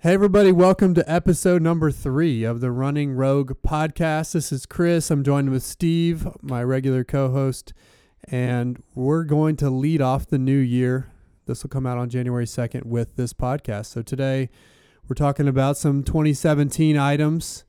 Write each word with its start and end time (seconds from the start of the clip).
Hey, 0.00 0.14
everybody, 0.14 0.52
welcome 0.52 0.94
to 0.94 1.10
episode 1.10 1.60
number 1.60 1.90
three 1.90 2.44
of 2.44 2.60
the 2.60 2.70
Running 2.70 3.14
Rogue 3.14 3.54
podcast. 3.66 4.30
This 4.30 4.52
is 4.52 4.64
Chris. 4.64 5.10
I'm 5.10 5.24
joined 5.24 5.50
with 5.50 5.64
Steve, 5.64 6.28
my 6.40 6.62
regular 6.62 7.02
co 7.02 7.32
host, 7.32 7.72
and 8.22 8.80
we're 8.94 9.24
going 9.24 9.56
to 9.56 9.68
lead 9.68 10.00
off 10.00 10.28
the 10.28 10.38
new 10.38 10.56
year. 10.56 11.10
This 11.46 11.64
will 11.64 11.70
come 11.70 11.84
out 11.84 11.98
on 11.98 12.10
January 12.10 12.44
2nd 12.44 12.84
with 12.84 13.16
this 13.16 13.32
podcast. 13.32 13.86
So 13.86 14.02
today 14.02 14.50
we're 15.08 15.14
talking 15.14 15.48
about 15.48 15.76
some 15.76 16.04
2017 16.04 16.96
items, 16.96 17.64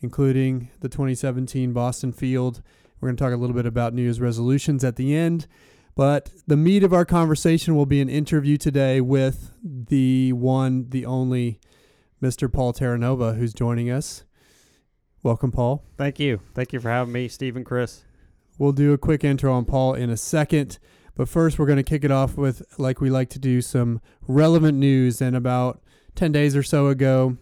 including 0.00 0.72
the 0.80 0.88
2017 0.88 1.72
Boston 1.72 2.10
Field. 2.10 2.60
We're 3.00 3.10
going 3.10 3.16
to 3.16 3.22
talk 3.22 3.32
a 3.32 3.36
little 3.36 3.54
bit 3.54 3.66
about 3.66 3.94
New 3.94 4.02
Year's 4.02 4.20
resolutions 4.20 4.82
at 4.82 4.96
the 4.96 5.14
end. 5.14 5.46
But 5.94 6.30
the 6.48 6.56
meat 6.56 6.82
of 6.82 6.92
our 6.92 7.04
conversation 7.04 7.76
will 7.76 7.86
be 7.86 8.00
an 8.00 8.08
interview 8.08 8.56
today 8.56 9.00
with 9.00 9.52
the 9.62 10.32
one, 10.32 10.90
the 10.90 11.06
only 11.06 11.60
Mr. 12.22 12.52
Paul 12.52 12.72
Terranova, 12.72 13.36
who's 13.36 13.54
joining 13.54 13.90
us. 13.90 14.24
Welcome, 15.22 15.52
Paul. 15.52 15.84
Thank 15.96 16.18
you. 16.18 16.40
Thank 16.54 16.72
you 16.72 16.80
for 16.80 16.90
having 16.90 17.12
me, 17.12 17.28
Steve 17.28 17.56
and 17.56 17.66
Chris. 17.66 18.04
We'll 18.58 18.72
do 18.72 18.92
a 18.92 18.98
quick 18.98 19.24
intro 19.24 19.52
on 19.52 19.64
Paul 19.64 19.94
in 19.94 20.10
a 20.10 20.16
second. 20.16 20.78
But 21.14 21.28
first, 21.28 21.58
we're 21.58 21.66
going 21.66 21.78
to 21.78 21.82
kick 21.82 22.04
it 22.04 22.12
off 22.12 22.36
with, 22.36 22.62
like 22.78 23.00
we 23.00 23.10
like 23.10 23.28
to 23.30 23.38
do, 23.38 23.60
some 23.60 24.00
relevant 24.26 24.78
news. 24.78 25.20
And 25.20 25.34
about 25.34 25.82
10 26.14 26.30
days 26.32 26.54
or 26.54 26.62
so 26.62 26.86
ago, 26.86 27.36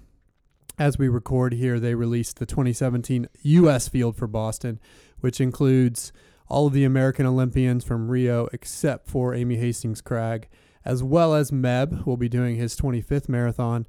as 0.78 0.98
we 0.98 1.08
record 1.08 1.54
here, 1.54 1.78
they 1.78 1.94
released 1.94 2.38
the 2.38 2.46
2017 2.46 3.28
U.S. 3.42 3.88
field 3.88 4.16
for 4.16 4.26
Boston, 4.26 4.80
which 5.20 5.40
includes 5.40 6.12
all 6.48 6.66
of 6.66 6.72
the 6.72 6.84
American 6.84 7.26
Olympians 7.26 7.84
from 7.84 8.08
Rio 8.08 8.48
except 8.52 9.08
for 9.08 9.34
Amy 9.34 9.56
Hastings 9.56 10.00
Cragg, 10.00 10.44
as 10.84 11.02
well 11.02 11.34
as 11.34 11.50
Meb 11.50 12.06
will 12.06 12.16
be 12.16 12.28
doing 12.28 12.56
his 12.56 12.76
25th 12.76 13.28
marathon, 13.28 13.86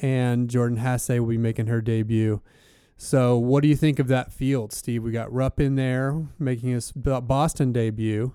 and 0.00 0.48
Jordan 0.48 0.78
Hasay 0.78 1.20
will 1.20 1.28
be 1.28 1.38
making 1.38 1.66
her 1.66 1.80
debut. 1.80 2.40
So, 2.96 3.36
what 3.36 3.62
do 3.62 3.68
you 3.68 3.76
think 3.76 3.98
of 3.98 4.08
that 4.08 4.32
field, 4.32 4.72
Steve? 4.72 5.02
We 5.02 5.10
got 5.10 5.32
Rupp 5.32 5.60
in 5.60 5.74
there 5.74 6.26
making 6.38 6.70
his 6.70 6.92
Boston 6.92 7.72
debut. 7.72 8.34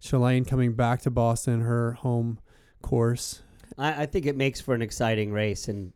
Shalane 0.00 0.46
coming 0.46 0.72
back 0.72 1.02
to 1.02 1.10
Boston, 1.10 1.60
her 1.60 1.92
home 1.92 2.40
course. 2.82 3.42
I, 3.78 4.02
I 4.02 4.06
think 4.06 4.26
it 4.26 4.36
makes 4.36 4.60
for 4.60 4.74
an 4.74 4.82
exciting 4.82 5.32
race, 5.32 5.68
and 5.68 5.92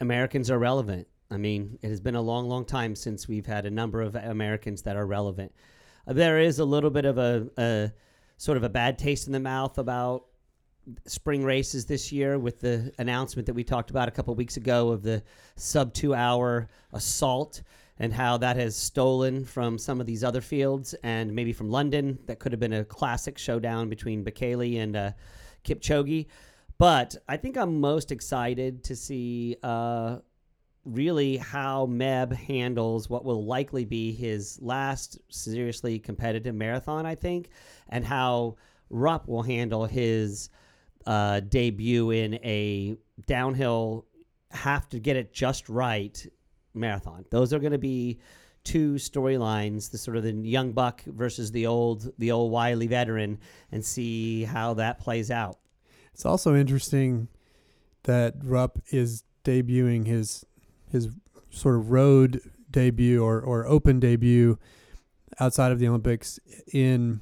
Americans 0.00 0.50
are 0.50 0.58
relevant. 0.58 1.06
I 1.30 1.36
mean, 1.36 1.78
it 1.82 1.88
has 1.88 2.00
been 2.00 2.14
a 2.14 2.22
long, 2.22 2.48
long 2.48 2.64
time 2.64 2.94
since 2.94 3.28
we've 3.28 3.46
had 3.46 3.66
a 3.66 3.70
number 3.70 4.00
of 4.00 4.14
Americans 4.14 4.82
that 4.82 4.96
are 4.96 5.06
relevant. 5.06 5.52
There 6.06 6.38
is 6.38 6.58
a 6.58 6.64
little 6.64 6.90
bit 6.90 7.04
of 7.04 7.18
a, 7.18 7.48
a 7.56 7.92
sort 8.36 8.56
of 8.56 8.62
a 8.62 8.68
bad 8.68 8.98
taste 8.98 9.26
in 9.26 9.32
the 9.32 9.40
mouth 9.40 9.78
about 9.78 10.26
spring 11.06 11.44
races 11.44 11.86
this 11.86 12.12
year 12.12 12.38
with 12.38 12.60
the 12.60 12.92
announcement 12.98 13.46
that 13.46 13.54
we 13.54 13.64
talked 13.64 13.90
about 13.90 14.08
a 14.08 14.10
couple 14.10 14.34
weeks 14.34 14.56
ago 14.56 14.90
of 14.90 15.02
the 15.02 15.22
sub 15.56 15.92
two 15.94 16.14
hour 16.14 16.68
assault 16.92 17.62
and 17.98 18.12
how 18.12 18.36
that 18.36 18.56
has 18.56 18.76
stolen 18.76 19.44
from 19.44 19.78
some 19.78 20.00
of 20.00 20.06
these 20.06 20.24
other 20.24 20.40
fields 20.40 20.94
and 21.02 21.32
maybe 21.32 21.52
from 21.52 21.70
London. 21.70 22.18
That 22.26 22.38
could 22.38 22.52
have 22.52 22.60
been 22.60 22.72
a 22.72 22.84
classic 22.84 23.38
showdown 23.38 23.88
between 23.88 24.24
Bekele 24.24 24.78
and 24.80 24.96
uh, 24.96 25.10
Kipchoge. 25.64 26.26
But 26.76 27.16
I 27.28 27.36
think 27.36 27.56
I'm 27.56 27.80
most 27.80 28.10
excited 28.10 28.82
to 28.84 28.96
see 28.96 29.56
uh, 29.62 30.18
really 30.84 31.36
how 31.36 31.86
Meb 31.86 32.32
handles 32.32 33.08
what 33.08 33.24
will 33.24 33.44
likely 33.44 33.84
be 33.84 34.12
his 34.12 34.60
last 34.60 35.18
seriously 35.28 36.00
competitive 36.00 36.54
marathon, 36.54 37.06
I 37.06 37.14
think, 37.14 37.50
and 37.88 38.04
how 38.04 38.56
Rupp 38.90 39.28
will 39.28 39.42
handle 39.42 39.86
his 39.86 40.50
uh, 41.06 41.40
debut 41.40 42.10
in 42.10 42.34
a 42.44 42.96
downhill, 43.26 44.06
have 44.50 44.88
to 44.90 45.00
get 45.00 45.16
it 45.16 45.32
just 45.32 45.68
right 45.68 46.26
marathon. 46.74 47.24
Those 47.30 47.52
are 47.52 47.58
going 47.58 47.72
to 47.72 47.78
be 47.78 48.20
two 48.64 48.94
storylines 48.94 49.90
the 49.90 49.98
sort 49.98 50.16
of 50.16 50.22
the 50.22 50.32
young 50.32 50.72
buck 50.72 51.02
versus 51.04 51.52
the 51.52 51.66
old 51.66 52.10
the 52.18 52.30
old 52.30 52.50
wily 52.50 52.86
veteran 52.86 53.38
and 53.70 53.84
see 53.84 54.42
how 54.42 54.72
that 54.72 54.98
plays 54.98 55.30
out 55.30 55.58
it's 56.14 56.24
also 56.24 56.54
interesting 56.54 57.28
that 58.04 58.34
Rupp 58.42 58.78
is 58.90 59.24
debuting 59.44 60.06
his 60.06 60.46
his 60.90 61.08
sort 61.50 61.76
of 61.76 61.90
road 61.90 62.40
debut 62.70 63.22
or, 63.22 63.40
or 63.40 63.66
open 63.66 64.00
debut 64.00 64.58
outside 65.40 65.72
of 65.72 65.78
the 65.78 65.88
Olympics 65.88 66.38
in 66.72 67.20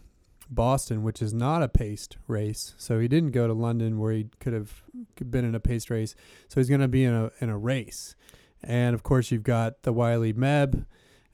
Boston, 0.55 1.03
which 1.03 1.23
is 1.23 1.33
not 1.33 1.63
a 1.63 1.69
paced 1.69 2.17
race. 2.27 2.75
So 2.77 2.99
he 2.99 3.09
didn't 3.09 3.31
go 3.31 3.47
to 3.47 3.53
London 3.53 3.99
where 3.99 4.13
he 4.13 4.29
could 4.41 4.53
have 4.53 4.83
been 5.31 5.45
in 5.45 5.55
a 5.55 5.61
paced 5.61 5.91
race. 5.91 6.15
So 6.49 6.61
he's 6.61 6.69
going 6.69 6.81
to 6.81 6.89
be 6.89 7.05
in 7.05 7.15
a 7.15 7.31
in 7.41 7.49
a 7.49 7.59
race. 7.59 8.15
And 8.63 8.95
of 8.95 9.03
course, 9.03 9.31
you've 9.31 9.43
got 9.43 9.83
the 9.83 9.93
Wiley 9.93 10.33
Meb 10.33 10.87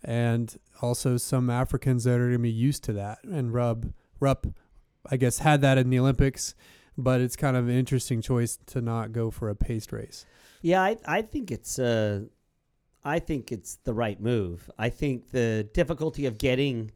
and 0.03 0.56
also 0.81 1.17
some 1.17 1.51
Africans 1.51 2.05
that 2.05 2.15
are 2.15 2.29
going 2.29 2.33
to 2.33 2.39
be 2.39 2.51
used 2.51 2.84
to 2.84 2.93
that. 2.95 3.23
And 3.25 3.53
Rub 3.53 3.93
Rupp, 4.21 4.47
I 5.11 5.17
guess, 5.17 5.39
had 5.39 5.61
that 5.62 5.79
in 5.79 5.91
the 5.91 5.99
Olympics, 5.99 6.55
but 6.97 7.21
it's 7.21 7.37
kind 7.37 7.56
of 7.56 7.69
an 7.69 7.75
interesting 7.75 8.23
choice 8.23 8.59
to 8.67 8.81
not 8.81 9.12
go 9.12 9.31
for 9.31 9.49
a 9.49 9.56
paced 9.56 9.93
race. 9.93 10.27
Yeah, 10.62 10.83
I, 10.83 10.97
I 11.05 11.23
think 11.23 11.50
it's 11.50 11.79
uh, 11.79 12.23
I 13.05 13.19
think 13.19 13.53
it's 13.53 13.77
the 13.85 13.95
right 13.95 14.21
move. 14.21 14.71
I 14.79 14.89
think 14.89 15.31
the 15.31 15.69
difficulty 15.73 16.27
of 16.27 16.39
getting 16.39 16.91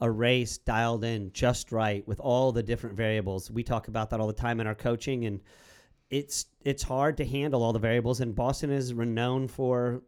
a 0.00 0.10
race 0.10 0.58
dialed 0.58 1.04
in 1.04 1.32
just 1.32 1.72
right 1.72 2.06
with 2.06 2.20
all 2.20 2.52
the 2.52 2.62
different 2.62 2.96
variables. 2.96 3.50
We 3.50 3.62
talk 3.62 3.88
about 3.88 4.10
that 4.10 4.20
all 4.20 4.26
the 4.26 4.32
time 4.32 4.60
in 4.60 4.66
our 4.66 4.74
coaching, 4.74 5.24
and 5.24 5.40
it's 6.10 6.46
it's 6.64 6.82
hard 6.82 7.16
to 7.16 7.24
handle 7.24 7.62
all 7.62 7.72
the 7.72 7.78
variables. 7.78 8.20
And 8.20 8.34
Boston 8.34 8.70
is 8.70 8.92
renowned 8.92 9.50
for 9.50 10.02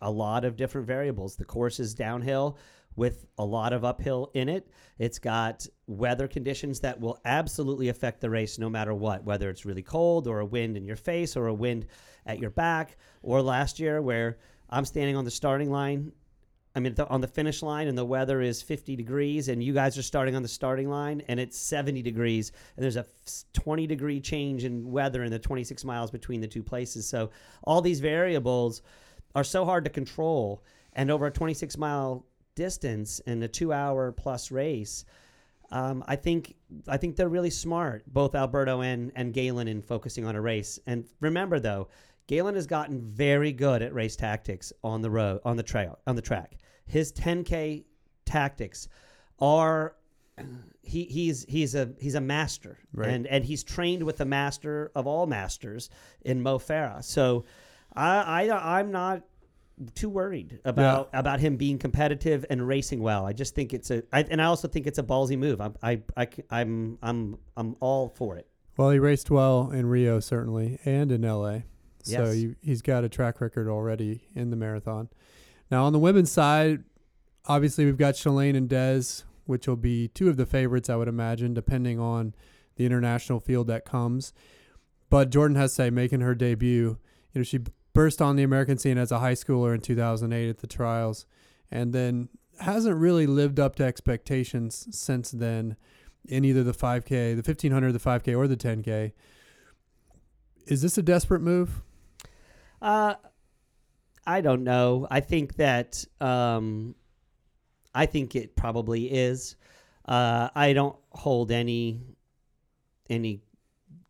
a 0.00 0.10
lot 0.10 0.44
of 0.44 0.56
different 0.56 0.86
variables. 0.86 1.36
The 1.36 1.44
course 1.44 1.78
is 1.78 1.94
downhill 1.94 2.58
with 2.96 3.26
a 3.38 3.44
lot 3.44 3.72
of 3.72 3.84
uphill 3.84 4.30
in 4.34 4.48
it. 4.48 4.68
It's 4.98 5.18
got 5.18 5.66
weather 5.86 6.28
conditions 6.28 6.80
that 6.80 7.00
will 7.00 7.18
absolutely 7.24 7.88
affect 7.88 8.20
the 8.20 8.28
race 8.28 8.58
no 8.58 8.68
matter 8.68 8.94
what, 8.94 9.24
whether 9.24 9.48
it's 9.48 9.64
really 9.64 9.82
cold 9.82 10.26
or 10.26 10.40
a 10.40 10.44
wind 10.44 10.76
in 10.76 10.84
your 10.84 10.96
face 10.96 11.36
or 11.36 11.46
a 11.46 11.54
wind 11.54 11.86
at 12.26 12.38
your 12.38 12.50
back, 12.50 12.96
or 13.22 13.40
last 13.40 13.80
year 13.80 14.02
where 14.02 14.38
I'm 14.68 14.84
standing 14.84 15.16
on 15.16 15.24
the 15.24 15.30
starting 15.30 15.70
line. 15.70 16.12
I 16.74 16.80
mean, 16.80 16.94
on 17.10 17.20
the 17.20 17.28
finish 17.28 17.62
line, 17.62 17.86
and 17.86 17.98
the 17.98 18.04
weather 18.04 18.40
is 18.40 18.62
50 18.62 18.96
degrees, 18.96 19.48
and 19.48 19.62
you 19.62 19.74
guys 19.74 19.98
are 19.98 20.02
starting 20.02 20.34
on 20.34 20.42
the 20.42 20.48
starting 20.48 20.88
line, 20.88 21.22
and 21.28 21.38
it's 21.38 21.58
70 21.58 22.00
degrees, 22.02 22.50
and 22.76 22.82
there's 22.82 22.96
a 22.96 23.06
20 23.52 23.86
degree 23.86 24.20
change 24.20 24.64
in 24.64 24.90
weather 24.90 25.22
in 25.22 25.30
the 25.30 25.38
26 25.38 25.84
miles 25.84 26.10
between 26.10 26.40
the 26.40 26.48
two 26.48 26.62
places. 26.62 27.06
So, 27.06 27.30
all 27.64 27.82
these 27.82 28.00
variables 28.00 28.82
are 29.34 29.44
so 29.44 29.64
hard 29.64 29.84
to 29.84 29.90
control. 29.90 30.62
And 30.94 31.10
over 31.10 31.26
a 31.26 31.30
26 31.30 31.78
mile 31.78 32.26
distance 32.54 33.20
in 33.20 33.42
a 33.42 33.48
two 33.48 33.72
hour 33.72 34.12
plus 34.12 34.50
race, 34.50 35.04
um, 35.70 36.04
I 36.06 36.16
think 36.16 36.54
I 36.86 36.98
think 36.98 37.16
they're 37.16 37.30
really 37.30 37.50
smart, 37.50 38.04
both 38.06 38.34
Alberto 38.34 38.82
and 38.82 39.10
and 39.16 39.32
Galen, 39.32 39.68
in 39.68 39.80
focusing 39.80 40.26
on 40.26 40.36
a 40.36 40.40
race. 40.40 40.78
And 40.86 41.06
remember, 41.20 41.58
though, 41.58 41.88
Galen 42.26 42.54
has 42.54 42.66
gotten 42.66 43.00
very 43.00 43.52
good 43.52 43.82
at 43.82 43.94
race 43.94 44.16
tactics 44.16 44.72
on 44.84 45.00
the 45.00 45.10
road, 45.10 45.40
on 45.44 45.56
the 45.56 45.62
trail, 45.62 45.98
on 46.06 46.14
the 46.14 46.22
track. 46.22 46.56
His 46.86 47.12
10k 47.12 47.84
tactics 48.24 48.88
are 49.38 49.94
he 50.82 51.04
he's 51.04 51.44
he's 51.48 51.74
a 51.74 51.90
he's 51.98 52.14
a 52.14 52.20
master, 52.20 52.78
right. 52.92 53.08
and 53.10 53.26
and 53.26 53.44
he's 53.44 53.62
trained 53.62 54.02
with 54.02 54.16
the 54.16 54.24
master 54.24 54.90
of 54.94 55.06
all 55.06 55.26
masters 55.26 55.90
in 56.22 56.42
Mo 56.42 56.58
Farah. 56.58 57.04
So 57.04 57.44
I, 57.94 58.48
I 58.48 58.78
I'm 58.78 58.90
not 58.90 59.22
too 59.94 60.08
worried 60.08 60.60
about 60.64 61.10
yeah. 61.12 61.20
about 61.20 61.40
him 61.40 61.56
being 61.56 61.78
competitive 61.78 62.44
and 62.50 62.66
racing 62.66 63.00
well. 63.00 63.26
I 63.26 63.32
just 63.32 63.54
think 63.54 63.72
it's 63.72 63.90
a, 63.90 64.02
I, 64.12 64.22
and 64.22 64.40
I 64.40 64.46
also 64.46 64.68
think 64.68 64.86
it's 64.86 64.98
a 64.98 65.02
ballsy 65.02 65.38
move. 65.38 65.60
I'm 65.60 65.74
I, 65.82 66.00
I 66.16 66.28
I'm 66.50 66.98
I'm 67.02 67.38
I'm 67.56 67.76
all 67.80 68.08
for 68.08 68.36
it. 68.36 68.46
Well, 68.76 68.90
he 68.90 68.98
raced 68.98 69.30
well 69.30 69.70
in 69.70 69.86
Rio 69.86 70.20
certainly, 70.20 70.78
and 70.84 71.12
in 71.12 71.22
LA. 71.22 71.60
So 72.04 72.24
yes. 72.24 72.34
he, 72.34 72.54
he's 72.62 72.82
got 72.82 73.04
a 73.04 73.08
track 73.08 73.40
record 73.40 73.68
already 73.68 74.22
in 74.34 74.50
the 74.50 74.56
marathon. 74.56 75.08
Now 75.72 75.86
on 75.86 75.94
the 75.94 75.98
women's 75.98 76.30
side, 76.30 76.84
obviously 77.46 77.86
we've 77.86 77.96
got 77.96 78.12
Shalane 78.12 78.58
and 78.58 78.68
Des, 78.68 79.24
which 79.46 79.66
will 79.66 79.76
be 79.76 80.08
two 80.08 80.28
of 80.28 80.36
the 80.36 80.44
favorites, 80.44 80.90
I 80.90 80.96
would 80.96 81.08
imagine, 81.08 81.54
depending 81.54 81.98
on 81.98 82.34
the 82.76 82.84
international 82.84 83.40
field 83.40 83.68
that 83.68 83.86
comes. 83.86 84.34
But 85.08 85.30
Jordan 85.30 85.56
Hasay 85.56 85.90
making 85.90 86.20
her 86.20 86.34
debut. 86.34 86.98
You 87.32 87.40
know, 87.40 87.42
she 87.42 87.60
burst 87.94 88.20
on 88.20 88.36
the 88.36 88.42
American 88.42 88.76
scene 88.76 88.98
as 88.98 89.10
a 89.10 89.20
high 89.20 89.32
schooler 89.32 89.74
in 89.74 89.80
2008 89.80 90.50
at 90.50 90.58
the 90.58 90.66
trials, 90.66 91.24
and 91.70 91.94
then 91.94 92.28
hasn't 92.60 92.98
really 92.98 93.26
lived 93.26 93.58
up 93.58 93.74
to 93.76 93.84
expectations 93.84 94.86
since 94.90 95.30
then 95.30 95.76
in 96.28 96.44
either 96.44 96.62
the 96.62 96.74
5K, 96.74 97.34
the 97.34 97.36
1500, 97.36 97.92
the 97.92 97.98
5K, 97.98 98.36
or 98.36 98.46
the 98.46 98.58
10K. 98.58 99.12
Is 100.66 100.82
this 100.82 100.98
a 100.98 101.02
desperate 101.02 101.40
move? 101.40 101.80
Uh, 102.82 103.14
I 104.26 104.40
don't 104.40 104.64
know. 104.64 105.06
I 105.10 105.20
think 105.20 105.56
that 105.56 106.04
um, 106.20 106.94
I 107.94 108.06
think 108.06 108.36
it 108.36 108.56
probably 108.56 109.06
is. 109.06 109.56
Uh, 110.06 110.48
I 110.54 110.72
don't 110.72 110.96
hold 111.10 111.50
any 111.50 112.00
any 113.10 113.42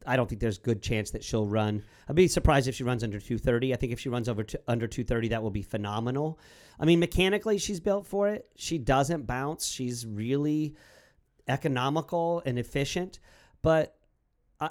I 0.07 0.17
don't 0.17 0.29
think 0.29 0.41
there's 0.41 0.59
good 0.59 0.83
chance 0.83 1.13
that 1.13 1.23
she'll 1.23 1.47
run. 1.47 1.83
I'd 2.09 2.17
be 2.17 2.29
surprised 2.29 2.69
if 2.69 2.75
she 2.75 2.85
runs 2.85 3.05
under 3.05 3.19
230. 3.19 3.73
I 3.73 3.77
think 3.77 3.93
if 3.93 4.01
she 4.01 4.09
runs 4.09 4.29
over 4.29 4.43
to, 4.43 4.61
under 4.67 4.87
230, 4.87 5.29
that 5.29 5.43
will 5.43 5.51
be 5.51 5.63
phenomenal. 5.63 6.39
I 6.81 6.85
mean, 6.85 6.99
mechanically, 6.99 7.59
she's 7.59 7.81
built 7.81 8.07
for 8.07 8.29
it. 8.29 8.47
She 8.57 8.79
doesn't 8.79 9.27
bounce. 9.27 9.69
She's 9.69 10.05
really 10.07 10.75
economical 11.49 12.43
and 12.45 12.59
efficient, 12.59 13.19
but 13.63 13.97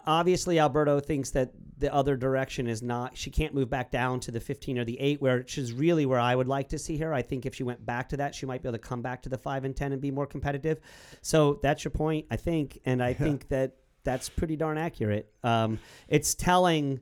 obviously 0.05 0.59
Alberto 0.59 0.99
thinks 0.99 1.31
that 1.31 1.51
the 1.77 1.93
other 1.93 2.15
direction 2.15 2.67
is 2.67 2.83
not 2.83 3.17
she 3.17 3.31
can't 3.31 3.53
move 3.53 3.69
back 3.69 3.89
down 3.89 4.19
to 4.19 4.31
the 4.31 4.39
15 4.39 4.77
or 4.77 4.85
the 4.85 4.99
8 4.99 5.21
where 5.21 5.47
she's 5.47 5.73
really 5.73 6.05
where 6.05 6.19
I 6.19 6.35
would 6.35 6.47
like 6.47 6.69
to 6.69 6.79
see 6.79 6.97
her. 6.97 7.13
I 7.13 7.21
think 7.21 7.45
if 7.45 7.55
she 7.55 7.63
went 7.63 7.83
back 7.85 8.09
to 8.09 8.17
that 8.17 8.35
she 8.35 8.45
might 8.45 8.61
be 8.61 8.69
able 8.69 8.77
to 8.77 8.83
come 8.83 9.01
back 9.01 9.21
to 9.23 9.29
the 9.29 9.37
5 9.37 9.65
and 9.65 9.75
10 9.75 9.91
and 9.91 10.01
be 10.01 10.11
more 10.11 10.27
competitive. 10.27 10.79
So 11.21 11.59
that's 11.63 11.83
your 11.83 11.91
point 11.91 12.27
I 12.29 12.35
think 12.35 12.79
and 12.85 13.03
I 13.03 13.09
yeah. 13.09 13.15
think 13.15 13.49
that 13.49 13.75
that's 14.03 14.29
pretty 14.29 14.55
darn 14.55 14.77
accurate. 14.77 15.31
Um, 15.43 15.79
it's 16.07 16.33
telling 16.35 16.99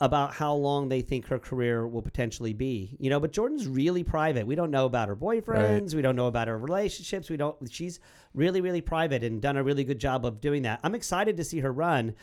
about 0.00 0.34
how 0.34 0.54
long 0.54 0.88
they 0.88 1.00
think 1.00 1.26
her 1.26 1.38
career 1.38 1.86
will 1.86 2.02
potentially 2.02 2.52
be. 2.52 2.96
You 2.98 3.10
know, 3.10 3.20
but 3.20 3.32
Jordan's 3.32 3.66
really 3.66 4.04
private. 4.04 4.46
We 4.46 4.54
don't 4.54 4.70
know 4.70 4.86
about 4.86 5.08
her 5.08 5.16
boyfriends. 5.16 5.88
Right. 5.88 5.94
We 5.94 6.02
don't 6.02 6.16
know 6.16 6.26
about 6.26 6.48
her 6.48 6.58
relationships. 6.58 7.30
We 7.30 7.36
don't. 7.36 7.56
She's 7.70 8.00
really, 8.34 8.60
really 8.60 8.80
private 8.80 9.22
and 9.24 9.40
done 9.40 9.56
a 9.56 9.62
really 9.62 9.84
good 9.84 9.98
job 9.98 10.26
of 10.26 10.40
doing 10.40 10.62
that. 10.62 10.80
I'm 10.82 10.94
excited 10.94 11.36
to 11.38 11.44
see 11.44 11.60
her 11.60 11.72
run, 11.72 12.14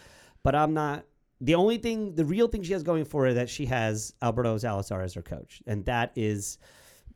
but 0.44 0.56
I'm 0.56 0.74
not. 0.74 1.06
The 1.42 1.56
only 1.56 1.78
thing, 1.78 2.16
the 2.16 2.26
real 2.26 2.48
thing 2.48 2.64
she 2.64 2.74
has 2.74 2.84
going 2.84 3.06
for 3.06 3.26
her, 3.26 3.34
that 3.36 3.50
she 3.50 3.66
has 3.68 4.14
Alberto 4.22 4.58
Salazar 4.58 5.02
as 5.02 5.14
her 5.14 5.22
coach, 5.22 5.62
and 5.66 5.86
that 5.86 6.12
is. 6.16 6.58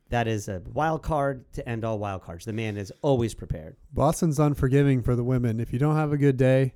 That 0.09 0.27
is 0.27 0.47
a 0.47 0.61
wild 0.71 1.01
card 1.01 1.51
to 1.53 1.67
end 1.67 1.83
all 1.83 1.97
wild 1.97 2.21
cards. 2.21 2.45
The 2.45 2.53
man 2.53 2.77
is 2.77 2.91
always 3.01 3.33
prepared. 3.33 3.77
Boston's 3.91 4.37
unforgiving 4.37 5.01
for 5.01 5.15
the 5.15 5.23
women. 5.23 5.59
If 5.59 5.73
you 5.73 5.79
don't 5.79 5.95
have 5.95 6.13
a 6.13 6.17
good 6.17 6.37
day, 6.37 6.75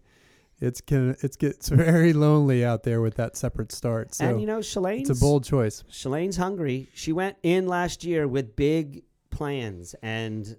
it's 0.60 0.82
can 0.82 1.16
it 1.22 1.38
gets 1.38 1.70
very 1.70 2.14
lonely 2.14 2.66
out 2.66 2.84
there 2.84 3.02
with 3.02 3.16
that 3.16 3.36
separate 3.36 3.72
start. 3.72 4.16
So 4.16 4.26
and 4.26 4.42
you 4.42 4.48
know, 4.48 4.60
Shalane's 4.60 5.10
it's 5.10 5.20
a 5.20 5.22
bold 5.22 5.44
choice. 5.44 5.84
Shalane's 5.92 6.38
hungry. 6.38 6.90
She 6.94 7.12
went 7.12 7.38
in 7.44 7.68
last 7.68 8.04
year 8.04 8.28
with 8.28 8.56
big 8.56 9.04
plans, 9.30 9.96
and 10.02 10.58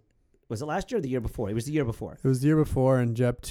was 0.49 0.63
it 0.63 0.67
last 0.67 0.91
year 0.91 0.99
or 0.99 1.03
the 1.03 1.09
year 1.09 1.21
before? 1.21 1.51
It 1.51 1.55
was 1.55 1.67
the 1.67 1.73
year 1.73 1.85
before. 1.85 2.19
It 2.23 2.29
was 2.29 2.41
the 2.41 2.47
year 2.47 2.57
before, 2.57 2.99
and 2.99 3.17
Jep 3.17 3.43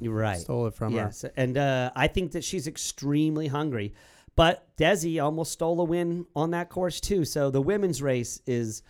You're 0.00 0.14
right. 0.14 0.38
stole 0.38 0.66
it 0.66 0.74
from 0.74 0.94
yes. 0.94 1.22
her. 1.22 1.32
and 1.36 1.56
uh, 1.56 1.90
I 1.94 2.08
think 2.08 2.32
that 2.32 2.44
she's 2.44 2.66
extremely 2.66 3.48
hungry. 3.48 3.94
But 4.36 4.74
Desi 4.76 5.22
almost 5.22 5.52
stole 5.52 5.80
a 5.80 5.84
win 5.84 6.24
on 6.34 6.52
that 6.52 6.70
course 6.70 7.00
too. 7.00 7.24
So 7.24 7.50
the 7.50 7.60
women's 7.60 8.00
race 8.00 8.40
is 8.46 8.82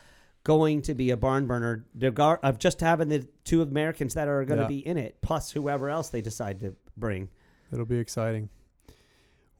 going 0.45 0.83
to 0.83 0.95
be 0.95 1.11
a 1.11 1.17
barn 1.17 1.47
burner 1.47 1.85
of 2.43 2.59
just 2.59 2.81
having 2.81 3.09
the 3.09 3.27
two 3.45 3.63
Americans 3.63 4.15
that 4.15 4.29
are 4.29 4.45
going 4.45 4.59
to 4.59 4.65
yeah. 4.65 4.69
be 4.69 4.87
in 4.87 4.97
it, 4.97 5.21
plus 5.21 5.51
whoever 5.51 5.91
else 5.91 6.09
they 6.09 6.21
decide 6.21 6.61
to 6.61 6.75
bring. 7.01 7.29
It'll 7.73 7.87
be 7.87 7.99
exciting. 7.99 8.49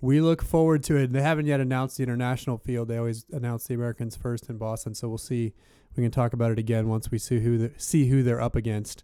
We 0.01 0.21
look 0.21 0.43
forward 0.43 0.83
to 0.85 0.97
it. 0.97 1.13
They 1.13 1.23
haven't 1.23 1.47
yet 1.47 1.61
announced 1.61 1.99
the 1.99 2.03
international 2.05 2.59
field. 2.59 2.89
They 2.89 2.97
always 2.97 3.27
announce 3.33 3.67
the 3.67 3.75
Americans 3.75 4.17
first 4.17 4.49
in 4.49 4.57
Boston, 4.57 4.95
so 4.95 5.09
we'll 5.09 5.19
see. 5.19 5.53
We 5.97 6.03
can 6.03 6.13
talk 6.13 6.33
about 6.33 6.53
it 6.53 6.59
again 6.59 6.89
once 6.89 7.11
we 7.11 7.19
see 7.19 7.41
who 7.41 7.59
the, 7.59 7.73
see 7.77 8.09
who 8.09 8.23
they're 8.23 8.41
up 8.41 8.55
against. 8.55 9.03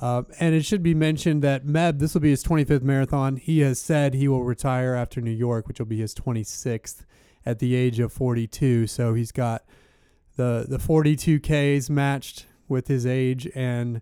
Uh, 0.00 0.22
and 0.38 0.54
it 0.54 0.64
should 0.64 0.82
be 0.82 0.94
mentioned 0.94 1.42
that 1.42 1.64
Meb, 1.64 1.98
this 1.98 2.14
will 2.14 2.20
be 2.20 2.30
his 2.30 2.44
25th 2.44 2.82
marathon. 2.82 3.36
He 3.36 3.60
has 3.60 3.78
said 3.78 4.14
he 4.14 4.28
will 4.28 4.44
retire 4.44 4.94
after 4.94 5.20
New 5.20 5.30
York, 5.30 5.66
which 5.66 5.78
will 5.78 5.86
be 5.86 5.98
his 5.98 6.14
26th 6.14 7.04
at 7.46 7.58
the 7.58 7.74
age 7.74 7.98
of 7.98 8.12
42. 8.12 8.86
So 8.86 9.14
he's 9.14 9.32
got 9.32 9.64
the 10.36 10.66
the 10.68 10.78
42Ks 10.78 11.90
matched 11.90 12.46
with 12.68 12.88
his 12.88 13.04
age 13.04 13.48
and 13.54 14.00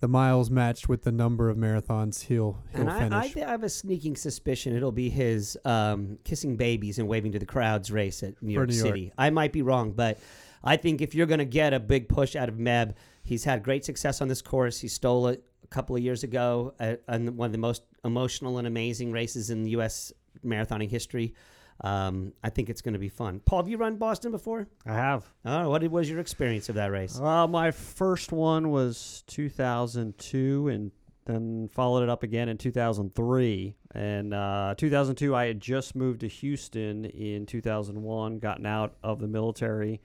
the 0.00 0.08
miles 0.08 0.50
matched 0.50 0.88
with 0.88 1.02
the 1.02 1.12
number 1.12 1.48
of 1.48 1.56
marathons 1.56 2.24
he'll 2.24 2.62
he'll 2.72 2.88
and 2.88 2.98
finish. 2.98 3.36
I, 3.36 3.46
I, 3.46 3.50
have 3.50 3.62
a 3.62 3.68
sneaking 3.68 4.16
suspicion 4.16 4.76
it'll 4.76 4.92
be 4.92 5.08
his 5.08 5.56
um, 5.64 6.18
kissing 6.24 6.56
babies 6.56 6.98
and 6.98 7.08
waving 7.08 7.32
to 7.32 7.38
the 7.38 7.46
crowds 7.46 7.90
race 7.90 8.22
at 8.22 8.40
New 8.42 8.52
York 8.52 8.68
New 8.68 8.74
City. 8.74 9.00
York. 9.00 9.14
I 9.16 9.30
might 9.30 9.52
be 9.52 9.62
wrong, 9.62 9.92
but 9.92 10.18
I 10.62 10.76
think 10.76 11.00
if 11.00 11.14
you're 11.14 11.26
going 11.26 11.38
to 11.38 11.44
get 11.44 11.72
a 11.72 11.80
big 11.80 12.08
push 12.08 12.36
out 12.36 12.48
of 12.48 12.56
Meb, 12.56 12.94
he's 13.22 13.44
had 13.44 13.62
great 13.62 13.84
success 13.84 14.20
on 14.20 14.28
this 14.28 14.42
course. 14.42 14.80
He 14.80 14.88
stole 14.88 15.28
it 15.28 15.44
a 15.62 15.66
couple 15.68 15.96
of 15.96 16.02
years 16.02 16.24
ago 16.24 16.74
at, 16.78 17.02
on 17.08 17.36
one 17.36 17.46
of 17.46 17.52
the 17.52 17.58
most 17.58 17.82
emotional 18.04 18.58
and 18.58 18.66
amazing 18.66 19.12
races 19.12 19.50
in 19.50 19.66
U.S. 19.66 20.12
marathoning 20.44 20.90
history. 20.90 21.34
Um, 21.82 22.32
I 22.42 22.50
think 22.50 22.70
it's 22.70 22.80
going 22.80 22.94
to 22.94 22.98
be 22.98 23.08
fun. 23.08 23.40
Paul, 23.44 23.60
have 23.60 23.68
you 23.68 23.76
run 23.76 23.96
Boston 23.96 24.30
before? 24.30 24.66
I 24.86 24.94
have. 24.94 25.30
Oh, 25.44 25.68
what 25.70 25.82
was 25.90 26.08
your 26.08 26.20
experience 26.20 26.68
of 26.68 26.76
that 26.76 26.90
race? 26.90 27.18
Well, 27.18 27.48
my 27.48 27.70
first 27.70 28.32
one 28.32 28.70
was 28.70 29.24
2002, 29.26 30.68
and 30.68 30.90
then 31.26 31.68
followed 31.68 32.02
it 32.02 32.08
up 32.08 32.22
again 32.22 32.48
in 32.48 32.56
2003. 32.56 33.74
And 33.94 34.32
uh, 34.32 34.74
2002, 34.78 35.34
I 35.34 35.46
had 35.46 35.60
just 35.60 35.94
moved 35.94 36.20
to 36.20 36.28
Houston 36.28 37.04
in 37.04 37.46
2001, 37.46 38.38
gotten 38.38 38.66
out 38.66 38.94
of 39.02 39.18
the 39.20 39.28
military, 39.28 40.00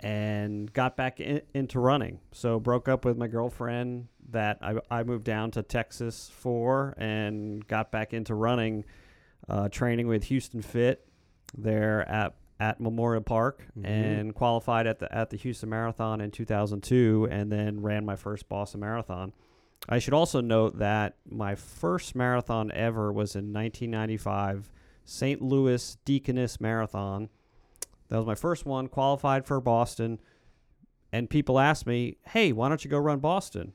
and 0.00 0.72
got 0.72 0.96
back 0.96 1.20
in, 1.20 1.42
into 1.52 1.78
running. 1.78 2.20
So 2.32 2.58
broke 2.58 2.88
up 2.88 3.04
with 3.04 3.18
my 3.18 3.26
girlfriend 3.26 4.08
that 4.30 4.58
I, 4.62 4.76
I 4.90 5.02
moved 5.02 5.24
down 5.24 5.50
to 5.52 5.62
Texas 5.62 6.30
for, 6.34 6.94
and 6.96 7.66
got 7.66 7.92
back 7.92 8.14
into 8.14 8.34
running 8.34 8.84
uh, 9.48 9.68
training 9.68 10.06
with 10.06 10.24
Houston 10.24 10.62
Fit 10.62 11.06
there 11.56 12.08
at 12.08 12.34
at 12.60 12.80
Memorial 12.80 13.22
Park 13.22 13.66
mm-hmm. 13.76 13.84
and 13.84 14.34
qualified 14.34 14.86
at 14.86 15.00
the 15.00 15.12
at 15.12 15.30
the 15.30 15.36
Houston 15.36 15.68
Marathon 15.68 16.20
in 16.20 16.30
2002 16.30 17.28
and 17.30 17.50
then 17.50 17.80
ran 17.82 18.04
my 18.04 18.16
first 18.16 18.48
Boston 18.48 18.80
Marathon. 18.80 19.32
I 19.88 19.98
should 19.98 20.14
also 20.14 20.40
note 20.40 20.78
that 20.78 21.16
my 21.28 21.56
first 21.56 22.14
marathon 22.14 22.70
ever 22.70 23.12
was 23.12 23.34
in 23.34 23.52
1995 23.52 24.70
St. 25.04 25.42
Louis 25.42 25.96
Deaconess 26.04 26.60
Marathon. 26.60 27.28
That 28.08 28.18
was 28.18 28.26
my 28.26 28.36
first 28.36 28.64
one, 28.64 28.86
qualified 28.86 29.44
for 29.44 29.60
Boston. 29.60 30.20
And 31.12 31.28
people 31.28 31.58
asked 31.58 31.86
me, 31.86 32.18
"Hey, 32.28 32.52
why 32.52 32.68
don't 32.68 32.84
you 32.84 32.90
go 32.90 32.98
run 32.98 33.18
Boston?" 33.18 33.72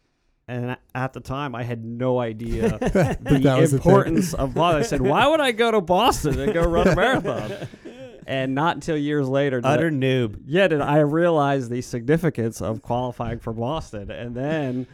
And 0.48 0.78
at 0.96 1.14
the 1.14 1.20
time 1.20 1.56
I 1.56 1.64
had 1.64 1.84
no 1.84 2.20
idea 2.20 2.70
the 2.80 3.70
importance 3.72 4.34
of 4.34 4.54
Boston. 4.54 4.80
I 4.80 4.84
said, 4.84 5.02
"Why 5.02 5.28
would 5.28 5.42
I 5.42 5.52
go 5.52 5.72
to 5.72 5.82
Boston 5.82 6.40
and 6.40 6.54
go 6.54 6.64
run 6.64 6.88
a 6.88 6.96
marathon?" 6.96 7.68
and 8.28 8.56
not 8.56 8.76
until 8.76 8.98
years 8.98 9.28
later, 9.28 9.60
utter 9.64 9.88
I, 9.88 9.92
noob. 9.92 10.42
Yeah, 10.46 10.68
did 10.70 10.82
I 10.82 11.00
realize 11.00 11.70
the 11.70 11.82
significance 11.82 12.62
of 12.62 12.82
qualifying 12.82 13.40
for 13.40 13.54
Boston? 13.54 14.10
And 14.10 14.36
then, 14.36 14.88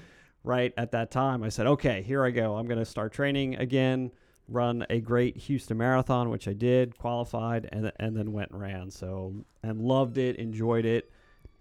right 0.43 0.73
at 0.75 0.91
that 0.91 1.11
time, 1.11 1.43
I 1.43 1.49
said, 1.49 1.67
"Okay, 1.67 2.01
here 2.01 2.25
I 2.25 2.31
go. 2.31 2.55
I'm 2.55 2.65
going 2.65 2.79
to 2.79 2.85
start 2.85 3.13
training 3.13 3.55
again." 3.55 4.11
Run 4.49 4.85
a 4.89 4.99
great 4.99 5.37
Houston 5.37 5.77
marathon, 5.77 6.29
which 6.29 6.49
I 6.49 6.53
did, 6.53 6.97
qualified, 6.97 7.69
and 7.71 7.93
and 7.97 8.15
then 8.15 8.33
went 8.33 8.51
and 8.51 8.59
ran. 8.59 8.91
So 8.91 9.45
and 9.63 9.81
loved 9.81 10.17
it, 10.17 10.35
enjoyed 10.35 10.83
it 10.83 11.12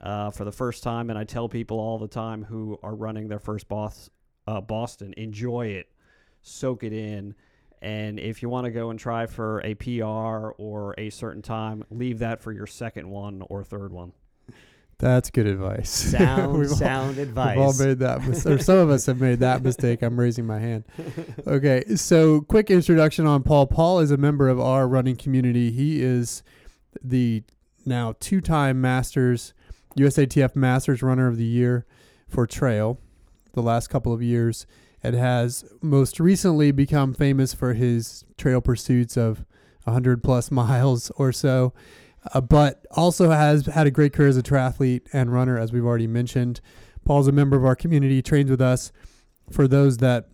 uh, 0.03 0.31
for 0.31 0.45
the 0.45 0.53
first 0.53 0.83
time, 0.83 1.11
and 1.11 1.19
I 1.19 1.25
tell 1.25 1.49
people 1.49 1.79
all 1.79 1.99
the 1.99 2.09
time 2.09 2.45
who 2.45 2.79
are 2.83 2.95
running 2.95 3.29
their 3.29 3.39
first 3.39 3.69
boss, 3.69 4.11
uh, 4.47 4.61
Boston, 4.61 5.15
enjoy 5.17 5.67
it, 5.69 5.89
soak 6.43 6.83
it 6.83 6.93
in, 6.93 7.35
and 7.81 8.21
if 8.21 8.43
you 8.43 8.49
want 8.49 8.65
to 8.65 8.71
go 8.71 8.91
and 8.91 8.99
try 8.99 9.27
for 9.27 9.61
a 9.65 9.75
PR 9.75 10.53
or 10.57 10.95
a 10.99 11.11
certain 11.11 11.43
time, 11.43 11.85
leave 11.91 12.21
that 12.21 12.41
for 12.41 12.53
your 12.53 12.67
second 12.67 13.11
one 13.11 13.43
or 13.49 13.65
third 13.65 13.93
one. 13.93 14.13
That's 14.99 15.31
good 15.31 15.49
advice. 15.49 15.91
Sound, 16.13 16.69
sound 16.71 17.17
all, 17.19 17.23
advice. 17.23 17.57
We've 17.57 17.67
all 17.67 17.87
made 17.87 17.99
that, 17.99 18.23
mis- 18.25 18.47
or 18.47 18.59
some 18.59 18.79
of 18.79 18.89
us 18.89 19.07
have 19.07 19.21
made 19.21 19.41
that 19.41 19.61
mistake. 19.61 20.01
I'm 20.01 20.19
raising 20.19 20.47
my 20.47 20.61
hand. 20.61 20.85
Okay, 21.45 21.83
so 21.97 22.43
quick 22.43 22.71
introduction 22.71 23.27
on 23.27 23.43
Paul. 23.43 23.67
Paul 23.67 23.99
is 23.99 24.13
a 24.13 24.17
member 24.17 24.49
of 24.49 24.61
our 24.61 24.87
running 24.87 25.17
community. 25.17 25.73
He 25.73 26.01
is 26.01 26.45
the 27.03 27.43
now 27.85 28.15
two-time 28.21 28.81
Masters 28.81 29.55
USATF 29.97 30.57
Masters 30.57 31.03
Runner 31.03 31.27
of 31.27 31.37
the 31.37 31.45
Year 31.45 31.87
for 32.29 32.47
trail 32.47 32.99
the 33.53 33.63
last 33.63 33.89
couple 33.89 34.13
of 34.13 34.23
years 34.23 34.67
and 35.03 35.15
has 35.15 35.65
most 35.83 36.21
recently 36.21 36.71
become 36.71 37.13
famous 37.13 37.53
for 37.53 37.75
his 37.75 38.25
trail 38.39 38.61
pursuits 38.61 39.17
of 39.17 39.45
100 39.85 40.23
plus 40.23 40.51
miles 40.51 41.11
or 41.17 41.33
so, 41.33 41.73
uh, 42.33 42.41
but 42.41 42.87
also 42.93 43.31
has 43.31 43.67
had 43.67 43.87
a 43.87 43.91
great 43.91 44.13
career 44.13 44.29
as 44.29 44.37
a 44.37 44.43
triathlete 44.43 45.03
and 45.13 45.33
runner, 45.33 45.59
as 45.59 45.73
we've 45.73 45.85
already 45.85 46.07
mentioned. 46.07 46.61
Paul's 47.05 47.27
a 47.27 47.33
member 47.33 47.57
of 47.57 47.65
our 47.65 47.75
community, 47.75 48.23
trains 48.23 48.51
with 48.51 48.61
us. 48.61 48.93
For 49.51 49.67
those 49.67 49.99
that 49.99 50.29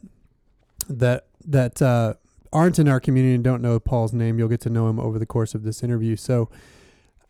that 0.89 1.27
that 1.47 1.81
uh, 1.81 2.15
aren't 2.53 2.79
in 2.79 2.89
our 2.89 3.01
community 3.01 3.35
and 3.35 3.43
don't 3.43 3.63
know 3.63 3.81
Paul's 3.81 4.13
name, 4.13 4.39
you'll 4.39 4.49
get 4.49 4.61
to 4.61 4.71
know 4.71 4.89
him 4.89 5.01
over 5.01 5.19
the 5.19 5.27
course 5.27 5.55
of 5.55 5.63
this 5.63 5.83
interview. 5.83 6.15
So 6.15 6.51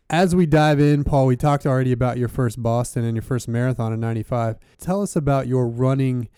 as 0.09 0.35
we 0.35 0.45
dive 0.45 0.79
in, 0.79 1.03
Paul, 1.03 1.27
we 1.27 1.35
talked 1.35 1.65
already 1.65 1.91
about 1.91 2.17
your 2.17 2.27
first 2.27 2.61
Boston 2.61 3.03
and 3.03 3.15
your 3.15 3.21
first 3.21 3.47
marathon 3.47 3.93
in 3.93 3.99
95. 3.99 4.57
Tell 4.79 5.01
us 5.01 5.15
about 5.15 5.47
your 5.47 5.67
running 5.67 6.29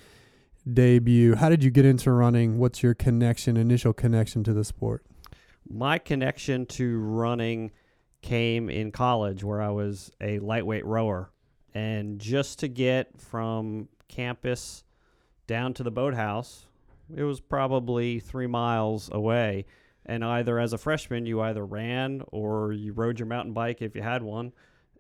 debut. 0.71 1.35
How 1.35 1.49
did 1.49 1.63
you 1.63 1.71
get 1.71 1.85
into 1.85 2.11
running? 2.11 2.57
What's 2.57 2.83
your 2.83 2.93
connection, 2.93 3.55
initial 3.55 3.93
connection 3.93 4.43
to 4.43 4.53
the 4.53 4.65
sport? 4.65 5.05
My 5.69 5.97
connection 5.97 6.65
to 6.67 6.99
running 6.99 7.71
came 8.21 8.69
in 8.69 8.91
college 8.91 9.43
where 9.43 9.61
I 9.61 9.69
was 9.69 10.11
a 10.19 10.39
lightweight 10.39 10.85
rower. 10.85 11.31
And 11.73 12.19
just 12.19 12.59
to 12.59 12.67
get 12.67 13.19
from 13.19 13.87
campus 14.09 14.83
down 15.47 15.73
to 15.75 15.83
the 15.83 15.91
boathouse 15.91 16.65
It 17.15 17.23
was 17.23 17.39
probably 17.39 18.19
three 18.19 18.47
miles 18.47 19.09
away. 19.13 19.65
And 20.05 20.25
either 20.25 20.59
as 20.59 20.73
a 20.73 20.77
freshman, 20.77 21.25
you 21.25 21.41
either 21.41 21.65
ran 21.65 22.23
or 22.27 22.73
you 22.73 22.93
rode 22.93 23.19
your 23.19 23.27
mountain 23.27 23.53
bike 23.53 23.81
if 23.81 23.95
you 23.95 24.01
had 24.01 24.23
one. 24.23 24.51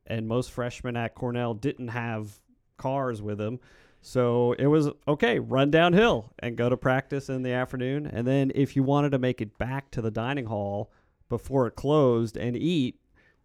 And 0.07 0.27
most 0.27 0.51
freshmen 0.51 0.95
at 0.95 1.15
Cornell 1.15 1.53
didn't 1.53 1.89
have 1.89 2.39
cars 2.77 3.21
with 3.21 3.37
them. 3.37 3.59
So 4.01 4.53
it 4.53 4.65
was 4.65 4.89
okay, 5.07 5.39
run 5.39 5.69
downhill 5.69 6.33
and 6.39 6.57
go 6.57 6.69
to 6.69 6.77
practice 6.77 7.29
in 7.29 7.43
the 7.43 7.51
afternoon. 7.51 8.07
And 8.07 8.27
then 8.27 8.51
if 8.55 8.75
you 8.75 8.83
wanted 8.83 9.11
to 9.11 9.19
make 9.19 9.41
it 9.41 9.57
back 9.57 9.91
to 9.91 10.01
the 10.01 10.11
dining 10.11 10.45
hall 10.45 10.91
before 11.29 11.67
it 11.67 11.75
closed 11.75 12.35
and 12.35 12.57
eat, 12.57 12.99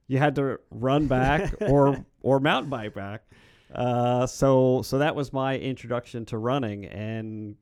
you 0.08 0.18
had 0.18 0.34
to 0.36 0.58
run 0.70 1.06
back 1.06 1.54
or 1.60 2.04
or 2.22 2.40
mountain 2.40 2.70
bike 2.70 2.94
back. 2.94 3.25
Uh, 3.75 4.26
so 4.26 4.80
so 4.82 4.98
that 4.98 5.14
was 5.14 5.32
my 5.32 5.58
introduction 5.58 6.25
to 6.26 6.38
running 6.38 6.86
and 6.86 7.56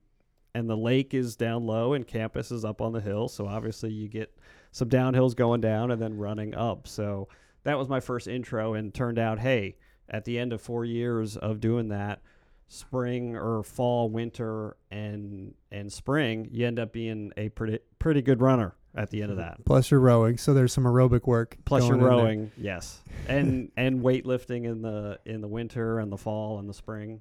and 0.54 0.70
the 0.70 0.76
lake 0.76 1.14
is 1.14 1.36
down 1.36 1.66
low 1.66 1.92
and 1.94 2.06
campus 2.06 2.50
is 2.50 2.64
up 2.64 2.80
on 2.80 2.92
the 2.92 3.00
hill. 3.00 3.28
So 3.28 3.46
obviously 3.46 3.90
you 3.90 4.08
get 4.08 4.34
some 4.70 4.88
downhills 4.88 5.34
going 5.34 5.60
down 5.60 5.90
and 5.90 6.00
then 6.00 6.16
running 6.16 6.54
up. 6.54 6.86
So 6.86 7.28
that 7.64 7.78
was 7.78 7.88
my 7.88 8.00
first 8.00 8.28
intro 8.28 8.74
and 8.74 8.94
turned 8.94 9.18
out, 9.18 9.38
hey, 9.38 9.76
at 10.08 10.24
the 10.24 10.38
end 10.38 10.52
of 10.52 10.60
four 10.60 10.84
years 10.84 11.36
of 11.36 11.60
doing 11.60 11.88
that, 11.88 12.20
spring 12.68 13.36
or 13.36 13.62
fall, 13.62 14.08
winter, 14.08 14.76
and 14.90 15.54
and 15.70 15.92
spring, 15.92 16.48
you 16.50 16.66
end 16.66 16.78
up 16.78 16.92
being 16.92 17.32
a 17.36 17.48
pretty 17.50 17.78
pretty 17.98 18.22
good 18.22 18.40
runner 18.40 18.74
at 18.94 19.10
the 19.10 19.22
end 19.22 19.30
of 19.30 19.38
that. 19.38 19.64
Plus 19.64 19.90
you're 19.90 20.00
rowing, 20.00 20.38
so 20.38 20.54
there's 20.54 20.72
some 20.72 20.84
aerobic 20.84 21.26
work. 21.26 21.56
Plus 21.64 21.88
you're 21.88 21.96
going 21.96 22.00
in 22.00 22.16
there. 22.16 22.24
rowing, 22.24 22.52
yes, 22.56 23.00
and 23.28 23.70
and 23.76 24.02
weightlifting 24.02 24.64
in 24.64 24.82
the 24.82 25.18
in 25.24 25.40
the 25.40 25.48
winter 25.48 25.98
and 25.98 26.12
the 26.12 26.18
fall 26.18 26.58
and 26.58 26.68
the 26.68 26.74
spring. 26.74 27.20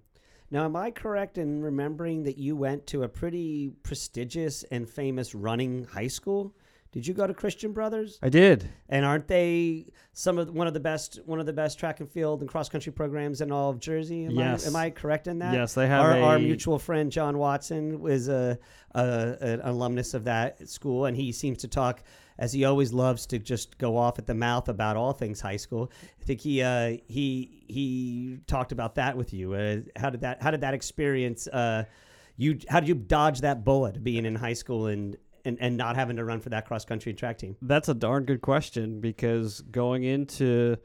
Now, 0.53 0.65
am 0.65 0.75
I 0.75 0.91
correct 0.91 1.39
in 1.39 1.63
remembering 1.63 2.25
that 2.25 2.37
you 2.37 2.55
went 2.55 2.85
to 2.87 3.01
a 3.01 3.09
pretty 3.09 3.71
prestigious 3.81 4.61
and 4.69 4.87
famous 4.87 5.33
running 5.33 5.85
high 5.85 6.07
school? 6.07 6.53
Did 6.91 7.07
you 7.07 7.15
go 7.15 7.25
to 7.25 7.33
Christian 7.33 7.73
Brothers? 7.73 8.19
I 8.21 8.29
did. 8.29 8.69
And 8.87 9.03
aren't 9.03 9.27
they 9.27 9.87
some 10.11 10.37
of 10.37 10.51
one 10.51 10.67
of 10.67 10.75
the 10.75 10.79
best 10.79 11.19
one 11.25 11.39
of 11.39 11.47
the 11.47 11.53
best 11.53 11.79
track 11.79 12.01
and 12.01 12.07
field 12.07 12.41
and 12.41 12.47
cross 12.47 12.69
country 12.69 12.93
programs 12.93 13.41
in 13.41 13.51
all 13.51 13.71
of 13.71 13.79
Jersey? 13.79 14.25
Am 14.25 14.31
Yes. 14.33 14.67
I, 14.67 14.69
am 14.69 14.75
I 14.75 14.89
correct 14.91 15.25
in 15.25 15.39
that? 15.39 15.55
Yes, 15.55 15.73
they 15.73 15.87
have 15.87 16.03
Our, 16.03 16.17
a, 16.17 16.21
our 16.21 16.37
mutual 16.37 16.77
friend 16.77 17.11
John 17.11 17.39
Watson 17.39 17.99
was 17.99 18.27
a, 18.27 18.59
a 18.93 19.37
an 19.41 19.61
alumnus 19.63 20.13
of 20.13 20.25
that 20.25 20.69
school, 20.69 21.05
and 21.05 21.17
he 21.17 21.31
seems 21.31 21.57
to 21.61 21.67
talk 21.67 22.03
as 22.37 22.53
he 22.53 22.65
always 22.65 22.93
loves 22.93 23.25
to 23.27 23.39
just 23.39 23.77
go 23.77 23.97
off 23.97 24.19
at 24.19 24.27
the 24.27 24.33
mouth 24.33 24.69
about 24.69 24.97
all 24.97 25.13
things 25.13 25.41
high 25.41 25.57
school. 25.57 25.91
I 26.21 26.25
think 26.25 26.41
he 26.41 26.61
uh, 26.61 26.97
he 27.07 27.63
he 27.67 28.39
talked 28.47 28.71
about 28.71 28.95
that 28.95 29.17
with 29.17 29.33
you. 29.33 29.53
Uh, 29.53 29.77
how 29.95 30.09
did 30.09 30.21
that 30.21 30.41
how 30.41 30.51
did 30.51 30.61
that 30.61 30.73
experience? 30.73 31.47
Uh, 31.47 31.85
you 32.37 32.59
how 32.69 32.79
did 32.79 32.89
you 32.89 32.95
dodge 32.95 33.41
that 33.41 33.63
bullet 33.63 34.03
being 34.03 34.25
in 34.25 34.35
high 34.35 34.53
school 34.53 34.87
and 34.87 35.17
and, 35.45 35.57
and 35.59 35.77
not 35.77 35.95
having 35.95 36.15
to 36.15 36.23
run 36.23 36.39
for 36.39 36.49
that 36.49 36.65
cross 36.65 36.85
country 36.85 37.11
and 37.11 37.19
track 37.19 37.37
team? 37.37 37.55
That's 37.61 37.89
a 37.89 37.93
darn 37.93 38.25
good 38.25 38.41
question 38.41 39.01
because 39.01 39.61
going 39.61 40.03
into 40.03 40.77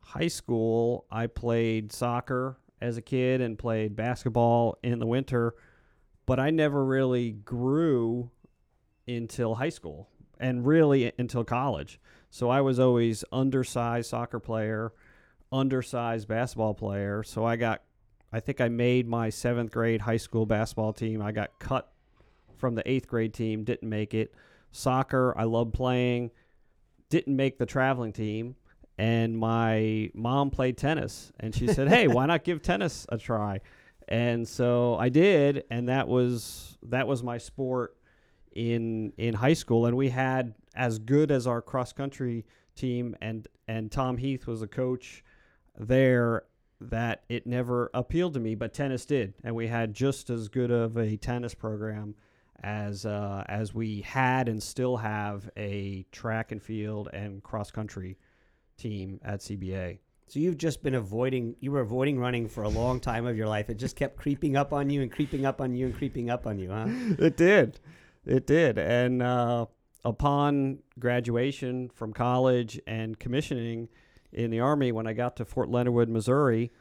high 0.00 0.28
school, 0.28 1.06
I 1.10 1.26
played 1.26 1.92
soccer 1.92 2.58
as 2.80 2.96
a 2.96 3.02
kid 3.02 3.40
and 3.40 3.58
played 3.58 3.96
basketball 3.96 4.78
in 4.82 4.98
the 4.98 5.06
winter, 5.06 5.54
but 6.26 6.38
I 6.38 6.50
never 6.50 6.84
really 6.84 7.32
grew 7.32 8.30
until 9.06 9.54
high 9.54 9.70
school 9.70 10.08
and 10.44 10.66
really 10.66 11.10
until 11.18 11.42
college. 11.42 11.98
So 12.28 12.50
I 12.50 12.60
was 12.60 12.78
always 12.78 13.24
undersized 13.32 14.10
soccer 14.10 14.38
player, 14.38 14.92
undersized 15.50 16.28
basketball 16.28 16.74
player. 16.74 17.22
So 17.22 17.46
I 17.46 17.56
got, 17.56 17.80
I 18.30 18.40
think 18.40 18.60
I 18.60 18.68
made 18.68 19.08
my 19.08 19.30
seventh 19.30 19.72
grade 19.72 20.02
high 20.02 20.18
school 20.18 20.44
basketball 20.44 20.92
team. 20.92 21.22
I 21.22 21.32
got 21.32 21.58
cut 21.58 21.90
from 22.58 22.74
the 22.74 22.86
eighth 22.88 23.08
grade 23.08 23.32
team, 23.32 23.64
didn't 23.64 23.88
make 23.88 24.12
it. 24.12 24.34
Soccer, 24.70 25.32
I 25.34 25.44
love 25.44 25.72
playing, 25.72 26.30
didn't 27.08 27.36
make 27.36 27.56
the 27.56 27.66
traveling 27.66 28.12
team. 28.12 28.54
And 28.98 29.38
my 29.38 30.10
mom 30.12 30.50
played 30.50 30.76
tennis, 30.76 31.32
and 31.40 31.52
she 31.52 31.66
said, 31.66 31.88
"Hey, 31.88 32.06
why 32.06 32.26
not 32.26 32.44
give 32.44 32.62
tennis 32.62 33.06
a 33.08 33.18
try?" 33.18 33.60
And 34.06 34.46
so 34.46 34.94
I 34.96 35.08
did, 35.08 35.64
and 35.68 35.88
that 35.88 36.06
was 36.06 36.78
that 36.82 37.08
was 37.08 37.20
my 37.20 37.38
sport 37.38 37.96
in 38.54 39.12
in 39.18 39.34
high 39.34 39.52
school. 39.52 39.86
And 39.86 39.96
we 39.96 40.08
had 40.08 40.54
as 40.74 40.98
good 40.98 41.30
as 41.30 41.46
our 41.46 41.60
cross 41.60 41.92
country 41.92 42.44
team, 42.74 43.16
and 43.20 43.46
and 43.68 43.90
Tom 43.90 44.16
Heath 44.16 44.46
was 44.46 44.62
a 44.62 44.68
coach 44.68 45.22
there. 45.78 46.44
That 46.80 47.22
it 47.28 47.46
never 47.46 47.90
appealed 47.94 48.34
to 48.34 48.40
me, 48.40 48.56
but 48.56 48.74
tennis 48.74 49.06
did, 49.06 49.34
and 49.42 49.54
we 49.54 49.68
had 49.68 49.94
just 49.94 50.28
as 50.28 50.48
good 50.48 50.70
of 50.70 50.98
a 50.98 51.16
tennis 51.16 51.54
program 51.54 52.14
as 52.62 53.06
uh, 53.06 53.44
as 53.46 53.74
we 53.74 54.00
had 54.00 54.48
and 54.48 54.62
still 54.62 54.96
have 54.96 55.48
a 55.56 56.04
track 56.12 56.50
and 56.50 56.62
field 56.62 57.08
and 57.12 57.42
cross 57.42 57.70
country 57.70 58.18
team 58.76 59.20
at 59.24 59.40
CBA. 59.40 59.98
So 60.26 60.40
you've 60.40 60.56
just 60.56 60.82
been 60.82 60.94
avoiding 60.94 61.54
you 61.60 61.70
were 61.70 61.80
avoiding 61.80 62.18
running 62.18 62.48
for 62.48 62.64
a 62.64 62.68
long 62.68 63.00
time 63.00 63.26
of 63.26 63.36
your 63.36 63.46
life. 63.46 63.68
It 63.68 63.74
just 63.74 63.96
kept 63.96 64.16
creeping 64.16 64.56
up 64.56 64.72
on 64.72 64.88
you 64.88 65.02
and 65.02 65.12
creeping 65.12 65.44
up 65.44 65.60
on 65.60 65.74
you 65.74 65.86
and 65.86 65.94
creeping 65.94 66.30
up 66.30 66.46
on 66.46 66.58
you, 66.58 66.70
huh? 66.70 66.86
It 67.18 67.36
did, 67.36 67.78
it 68.26 68.46
did, 68.46 68.78
and 68.78 69.22
uh, 69.22 69.66
upon 70.04 70.80
graduation 70.98 71.90
from 71.90 72.12
college 72.12 72.80
and 72.86 73.18
commissioning 73.18 73.88
in 74.32 74.50
the 74.50 74.60
army, 74.60 74.92
when 74.92 75.06
I 75.06 75.12
got 75.12 75.36
to 75.36 75.44
Fort 75.44 75.68
Leonard 75.68 75.94
Wood, 75.94 76.08
Missouri, 76.08 76.72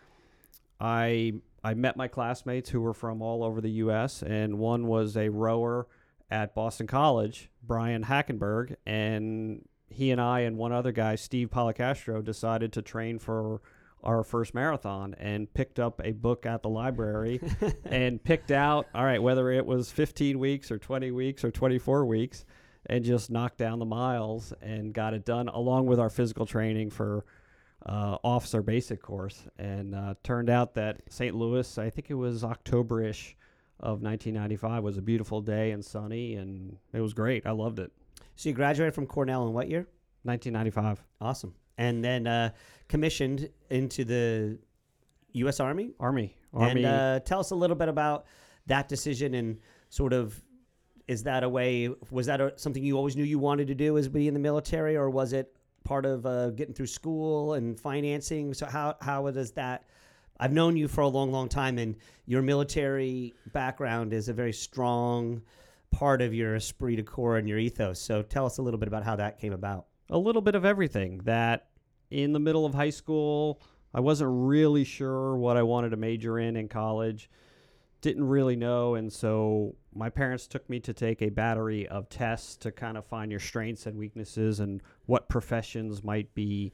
I 0.79 1.33
I 1.63 1.73
met 1.75 1.95
my 1.95 2.07
classmates 2.07 2.69
who 2.71 2.81
were 2.81 2.93
from 2.93 3.21
all 3.21 3.43
over 3.43 3.61
the 3.61 3.69
U.S. 3.71 4.21
and 4.21 4.59
one 4.59 4.87
was 4.87 5.15
a 5.15 5.29
rower 5.29 5.87
at 6.29 6.55
Boston 6.55 6.87
College, 6.87 7.49
Brian 7.61 8.03
Hackenberg, 8.03 8.75
and 8.85 9.67
he 9.87 10.11
and 10.11 10.19
I 10.19 10.41
and 10.41 10.57
one 10.57 10.71
other 10.71 10.91
guy, 10.91 11.15
Steve 11.15 11.49
Policastro, 11.49 12.23
decided 12.23 12.73
to 12.73 12.81
train 12.81 13.19
for 13.19 13.61
our 14.03 14.23
first 14.23 14.53
marathon 14.53 15.15
and 15.19 15.51
picked 15.53 15.79
up 15.79 16.01
a 16.03 16.11
book 16.11 16.45
at 16.45 16.61
the 16.61 16.69
library 16.69 17.39
and 17.85 18.23
picked 18.23 18.51
out 18.51 18.87
all 18.93 19.05
right 19.05 19.21
whether 19.21 19.49
it 19.51 19.65
was 19.65 19.91
15 19.91 20.39
weeks 20.39 20.71
or 20.71 20.77
20 20.77 21.11
weeks 21.11 21.43
or 21.43 21.51
24 21.51 22.05
weeks 22.05 22.45
and 22.87 23.03
just 23.03 23.29
knocked 23.31 23.57
down 23.57 23.79
the 23.79 23.85
miles 23.85 24.53
and 24.61 24.93
got 24.93 25.13
it 25.13 25.25
done 25.25 25.47
along 25.47 25.85
with 25.85 25.99
our 25.99 26.09
physical 26.09 26.45
training 26.45 26.89
for 26.89 27.25
uh, 27.85 28.17
officer 28.23 28.61
basic 28.61 29.01
course 29.01 29.43
and 29.57 29.93
uh, 29.95 30.13
turned 30.23 30.49
out 30.49 30.73
that 30.73 31.01
st 31.09 31.35
louis 31.35 31.77
i 31.77 31.89
think 31.89 32.09
it 32.09 32.13
was 32.15 32.43
october-ish 32.43 33.35
of 33.79 34.01
1995 34.01 34.83
was 34.83 34.97
a 34.97 35.01
beautiful 35.01 35.41
day 35.41 35.71
and 35.71 35.83
sunny 35.83 36.35
and 36.35 36.77
it 36.93 37.01
was 37.01 37.13
great 37.13 37.45
i 37.45 37.51
loved 37.51 37.79
it 37.79 37.91
So 38.35 38.49
you 38.49 38.55
graduated 38.55 38.93
from 38.95 39.05
Cornell 39.07 39.45
in 39.47 39.53
what 39.53 39.69
year? 39.69 39.87
1995 40.23 41.03
Awesome. 41.19 41.53
And 41.77 42.03
then 42.03 42.27
uh, 42.27 42.51
commissioned 42.87 43.49
into 43.69 44.05
the 44.05 44.59
U.S. 45.33 45.59
Army. 45.59 45.91
army 45.99 46.37
army 46.53 46.83
And 46.83 46.85
uh, 46.85 47.19
tell 47.21 47.39
us 47.39 47.51
a 47.51 47.55
little 47.55 47.75
bit 47.75 47.89
about 47.89 48.25
that 48.67 48.87
decision 48.87 49.33
and 49.33 49.59
sort 49.89 50.13
of 50.13 50.39
is 51.07 51.23
that 51.23 51.43
a 51.43 51.49
way? 51.49 51.89
Was 52.11 52.27
that 52.27 52.39
a, 52.39 52.53
something 52.55 52.81
you 52.81 52.95
always 52.95 53.17
knew 53.17 53.25
you 53.25 53.39
wanted 53.39 53.67
to 53.67 53.75
do? 53.75 53.97
Is 53.97 54.07
be 54.07 54.29
in 54.29 54.33
the 54.33 54.39
military, 54.39 54.95
or 54.95 55.09
was 55.09 55.33
it 55.33 55.53
part 55.83 56.05
of 56.05 56.25
uh, 56.25 56.51
getting 56.51 56.73
through 56.73 56.87
school 56.87 57.55
and 57.55 57.77
financing? 57.77 58.53
So 58.53 58.65
how 58.65 58.95
how 59.01 59.29
does 59.31 59.51
that? 59.51 59.83
I've 60.39 60.53
known 60.53 60.77
you 60.77 60.87
for 60.87 61.01
a 61.01 61.07
long, 61.07 61.31
long 61.31 61.49
time, 61.49 61.77
and 61.77 61.97
your 62.25 62.41
military 62.41 63.33
background 63.51 64.13
is 64.13 64.29
a 64.29 64.33
very 64.33 64.53
strong 64.53 65.41
part 65.91 66.21
of 66.21 66.33
your 66.33 66.55
esprit 66.55 66.95
de 66.95 67.03
corps 67.03 67.37
and 67.37 67.49
your 67.49 67.59
ethos. 67.59 67.99
So 67.99 68.21
tell 68.21 68.45
us 68.45 68.57
a 68.57 68.61
little 68.61 68.79
bit 68.79 68.87
about 68.87 69.03
how 69.03 69.17
that 69.17 69.39
came 69.39 69.53
about. 69.53 69.87
A 70.09 70.17
little 70.17 70.41
bit 70.41 70.55
of 70.55 70.65
everything 70.65 71.19
that 71.19 71.67
in 72.11 72.33
the 72.33 72.39
middle 72.39 72.65
of 72.65 72.73
high 72.73 72.89
school 72.89 73.61
i 73.93 73.99
wasn't 73.99 74.29
really 74.31 74.83
sure 74.83 75.35
what 75.35 75.57
i 75.57 75.63
wanted 75.63 75.89
to 75.89 75.97
major 75.97 76.39
in 76.39 76.55
in 76.55 76.67
college. 76.67 77.29
Didn't 78.01 78.27
really 78.27 78.57
know 78.57 78.95
and 78.95 79.11
so 79.11 79.75
my 79.95 80.09
parents 80.09 80.45
took 80.45 80.69
me 80.69 80.79
to 80.81 80.93
take 80.93 81.21
a 81.21 81.29
battery 81.29 81.87
of 81.87 82.09
tests 82.09 82.57
to 82.57 82.71
kind 82.71 82.97
of 82.97 83.05
find 83.05 83.31
your 83.31 83.39
strengths 83.39 83.85
and 83.85 83.97
weaknesses 83.97 84.59
and 84.59 84.81
what 85.05 85.29
professions 85.29 86.03
might 86.03 86.33
be 86.35 86.73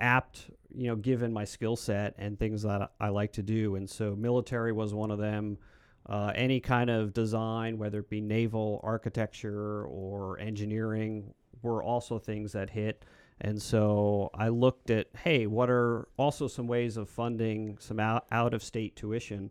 apt 0.00 0.50
you 0.74 0.86
know 0.88 0.96
given 0.96 1.32
my 1.32 1.44
skill 1.44 1.76
set 1.76 2.14
and 2.18 2.38
things 2.38 2.62
that 2.62 2.90
i 3.00 3.08
like 3.08 3.32
to 3.32 3.42
do. 3.42 3.76
And 3.76 3.88
so 3.88 4.14
military 4.16 4.72
was 4.72 4.94
one 4.94 5.10
of 5.10 5.18
them. 5.18 5.58
Uh, 6.06 6.32
any 6.34 6.58
kind 6.58 6.88
of 6.88 7.12
design 7.12 7.76
whether 7.76 7.98
it 7.98 8.08
be 8.08 8.20
naval 8.20 8.80
architecture 8.82 9.84
or 9.84 10.38
engineering 10.38 11.34
were 11.62 11.82
also 11.82 12.18
things 12.18 12.52
that 12.52 12.70
hit 12.70 13.04
and 13.40 13.62
so 13.62 14.30
I 14.34 14.48
looked 14.48 14.90
at, 14.90 15.06
hey, 15.22 15.46
what 15.46 15.70
are 15.70 16.08
also 16.16 16.48
some 16.48 16.66
ways 16.66 16.96
of 16.96 17.08
funding 17.08 17.76
some 17.78 18.00
out, 18.00 18.26
out 18.32 18.52
of 18.52 18.64
state 18.64 18.96
tuition? 18.96 19.50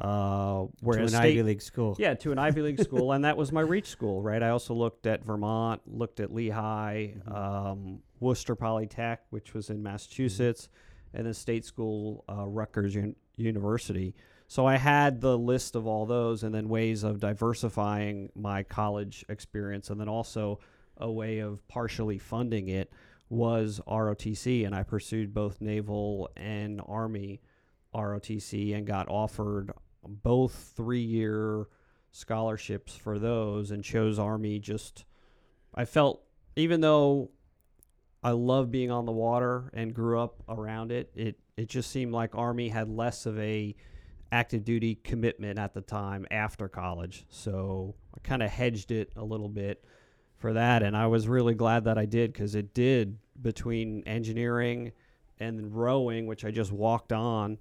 Uh, 0.00 0.66
To 0.82 0.90
an 0.92 1.08
state, 1.08 1.18
Ivy 1.38 1.42
League 1.44 1.62
school. 1.62 1.94
yeah, 1.98 2.14
to 2.14 2.32
an 2.32 2.38
Ivy 2.40 2.62
League 2.62 2.80
school, 2.80 3.12
and 3.12 3.24
that 3.24 3.36
was 3.36 3.52
my 3.52 3.60
reach 3.74 3.86
school, 3.88 4.20
right? 4.20 4.42
I 4.42 4.48
also 4.48 4.74
looked 4.74 5.06
at 5.06 5.24
Vermont, 5.24 5.80
looked 5.86 6.18
at 6.20 6.32
Lehigh, 6.32 7.08
Mm-hmm. 7.18 7.32
um, 7.32 8.02
Worcester 8.18 8.56
Polytech, 8.56 9.18
which 9.30 9.54
was 9.54 9.70
in 9.70 9.80
Massachusetts, 9.82 10.68
and 11.14 11.24
then 11.26 11.34
state 11.34 11.64
school, 11.64 12.24
uh, 12.28 12.46
Rutgers 12.48 12.96
Un- 12.96 13.14
University. 13.36 14.14
So 14.48 14.66
I 14.66 14.76
had 14.76 15.20
the 15.20 15.38
list 15.38 15.76
of 15.76 15.86
all 15.86 16.04
those 16.06 16.42
and 16.42 16.52
then 16.54 16.68
ways 16.68 17.04
of 17.04 17.20
diversifying 17.20 18.30
my 18.34 18.62
college 18.64 19.24
experience 19.28 19.88
and 19.90 20.00
then 20.00 20.08
also 20.08 20.58
a 21.00 21.10
way 21.10 21.38
of 21.38 21.66
partially 21.68 22.18
funding 22.18 22.68
it 22.68 22.92
was 23.28 23.80
ROTC 23.86 24.66
and 24.66 24.74
I 24.74 24.82
pursued 24.82 25.32
both 25.32 25.60
naval 25.60 26.30
and 26.36 26.80
army 26.86 27.40
ROTC 27.94 28.76
and 28.76 28.86
got 28.86 29.08
offered 29.08 29.72
both 30.02 30.74
3-year 30.76 31.66
scholarships 32.12 32.96
for 32.96 33.18
those 33.18 33.70
and 33.70 33.84
chose 33.84 34.18
army 34.18 34.58
just 34.58 35.04
I 35.74 35.84
felt 35.84 36.22
even 36.56 36.80
though 36.80 37.30
I 38.22 38.32
love 38.32 38.70
being 38.70 38.90
on 38.90 39.06
the 39.06 39.12
water 39.12 39.70
and 39.72 39.94
grew 39.94 40.20
up 40.20 40.42
around 40.48 40.92
it, 40.92 41.10
it 41.14 41.38
it 41.56 41.68
just 41.68 41.90
seemed 41.90 42.12
like 42.12 42.34
army 42.34 42.68
had 42.68 42.88
less 42.88 43.26
of 43.26 43.38
a 43.38 43.74
active 44.32 44.64
duty 44.64 44.94
commitment 44.94 45.58
at 45.58 45.74
the 45.74 45.80
time 45.80 46.26
after 46.30 46.68
college. 46.68 47.24
So 47.28 47.94
I 48.14 48.20
kind 48.20 48.42
of 48.42 48.50
hedged 48.50 48.90
it 48.90 49.12
a 49.16 49.24
little 49.24 49.48
bit 49.48 49.84
for 50.40 50.54
that. 50.54 50.82
And 50.82 50.96
I 50.96 51.06
was 51.06 51.28
really 51.28 51.54
glad 51.54 51.84
that 51.84 51.96
I 51.96 52.06
did 52.06 52.32
because 52.32 52.54
it 52.54 52.74
did 52.74 53.18
between 53.40 54.02
engineering 54.06 54.92
and 55.38 55.74
rowing, 55.74 56.26
which 56.26 56.44
I 56.44 56.50
just 56.50 56.72
walked 56.72 57.12
on 57.12 57.58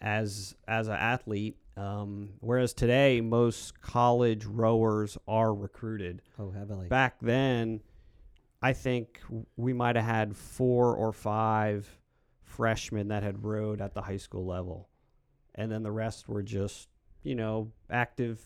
as 0.00 0.54
as 0.68 0.88
an 0.88 0.94
athlete. 0.94 1.56
Um, 1.76 2.34
whereas 2.40 2.72
today, 2.74 3.20
most 3.20 3.80
college 3.80 4.44
rowers 4.44 5.16
are 5.26 5.52
recruited. 5.52 6.22
Oh, 6.38 6.50
heavily. 6.50 6.88
Back 6.88 7.16
then, 7.20 7.80
I 8.62 8.74
think 8.74 9.20
we 9.56 9.72
might 9.72 9.96
have 9.96 10.04
had 10.04 10.36
four 10.36 10.94
or 10.94 11.12
five 11.12 11.88
freshmen 12.42 13.08
that 13.08 13.22
had 13.22 13.42
rowed 13.44 13.80
at 13.80 13.94
the 13.94 14.02
high 14.02 14.16
school 14.16 14.46
level 14.46 14.88
and 15.54 15.70
then 15.70 15.82
the 15.82 15.90
rest 15.90 16.28
were 16.28 16.42
just 16.42 16.88
you 17.22 17.34
know 17.34 17.70
active 17.90 18.40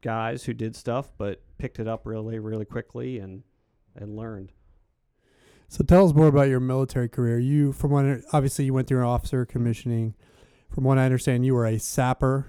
guys 0.00 0.44
who 0.44 0.52
did 0.52 0.74
stuff 0.76 1.12
but 1.16 1.40
picked 1.58 1.78
it 1.78 1.88
up 1.88 2.06
really 2.06 2.38
really 2.38 2.64
quickly 2.64 3.18
and 3.18 3.42
and 3.96 4.16
learned 4.16 4.52
So 5.68 5.82
tell 5.84 6.06
us 6.06 6.14
more 6.14 6.28
about 6.28 6.48
your 6.48 6.60
military 6.60 7.08
career. 7.08 7.38
You, 7.38 7.72
from 7.72 7.90
what 7.90 8.04
obviously 8.32 8.66
you 8.66 8.74
went 8.74 8.86
through 8.88 9.00
an 9.00 9.06
officer 9.06 9.44
commissioning. 9.44 10.14
From 10.70 10.84
what 10.84 10.98
I 10.98 11.04
understand, 11.04 11.46
you 11.46 11.54
were 11.54 11.66
a 11.66 11.78
sapper, 11.78 12.46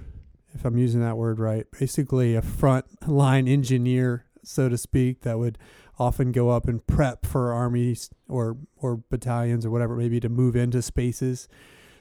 if 0.54 0.66
I'm 0.66 0.78
using 0.78 1.02
that 1.02 1.18
word 1.18 1.40
right. 1.40 1.66
Basically, 1.80 2.36
a 2.36 2.42
front 2.42 2.86
line 3.08 3.48
engineer, 3.48 4.26
so 4.44 4.70
to 4.70 4.78
speak, 4.78 5.22
that 5.22 5.38
would 5.40 5.58
often 5.98 6.32
go 6.32 6.50
up 6.50 6.68
and 6.68 6.86
prep 6.88 7.26
for 7.26 7.54
armies 7.54 8.10
or 8.28 8.58
or 8.76 8.98
battalions 8.98 9.66
or 9.66 9.72
whatever, 9.72 9.96
maybe 9.96 10.20
to 10.20 10.30
move 10.30 10.56
into 10.56 10.82
spaces. 10.82 11.48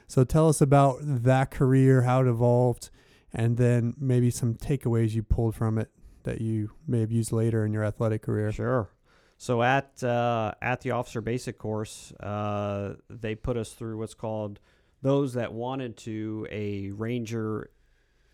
So 0.07 0.23
tell 0.23 0.49
us 0.49 0.61
about 0.61 0.97
that 1.01 1.51
career, 1.51 2.03
how 2.03 2.21
it 2.21 2.27
evolved, 2.27 2.89
and 3.33 3.57
then 3.57 3.93
maybe 3.97 4.29
some 4.29 4.55
takeaways 4.55 5.13
you 5.13 5.23
pulled 5.23 5.55
from 5.55 5.77
it 5.77 5.89
that 6.25 6.41
you 6.41 6.71
may 6.87 6.99
have 6.99 7.11
used 7.11 7.31
later 7.31 7.65
in 7.65 7.73
your 7.73 7.83
athletic 7.83 8.21
career. 8.21 8.51
Sure. 8.51 8.89
So 9.37 9.63
at 9.63 10.03
uh, 10.03 10.53
at 10.61 10.81
the 10.81 10.91
officer 10.91 11.21
basic 11.21 11.57
course, 11.57 12.11
uh, 12.19 12.95
they 13.09 13.35
put 13.35 13.57
us 13.57 13.73
through 13.73 13.97
what's 13.97 14.13
called 14.13 14.59
those 15.01 15.33
that 15.33 15.53
wanted 15.53 15.97
to 15.97 16.47
a 16.51 16.91
ranger 16.91 17.69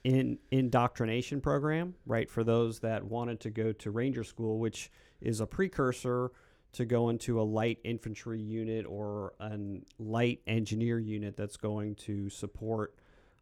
in 0.04 0.40
indoctrination 0.52 1.42
program, 1.42 1.96
right? 2.06 2.30
For 2.30 2.44
those 2.44 2.80
that 2.80 3.04
wanted 3.04 3.40
to 3.42 3.50
go 3.50 3.72
to 3.72 3.92
ranger 3.92 4.24
school, 4.24 4.60
which 4.60 4.92
is 5.22 5.42
a 5.42 5.48
precursor 5.48 6.32
to 6.74 6.86
go 6.86 7.10
into 7.10 7.40
a 7.40 7.44
light 7.44 7.80
infantry 7.84 8.40
unit 8.40 8.86
or 8.88 9.34
a 9.40 9.58
light 10.00 10.40
engineer 10.48 11.00
unit 11.00 11.36
that's 11.36 11.58
going 11.58 11.96
to 11.96 12.30
support 12.30 12.96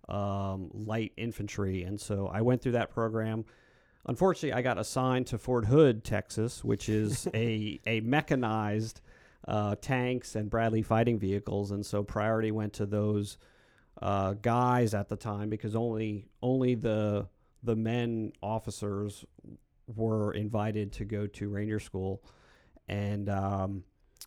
um, 0.08 0.70
light 0.74 1.14
infantry. 1.16 1.84
And 1.84 2.00
so 2.00 2.28
I 2.28 2.42
went 2.42 2.62
through 2.62 2.72
that 2.74 2.90
program. 2.90 3.46
Unfortunately, 4.06 4.54
I 4.54 4.62
got 4.62 4.78
assigned 4.78 5.28
to 5.28 5.38
Fort 5.38 5.66
Hood, 5.66 6.04
Texas, 6.04 6.64
which 6.64 6.90
is 6.90 7.28
a, 7.34 7.80
a 7.86 8.00
mechanized 8.02 9.02
uh, 9.48 9.76
tanks 9.76 10.36
and 10.36 10.50
Bradley 10.50 10.82
fighting 10.82 11.20
vehicles, 11.20 11.72
and 11.72 11.86
so 11.86 12.04
priority 12.04 12.52
went 12.52 12.74
to 12.74 12.86
those 12.86 13.38
uh, 14.02 14.34
guys 14.34 14.94
at 14.94 15.10
the 15.10 15.16
time 15.16 15.50
because 15.50 15.76
only 15.76 16.28
only 16.42 16.76
the 16.76 17.28
the 17.64 17.76
men 17.76 18.32
officers 18.42 19.26
were 19.96 20.34
invited 20.34 20.92
to 20.94 21.06
go 21.06 21.28
to 21.28 21.50
Ranger 21.50 21.80
School, 21.80 22.24
and 22.88 23.28
um, 23.30 23.84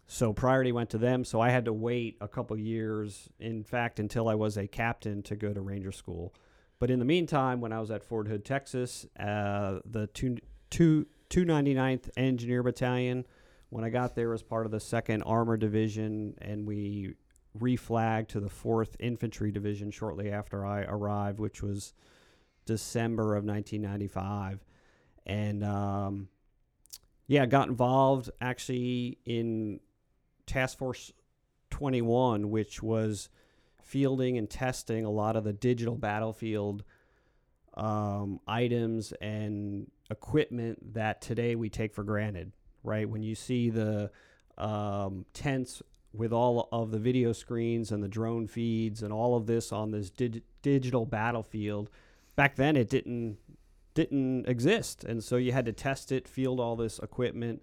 so 0.06 0.32
priority 0.32 0.72
went 0.72 0.90
to 0.90 0.98
them. 0.98 1.24
So 1.24 1.40
I 1.40 1.50
had 1.50 1.64
to 1.66 1.72
wait 1.72 2.16
a 2.20 2.28
couple 2.28 2.56
years, 2.58 3.28
in 3.38 3.64
fact, 3.64 3.98
until 3.98 4.28
I 4.28 4.34
was 4.34 4.56
a 4.56 4.66
captain 4.66 5.22
to 5.22 5.36
go 5.36 5.52
to 5.52 5.60
Ranger 5.60 5.92
School. 5.92 6.34
But 6.82 6.90
in 6.90 6.98
the 6.98 7.04
meantime, 7.04 7.60
when 7.60 7.72
I 7.72 7.78
was 7.78 7.92
at 7.92 8.02
Fort 8.02 8.26
Hood, 8.26 8.44
Texas, 8.44 9.06
uh, 9.16 9.78
the 9.88 10.08
two, 10.08 10.38
two, 10.68 11.06
299th 11.30 12.10
Engineer 12.16 12.64
Battalion, 12.64 13.24
when 13.68 13.84
I 13.84 13.88
got 13.88 14.16
there 14.16 14.30
was 14.30 14.42
part 14.42 14.66
of 14.66 14.72
the 14.72 14.78
2nd 14.78 15.22
Armor 15.24 15.56
Division, 15.56 16.34
and 16.42 16.66
we 16.66 17.14
reflagged 17.56 18.26
to 18.30 18.40
the 18.40 18.48
4th 18.48 18.96
Infantry 18.98 19.52
Division 19.52 19.92
shortly 19.92 20.32
after 20.32 20.66
I 20.66 20.80
arrived, 20.82 21.38
which 21.38 21.62
was 21.62 21.94
December 22.66 23.36
of 23.36 23.44
1995. 23.44 24.64
And 25.24 25.62
um, 25.62 26.30
yeah, 27.28 27.46
got 27.46 27.68
involved 27.68 28.28
actually 28.40 29.18
in 29.24 29.78
Task 30.46 30.78
Force 30.78 31.12
21, 31.70 32.50
which 32.50 32.82
was 32.82 33.28
fielding 33.82 34.38
and 34.38 34.48
testing 34.48 35.04
a 35.04 35.10
lot 35.10 35.36
of 35.36 35.44
the 35.44 35.52
digital 35.52 35.96
battlefield 35.96 36.84
um, 37.74 38.40
items 38.46 39.12
and 39.20 39.90
equipment 40.10 40.94
that 40.94 41.20
today 41.22 41.54
we 41.54 41.68
take 41.68 41.94
for 41.94 42.04
granted, 42.04 42.52
right? 42.84 43.08
When 43.08 43.22
you 43.22 43.34
see 43.34 43.70
the 43.70 44.10
um, 44.58 45.24
tents 45.32 45.82
with 46.12 46.32
all 46.32 46.68
of 46.72 46.90
the 46.90 46.98
video 46.98 47.32
screens 47.32 47.90
and 47.90 48.02
the 48.02 48.08
drone 48.08 48.46
feeds 48.46 49.02
and 49.02 49.12
all 49.12 49.34
of 49.34 49.46
this 49.46 49.72
on 49.72 49.90
this 49.90 50.10
dig- 50.10 50.42
digital 50.60 51.06
battlefield, 51.06 51.88
back 52.36 52.56
then 52.56 52.76
it 52.76 52.88
didn't 52.88 53.38
didn't 53.94 54.48
exist, 54.48 55.04
and 55.04 55.22
so 55.22 55.36
you 55.36 55.52
had 55.52 55.66
to 55.66 55.72
test 55.72 56.12
it, 56.12 56.26
field 56.26 56.58
all 56.58 56.76
this 56.76 56.98
equipment, 57.00 57.62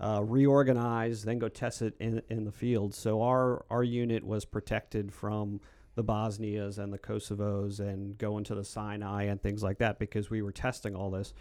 uh, 0.00 0.22
reorganize, 0.24 1.24
then 1.24 1.38
go 1.38 1.48
test 1.48 1.82
it 1.82 1.94
in 2.00 2.22
in 2.28 2.44
the 2.44 2.52
field. 2.52 2.94
So 2.94 3.22
our 3.22 3.64
our 3.70 3.84
unit 3.84 4.24
was 4.24 4.44
protected 4.44 5.12
from 5.12 5.60
the 5.94 6.02
Bosnias 6.02 6.78
and 6.78 6.92
the 6.92 6.98
Kosovos 6.98 7.80
and 7.80 8.16
going 8.16 8.44
to 8.44 8.54
the 8.54 8.64
Sinai 8.64 9.24
and 9.24 9.42
things 9.42 9.62
like 9.62 9.78
that 9.78 9.98
because 9.98 10.30
we 10.30 10.40
were 10.40 10.52
testing 10.52 10.94
all 10.94 11.10
this. 11.10 11.34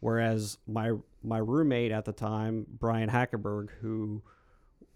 Whereas 0.00 0.58
my 0.66 0.92
my 1.22 1.38
roommate 1.38 1.92
at 1.92 2.04
the 2.04 2.12
time, 2.12 2.66
Brian 2.68 3.10
Hackenberg, 3.10 3.70
who 3.80 4.22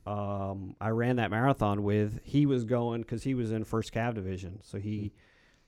um, 0.07 0.77
I 0.81 0.89
ran 0.91 1.17
that 1.17 1.31
marathon 1.31 1.83
with, 1.83 2.21
he 2.25 2.47
was 2.47 2.65
going 2.65 3.03
because 3.03 3.23
he 3.23 3.35
was 3.35 3.51
in 3.51 3.65
First 3.65 3.93
Cav 3.93 4.15
Division, 4.15 4.61
so 4.63 4.79
he 4.79 5.13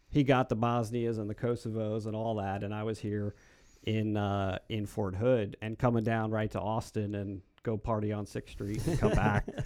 he 0.08 0.24
got 0.24 0.48
the 0.48 0.56
Bosnias 0.56 1.18
and 1.18 1.28
the 1.28 1.34
Kosovos 1.34 2.06
and 2.06 2.14
all 2.14 2.36
that, 2.36 2.62
and 2.62 2.74
I 2.74 2.82
was 2.82 2.98
here 3.00 3.34
in 3.85 4.16
uh, 4.16 4.59
in 4.68 4.87
Fort 4.87 5.16
Hood 5.16 5.57
and 5.62 5.79
coming 5.79 6.05
down 6.05 6.31
right 6.31 6.51
to 6.53 6.61
Austin 6.61 7.14
and 7.14 7.42
go 7.62 7.77
party 7.77 8.12
on 8.12 8.27
Sixth 8.27 8.53
Street 8.53 8.85
and 8.87 8.99
come 8.99 9.12
back. 9.12 9.49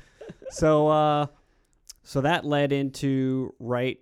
So 0.50 0.88
uh, 0.88 1.26
so 2.02 2.20
that 2.20 2.44
led 2.44 2.72
into 2.72 3.54
right 3.60 4.00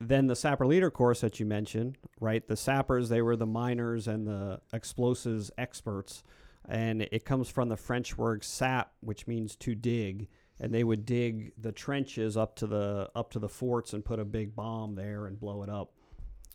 then 0.00 0.26
the 0.26 0.36
sapper 0.36 0.66
leader 0.66 0.90
course 0.90 1.20
that 1.20 1.40
you 1.40 1.46
mentioned, 1.46 1.98
right? 2.20 2.46
The 2.46 2.56
sappers 2.56 3.08
they 3.10 3.20
were 3.20 3.36
the 3.36 3.46
miners 3.46 4.08
and 4.08 4.26
the 4.26 4.60
explosives 4.72 5.50
experts, 5.58 6.22
and 6.66 7.02
it 7.02 7.24
comes 7.24 7.50
from 7.50 7.68
the 7.68 7.76
French 7.76 8.16
word 8.16 8.44
sap, 8.44 8.92
which 9.00 9.26
means 9.26 9.56
to 9.56 9.74
dig 9.74 10.28
and 10.60 10.74
they 10.74 10.84
would 10.84 11.06
dig 11.06 11.52
the 11.58 11.72
trenches 11.72 12.36
up 12.36 12.56
to 12.56 12.66
the 12.66 13.10
up 13.14 13.30
to 13.30 13.38
the 13.38 13.48
forts 13.48 13.92
and 13.92 14.04
put 14.04 14.18
a 14.18 14.24
big 14.24 14.54
bomb 14.54 14.94
there 14.94 15.26
and 15.26 15.38
blow 15.38 15.62
it 15.62 15.68
up. 15.68 15.92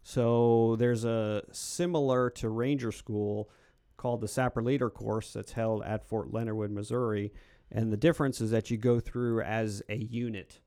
So 0.04 0.76
there's 0.78 1.06
a 1.06 1.44
similar 1.52 2.30
to 2.32 2.50
Ranger 2.50 2.92
School 2.92 3.50
called 3.96 4.22
the 4.22 4.28
Sapper 4.28 4.62
Leader 4.62 4.89
course 4.89 5.32
that's 5.34 5.54
held 5.54 5.82
at 5.84 6.06
Fort 6.06 6.34
Leonard 6.34 6.58
Wood, 6.58 6.72
Missouri, 6.72 7.32
and 7.72 7.92
the 7.92 7.98
difference 7.98 8.42
is 8.42 8.52
that 8.52 8.70
you 8.70 8.78
go 8.78 9.00
through 9.00 9.42
as 9.42 9.82
a 9.89 9.96
unit. 9.96 10.60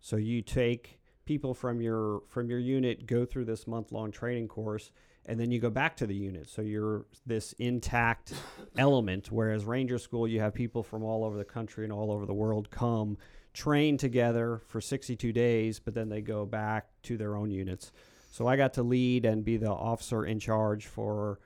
So 0.00 0.16
you 0.16 0.42
take 0.42 0.98
people 1.26 1.52
from 1.52 1.82
your 1.82 2.22
from 2.28 2.48
your 2.48 2.58
unit 2.58 3.06
go 3.06 3.26
through 3.26 3.44
this 3.44 3.66
month 3.66 3.92
long 3.92 4.10
training 4.10 4.48
course 4.48 4.90
and 5.26 5.38
then 5.38 5.50
you 5.50 5.60
go 5.60 5.68
back 5.68 5.94
to 5.94 6.06
the 6.06 6.14
unit. 6.14 6.48
So 6.48 6.62
you're 6.62 7.04
this 7.26 7.52
intact 7.58 8.32
element. 8.78 9.30
Whereas 9.30 9.66
Ranger 9.66 9.98
School, 9.98 10.26
you 10.26 10.40
have 10.40 10.54
people 10.54 10.82
from 10.82 11.04
all 11.04 11.22
over 11.22 11.36
the 11.36 11.44
country 11.44 11.84
and 11.84 11.92
all 11.92 12.10
over 12.10 12.24
the 12.24 12.34
world 12.34 12.70
come 12.70 13.18
train 13.52 13.98
together 13.98 14.62
for 14.66 14.80
62 14.80 15.32
days, 15.32 15.78
but 15.78 15.92
then 15.92 16.08
they 16.08 16.22
go 16.22 16.46
back 16.46 16.86
to 17.02 17.18
their 17.18 17.36
own 17.36 17.50
units. 17.50 17.92
So 18.38 18.46
I 18.46 18.54
got 18.54 18.74
to 18.74 18.84
lead 18.84 19.24
and 19.24 19.44
be 19.44 19.56
the 19.56 19.72
officer 19.72 20.24
in 20.24 20.38
charge 20.38 20.86
for 20.86 21.40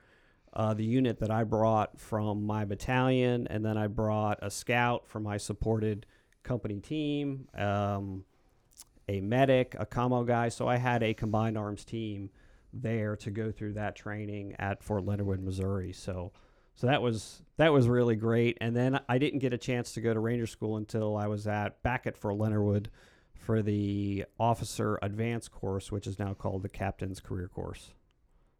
uh, 0.53 0.75
the 0.75 0.85
unit 0.85 1.21
that 1.21 1.31
I 1.31 1.43
brought 1.43 1.99
from 1.99 2.45
my 2.45 2.67
battalion, 2.67 3.47
and 3.47 3.65
then 3.65 3.79
I 3.79 3.87
brought 3.87 4.39
a 4.43 4.51
scout 4.51 5.09
from 5.09 5.23
my 5.23 5.39
supported 5.39 6.05
company 6.43 6.81
team. 6.81 7.49
Um, 7.55 8.25
a 9.09 9.23
medic, 9.23 9.75
a 9.79 9.87
commo 9.87 10.27
guy. 10.27 10.51
So 10.51 10.69
I 10.69 10.77
had 10.77 11.03
a 11.03 11.15
combined 11.15 11.57
arms 11.57 11.83
team 11.87 12.29
there 12.75 13.17
to 13.17 13.31
go 13.31 13.51
through 13.51 13.73
that 13.73 13.97
training 13.97 14.55
at 14.59 14.83
Fort 14.83 15.07
Leonard 15.07 15.27
Wood, 15.27 15.43
Missouri. 15.43 15.95
So 15.95 16.33
so 16.75 16.89
that 16.89 17.01
was 17.01 17.41
that 17.57 17.73
was 17.73 17.89
really 17.89 18.17
great. 18.17 18.59
And 18.61 18.77
then 18.77 19.01
I 19.09 19.17
didn't 19.17 19.39
get 19.39 19.55
a 19.55 19.59
chance 19.59 19.95
to 19.95 20.03
go 20.03 20.13
to 20.13 20.21
Ranger 20.21 20.47
School 20.47 20.77
until 20.77 21.17
I 21.17 21.27
was 21.27 21.47
at 21.47 21.83
back 21.83 22.07
at 22.07 22.19
Fort 22.19 22.37
Leonard 22.37 22.63
Wood 22.63 22.91
for 23.43 23.61
the 23.61 24.25
officer 24.39 24.99
advanced 25.03 25.51
course, 25.51 25.91
which 25.91 26.07
is 26.07 26.19
now 26.19 26.33
called 26.33 26.63
the 26.63 26.69
captain's 26.69 27.19
career 27.19 27.49
course. 27.49 27.93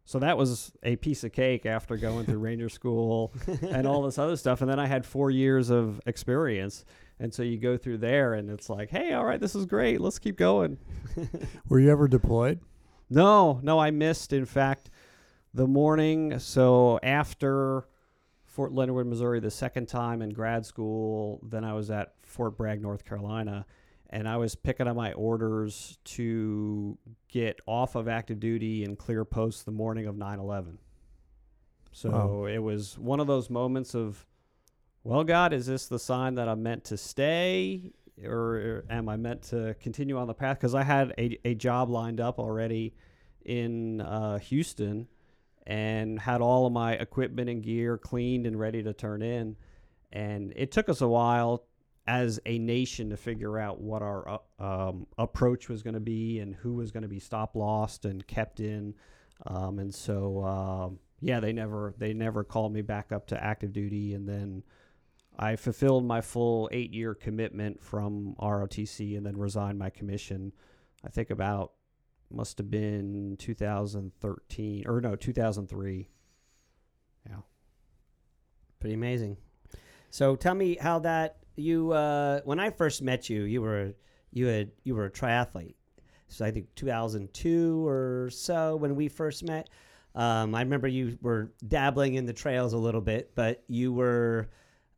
So 0.05 0.19
that 0.19 0.37
was 0.37 0.73
a 0.83 0.97
piece 0.97 1.23
of 1.23 1.31
cake 1.31 1.65
after 1.65 1.95
going 1.95 2.25
through 2.25 2.39
Ranger 2.39 2.67
School 2.67 3.33
and 3.61 3.87
all 3.87 4.01
this 4.01 4.17
other 4.17 4.35
stuff. 4.35 4.61
And 4.61 4.69
then 4.69 4.79
I 4.79 4.87
had 4.87 5.05
four 5.05 5.31
years 5.31 5.69
of 5.69 6.01
experience. 6.05 6.83
And 7.17 7.33
so 7.33 7.43
you 7.43 7.57
go 7.57 7.77
through 7.77 7.99
there 7.99 8.33
and 8.33 8.49
it's 8.49 8.69
like, 8.69 8.89
hey, 8.89 9.13
all 9.13 9.23
right, 9.23 9.39
this 9.39 9.55
is 9.55 9.65
great. 9.65 10.01
Let's 10.01 10.19
keep 10.19 10.35
going. 10.35 10.77
Were 11.69 11.79
you 11.79 11.89
ever 11.89 12.09
deployed? 12.09 12.59
No, 13.09 13.61
no, 13.63 13.79
I 13.79 13.91
missed, 13.91 14.33
in 14.33 14.45
fact, 14.45 14.89
the 15.53 15.67
morning. 15.67 16.39
So 16.39 16.99
after 17.01 17.87
Fort 18.43 18.73
Leonard 18.73 18.95
Wood, 18.95 19.07
Missouri, 19.07 19.39
the 19.39 19.51
second 19.51 19.87
time 19.87 20.21
in 20.21 20.31
grad 20.31 20.65
school, 20.65 21.39
then 21.43 21.63
I 21.63 21.73
was 21.73 21.89
at 21.89 22.15
Fort 22.23 22.57
Bragg, 22.57 22.81
North 22.81 23.05
Carolina 23.05 23.65
and 24.13 24.29
I 24.29 24.37
was 24.37 24.53
picking 24.53 24.87
up 24.87 24.95
my 24.95 25.11
orders 25.13 25.97
to 26.03 26.99
get 27.29 27.59
off 27.65 27.95
of 27.95 28.07
active 28.07 28.39
duty 28.39 28.83
and 28.85 28.95
clear 28.95 29.25
post 29.25 29.65
the 29.65 29.71
morning 29.71 30.05
of 30.05 30.15
9 30.15 30.37
11. 30.37 30.77
So 31.91 32.11
Wow. 32.11 32.45
it 32.45 32.59
was 32.59 32.95
one 32.99 33.19
of 33.19 33.25
those 33.25 33.49
moments 33.49 33.95
of, 33.95 34.27
well, 35.03 35.23
God, 35.23 35.51
is 35.51 35.65
this 35.65 35.87
the 35.87 35.97
sign 35.97 36.35
that 36.35 36.47
I'm 36.47 36.61
meant 36.61 36.83
to 36.85 36.97
stay 36.97 37.91
or 38.23 38.85
am 38.87 39.09
I 39.09 39.17
meant 39.17 39.41
to 39.45 39.75
continue 39.79 40.19
on 40.19 40.27
the 40.27 40.35
path? 40.35 40.59
Because 40.59 40.75
I 40.75 40.83
had 40.83 41.15
a, 41.17 41.39
a 41.43 41.55
job 41.55 41.89
lined 41.89 42.21
up 42.21 42.37
already 42.37 42.93
in 43.43 43.99
uh, 43.99 44.37
Houston 44.37 45.07
and 45.65 46.19
had 46.19 46.39
all 46.39 46.67
of 46.67 46.71
my 46.71 46.93
equipment 46.93 47.49
and 47.49 47.63
gear 47.63 47.97
cleaned 47.97 48.45
and 48.45 48.59
ready 48.59 48.83
to 48.83 48.93
turn 48.93 49.23
in. 49.23 49.55
And 50.11 50.53
it 50.55 50.71
took 50.71 50.87
us 50.87 51.01
a 51.01 51.07
while 51.07 51.65
as 52.05 52.39
a 52.45 52.59
nation 52.59 53.09
to 53.09 53.17
figure 53.17 53.57
out 53.57 53.79
what 53.79 54.01
our 54.01 54.41
uh, 54.59 54.89
um, 54.89 55.07
approach 55.17 55.69
was 55.69 55.83
going 55.83 55.93
to 55.93 55.99
be 55.99 56.39
and 56.39 56.55
who 56.55 56.73
was 56.73 56.91
going 56.91 57.03
to 57.03 57.09
be 57.09 57.19
stop 57.19 57.55
lost 57.55 58.05
and 58.05 58.25
kept 58.27 58.59
in. 58.59 58.93
Um, 59.47 59.79
and 59.79 59.93
so, 59.93 60.43
um, 60.43 60.99
yeah, 61.21 61.39
they 61.39 61.53
never 61.53 61.93
they 61.97 62.13
never 62.13 62.43
called 62.43 62.73
me 62.73 62.81
back 62.81 63.11
up 63.11 63.27
to 63.27 63.41
active 63.41 63.71
duty, 63.71 64.13
and 64.13 64.27
then 64.27 64.63
I 65.37 65.55
fulfilled 65.55 66.05
my 66.05 66.21
full 66.21 66.69
eight 66.71 66.93
year 66.93 67.15
commitment 67.15 67.81
from 67.81 68.35
ROTC, 68.39 69.17
and 69.17 69.25
then 69.25 69.37
resigned 69.37 69.79
my 69.79 69.89
commission. 69.89 70.51
I 71.05 71.09
think 71.09 71.29
about 71.29 71.71
must 72.29 72.57
have 72.57 72.69
been 72.69 73.35
2013 73.39 74.83
or 74.87 74.99
no 74.99 75.15
2003. 75.15 76.09
Yeah. 77.29 77.35
Pretty 78.79 78.95
amazing. 78.95 79.37
So 80.09 80.35
tell 80.35 80.55
me 80.55 80.77
how 80.79 80.99
that 80.99 81.37
you 81.55 81.91
uh, 81.91 82.41
when 82.45 82.59
I 82.59 82.69
first 82.69 83.01
met 83.01 83.29
you, 83.29 83.43
you 83.43 83.61
were 83.61 83.93
you 84.31 84.47
had 84.47 84.71
you 84.83 84.95
were 84.95 85.05
a 85.05 85.11
triathlete. 85.11 85.75
So 86.27 86.45
I 86.45 86.51
think 86.51 86.73
2002 86.75 87.87
or 87.87 88.29
so 88.31 88.75
when 88.75 88.95
we 88.95 89.07
first 89.07 89.43
met. 89.43 89.69
Um, 90.15 90.53
I 90.53 90.61
remember 90.61 90.87
you 90.87 91.17
were 91.21 91.51
dabbling 91.67 92.15
in 92.15 92.25
the 92.25 92.33
trails 92.33 92.73
a 92.73 92.77
little 92.77 93.01
bit, 93.01 93.31
but 93.35 93.63
you 93.67 93.91
were 93.91 94.49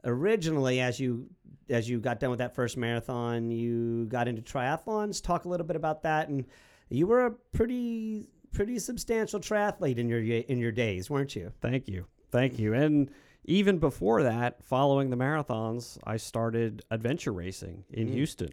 originally 0.03 0.81
as 0.81 0.99
you 0.99 1.27
as 1.69 1.89
you 1.89 1.99
got 1.99 2.19
done 2.19 2.29
with 2.29 2.39
that 2.39 2.53
first 2.53 2.77
marathon, 2.77 3.49
you 3.49 4.05
got 4.05 4.27
into 4.27 4.41
triathlons. 4.41 5.21
Talk 5.21 5.45
a 5.45 5.49
little 5.49 5.65
bit 5.65 5.75
about 5.75 6.03
that, 6.03 6.29
and 6.29 6.45
you 6.89 7.07
were 7.07 7.25
a 7.25 7.31
pretty 7.31 8.29
pretty 8.51 8.79
substantial 8.79 9.39
triathlete 9.39 9.97
in 9.97 10.07
your 10.07 10.21
in 10.21 10.57
your 10.57 10.71
days, 10.71 11.09
weren't 11.09 11.35
you? 11.35 11.51
Thank 11.61 11.87
you. 11.87 12.05
Thank 12.31 12.59
you. 12.59 12.73
And 12.73 13.09
even 13.47 13.77
before 13.79 14.23
that, 14.23 14.63
following 14.63 15.10
the 15.10 15.17
marathons, 15.17 15.97
I 16.03 16.17
started 16.17 16.84
adventure 16.91 17.31
racing 17.31 17.84
in 17.91 18.08
Mm. 18.10 18.13
Houston. 18.13 18.49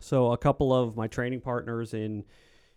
So 0.00 0.32
a 0.32 0.38
couple 0.38 0.72
of 0.74 0.96
my 0.96 1.06
training 1.06 1.40
partners 1.40 1.94
in 1.94 2.24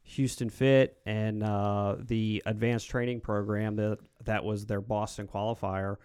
Houston 0.03 0.49
Fit 0.49 0.97
and 1.05 1.43
uh, 1.43 1.97
the 1.99 2.41
advanced 2.45 2.89
training 2.89 3.19
program 3.19 3.75
that 3.75 3.99
that 4.23 4.45
was 4.45 4.65
their 4.65 4.79
Boston 4.81 5.27
qualifier. 5.27 5.97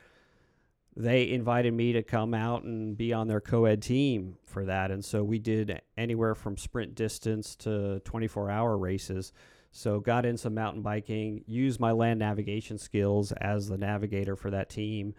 They 0.96 1.30
invited 1.30 1.72
me 1.72 1.92
to 1.94 2.02
come 2.02 2.34
out 2.34 2.64
and 2.64 2.96
be 2.96 3.12
on 3.12 3.26
their 3.28 3.40
co-ed 3.40 3.80
team 3.80 4.36
for 4.44 4.64
that, 4.66 4.90
and 4.90 5.02
so 5.04 5.22
we 5.24 5.38
did 5.38 5.80
anywhere 5.96 6.34
from 6.34 6.56
sprint 6.58 6.94
distance 6.94 7.56
to 7.56 8.02
24-hour 8.04 8.76
races. 8.76 9.32
So 9.72 10.00
got 10.00 10.26
in 10.26 10.36
some 10.36 10.54
mountain 10.54 10.82
biking, 10.82 11.44
used 11.46 11.80
my 11.80 11.92
land 11.92 12.20
navigation 12.20 12.76
skills 12.76 13.32
as 13.32 13.68
the 13.68 13.78
navigator 13.78 14.36
for 14.36 14.50
that 14.50 14.68
team, 14.68 15.14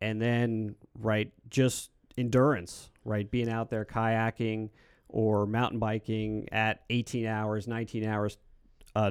and 0.00 0.20
then 0.20 0.74
right 0.98 1.30
just 1.50 1.90
endurance, 2.16 2.90
right 3.04 3.30
being 3.30 3.50
out 3.50 3.68
there 3.68 3.84
kayaking 3.84 4.70
or 5.08 5.44
mountain 5.46 5.78
biking 5.78 6.48
at 6.50 6.80
18 6.88 7.26
hours, 7.26 7.68
19 7.68 8.06
hours, 8.06 8.38
uh, 8.96 9.10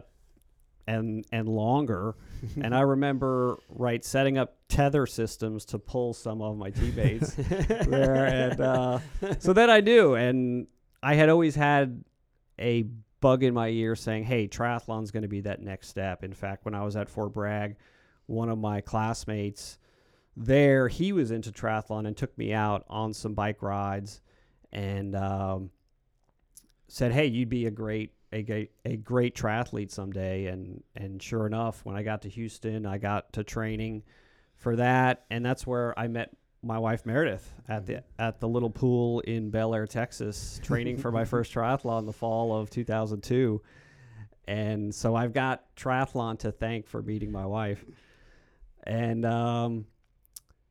and 0.87 1.23
and 1.31 1.47
longer. 1.47 2.15
and 2.61 2.73
I 2.73 2.81
remember 2.81 3.59
right 3.69 4.03
setting 4.03 4.39
up 4.39 4.57
tether 4.69 5.05
systems 5.05 5.65
to 5.65 5.77
pull 5.77 6.15
some 6.15 6.41
of 6.41 6.57
my 6.57 6.71
teammates 6.71 7.35
there, 7.35 8.25
and 8.25 8.59
uh, 8.59 8.99
so 9.37 9.53
that 9.53 9.69
I 9.69 9.81
do, 9.81 10.15
and 10.15 10.65
I 11.03 11.13
had 11.13 11.29
always 11.29 11.53
had 11.53 12.03
a 12.59 12.87
bug 13.21 13.43
in 13.43 13.53
my 13.53 13.69
ear 13.69 13.95
saying, 13.95 14.25
"Hey, 14.25 14.47
triathlon's 14.47 15.11
going 15.11 15.23
to 15.23 15.29
be 15.29 15.41
that 15.41 15.61
next 15.61 15.89
step." 15.89 16.23
In 16.23 16.33
fact, 16.33 16.65
when 16.65 16.75
I 16.75 16.83
was 16.83 16.95
at 16.95 17.09
Fort 17.09 17.33
Bragg, 17.33 17.75
one 18.25 18.49
of 18.49 18.57
my 18.57 18.81
classmates 18.81 19.77
there, 20.35 20.87
he 20.87 21.11
was 21.11 21.31
into 21.31 21.51
triathlon 21.51 22.07
and 22.07 22.15
took 22.15 22.37
me 22.37 22.53
out 22.53 22.85
on 22.89 23.13
some 23.13 23.33
bike 23.33 23.61
rides, 23.61 24.21
and 24.71 25.15
um, 25.15 25.71
said, 26.87 27.11
"Hey, 27.11 27.25
you'd 27.27 27.49
be 27.49 27.65
a 27.65 27.71
great." 27.71 28.13
A, 28.31 28.69
a 28.85 28.95
great 28.95 29.35
triathlete 29.35 29.89
someday 29.89 30.45
and 30.45 30.83
and 30.95 31.19
sure 31.19 31.47
enough 31.47 31.83
when 31.83 31.95
I 31.95 32.03
got 32.03 32.21
to 32.21 32.29
Houston 32.29 32.85
I 32.85 32.99
got 32.99 33.33
to 33.33 33.43
training 33.43 34.03
for 34.53 34.75
that 34.75 35.25
and 35.31 35.43
that's 35.43 35.65
where 35.65 35.97
I 35.97 36.07
met 36.07 36.29
my 36.61 36.77
wife 36.77 37.05
Meredith 37.05 37.53
at 37.67 37.85
the 37.85 38.03
at 38.17 38.39
the 38.39 38.47
little 38.47 38.69
pool 38.69 39.21
in 39.21 39.49
Bellaire, 39.49 39.87
Texas, 39.87 40.59
training 40.63 40.97
for 40.97 41.11
my 41.11 41.25
first 41.33 41.53
triathlon 41.53 41.99
in 41.99 42.05
the 42.05 42.13
fall 42.13 42.55
of 42.55 42.69
2002. 42.69 43.61
And 44.47 44.93
so 44.93 45.15
I've 45.15 45.33
got 45.33 45.63
triathlon 45.75 46.39
to 46.39 46.51
thank 46.51 46.87
for 46.87 47.01
meeting 47.01 47.31
my 47.31 47.45
wife. 47.45 47.85
And 48.83 49.25
um, 49.25 49.85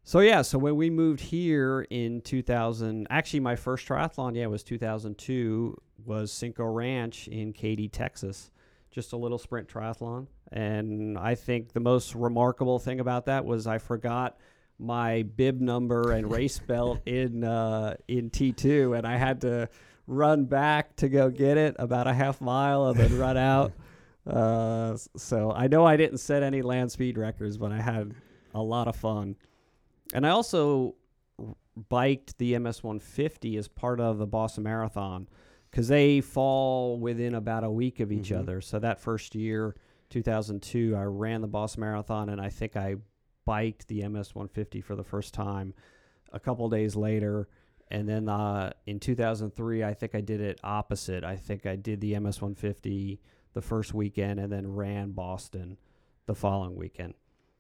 so 0.03 0.20
yeah, 0.20 0.42
so 0.42 0.59
when 0.59 0.77
we 0.77 0.90
moved 0.90 1.20
here 1.20 1.87
in 1.88 2.20
2000, 2.22 3.07
actually 3.09 3.40
my 3.40 3.57
first 3.57 3.87
triathlon, 3.87 4.35
yeah, 4.35 4.46
was 4.46 4.64
2002, 4.64 5.77
was 6.05 6.33
Cinco 6.33 6.64
Ranch 6.64 7.29
in 7.29 7.53
Katy, 7.53 7.88
Texas. 7.88 8.51
Just 8.90 9.12
a 9.12 9.16
little 9.16 9.38
sprint 9.38 9.68
triathlon. 9.68 10.27
And 10.51 11.16
I 11.18 11.35
think 11.35 11.72
the 11.72 11.81
most 11.81 12.14
remarkable 12.14 12.79
thing 12.79 13.01
about 13.01 13.27
that 13.27 13.44
was 13.44 13.66
I 13.66 13.79
forgot 13.79 14.38
my 14.78 15.22
bib 15.22 15.60
number 15.60 16.12
and 16.12 16.30
race 16.30 16.58
belt 16.58 17.00
in 17.06 17.44
uh, 17.44 17.96
in 18.06 18.30
T2, 18.30 18.96
and 18.96 19.06
I 19.06 19.16
had 19.16 19.40
to 19.42 19.68
run 20.06 20.44
back 20.46 20.96
to 20.96 21.08
go 21.08 21.28
get 21.30 21.56
it 21.58 21.76
about 21.78 22.06
a 22.06 22.14
half 22.14 22.40
mile 22.40 22.86
and 22.88 22.98
then 22.98 23.18
run 23.18 23.36
out. 23.36 23.72
Uh, 24.26 24.94
so 25.16 25.50
I 25.52 25.68
know 25.68 25.86
I 25.86 25.96
didn't 25.96 26.18
set 26.18 26.42
any 26.42 26.60
land 26.60 26.92
speed 26.92 27.16
records, 27.16 27.56
but 27.56 27.72
I 27.72 27.80
had 27.80 28.12
a 28.52 28.62
lot 28.62 28.86
of 28.86 28.94
fun. 28.94 29.36
And 30.12 30.26
I 30.26 30.30
also 30.30 30.96
biked 31.88 32.36
the 32.36 32.58
MS 32.58 32.82
150 32.82 33.56
as 33.56 33.68
part 33.68 34.00
of 34.00 34.18
the 34.18 34.26
Boston 34.26 34.64
Marathon 34.64 35.28
because 35.70 35.88
they 35.88 36.20
fall 36.20 36.98
within 36.98 37.34
about 37.36 37.64
a 37.64 37.70
week 37.70 38.00
of 38.00 38.12
each 38.12 38.28
Mhm. 38.28 38.40
other. 38.40 38.60
So 38.60 38.78
that 38.78 39.00
first 39.00 39.34
year, 39.34 39.76
2002, 40.10 40.94
I 40.94 41.04
ran 41.04 41.40
the 41.40 41.46
Boston 41.48 41.80
Marathon, 41.80 42.28
and 42.28 42.38
I 42.38 42.50
think 42.50 42.76
I 42.76 42.96
biked 43.48 43.88
the 43.88 44.06
MS 44.06 44.34
150 44.34 44.82
for 44.82 44.94
the 44.94 45.02
first 45.02 45.32
time 45.32 45.72
a 46.34 46.38
couple 46.38 46.68
days 46.68 46.94
later. 46.94 47.48
And 47.90 48.06
then 48.06 48.28
uh, 48.28 48.72
in 48.87 49.00
2003, 49.00 49.82
I 49.82 49.94
think 49.94 50.14
I 50.14 50.20
did 50.20 50.42
it 50.42 50.61
opposite. 50.62 51.24
I 51.24 51.37
think 51.37 51.64
I 51.64 51.74
did 51.74 52.02
the 52.02 52.18
MS 52.18 52.42
150 52.42 53.18
the 53.54 53.62
first 53.62 53.94
weekend 53.94 54.38
and 54.38 54.52
then 54.52 54.74
ran 54.74 55.12
Boston 55.12 55.78
the 56.26 56.34
following 56.34 56.76
weekend. 56.76 57.14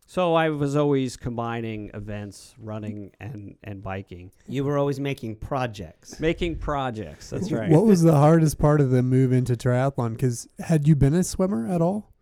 So 0.04 0.34
I 0.34 0.50
was 0.50 0.76
always 0.76 1.16
combining 1.16 1.90
events, 1.94 2.54
running 2.58 3.12
and, 3.18 3.56
and 3.64 3.82
biking, 3.82 4.30
You 4.46 4.64
were 4.64 4.76
always 4.76 5.00
making 5.00 5.36
projects. 5.36 6.20
making 6.20 6.56
projects. 6.56 7.30
That's 7.30 7.50
right. 7.50 7.70
What 7.70 7.86
was 7.86 8.02
the 8.02 8.14
hardest 8.16 8.58
part 8.58 8.82
of 8.82 8.90
the 8.90 9.02
move 9.02 9.32
into 9.32 9.54
triathlon? 9.54 10.12
Because 10.12 10.48
had 10.58 10.86
you 10.86 10.94
been 10.96 11.14
a 11.14 11.24
swimmer 11.24 11.66
at 11.66 11.80
all? 11.80 12.12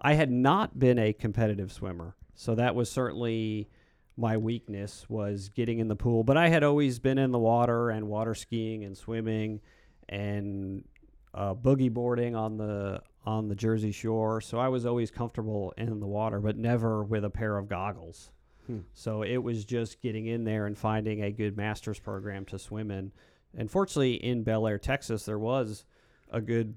I 0.00 0.14
had 0.14 0.30
not 0.30 0.78
been 0.78 1.00
a 1.00 1.12
competitive 1.12 1.72
swimmer, 1.72 2.14
so 2.42 2.56
that 2.56 2.74
was 2.74 2.90
certainly 2.90 3.68
my 4.16 4.36
weakness 4.36 5.06
was 5.08 5.48
getting 5.48 5.78
in 5.78 5.86
the 5.86 5.94
pool. 5.94 6.24
But 6.24 6.36
I 6.36 6.48
had 6.48 6.64
always 6.64 6.98
been 6.98 7.16
in 7.16 7.30
the 7.30 7.38
water 7.38 7.90
and 7.90 8.08
water 8.08 8.34
skiing 8.34 8.82
and 8.82 8.96
swimming, 8.96 9.60
and 10.08 10.84
uh, 11.32 11.54
boogie 11.54 11.92
boarding 11.92 12.34
on 12.34 12.56
the 12.56 13.00
on 13.24 13.46
the 13.46 13.54
Jersey 13.54 13.92
Shore, 13.92 14.40
so 14.40 14.58
I 14.58 14.66
was 14.66 14.84
always 14.84 15.12
comfortable 15.12 15.72
in 15.78 16.00
the 16.00 16.06
water, 16.08 16.40
but 16.40 16.56
never 16.56 17.04
with 17.04 17.24
a 17.24 17.30
pair 17.30 17.56
of 17.56 17.68
goggles. 17.68 18.32
Hmm. 18.66 18.80
So 18.92 19.22
it 19.22 19.36
was 19.36 19.64
just 19.64 20.02
getting 20.02 20.26
in 20.26 20.42
there 20.42 20.66
and 20.66 20.76
finding 20.76 21.22
a 21.22 21.30
good 21.30 21.56
master's 21.56 22.00
program 22.00 22.44
to 22.46 22.58
swim 22.58 22.90
in. 22.90 23.12
And 23.56 23.70
fortunately, 23.70 24.14
in 24.14 24.42
Bellaire, 24.42 24.82
Texas, 24.82 25.24
there 25.24 25.38
was 25.38 25.84
a 26.32 26.40
good 26.40 26.74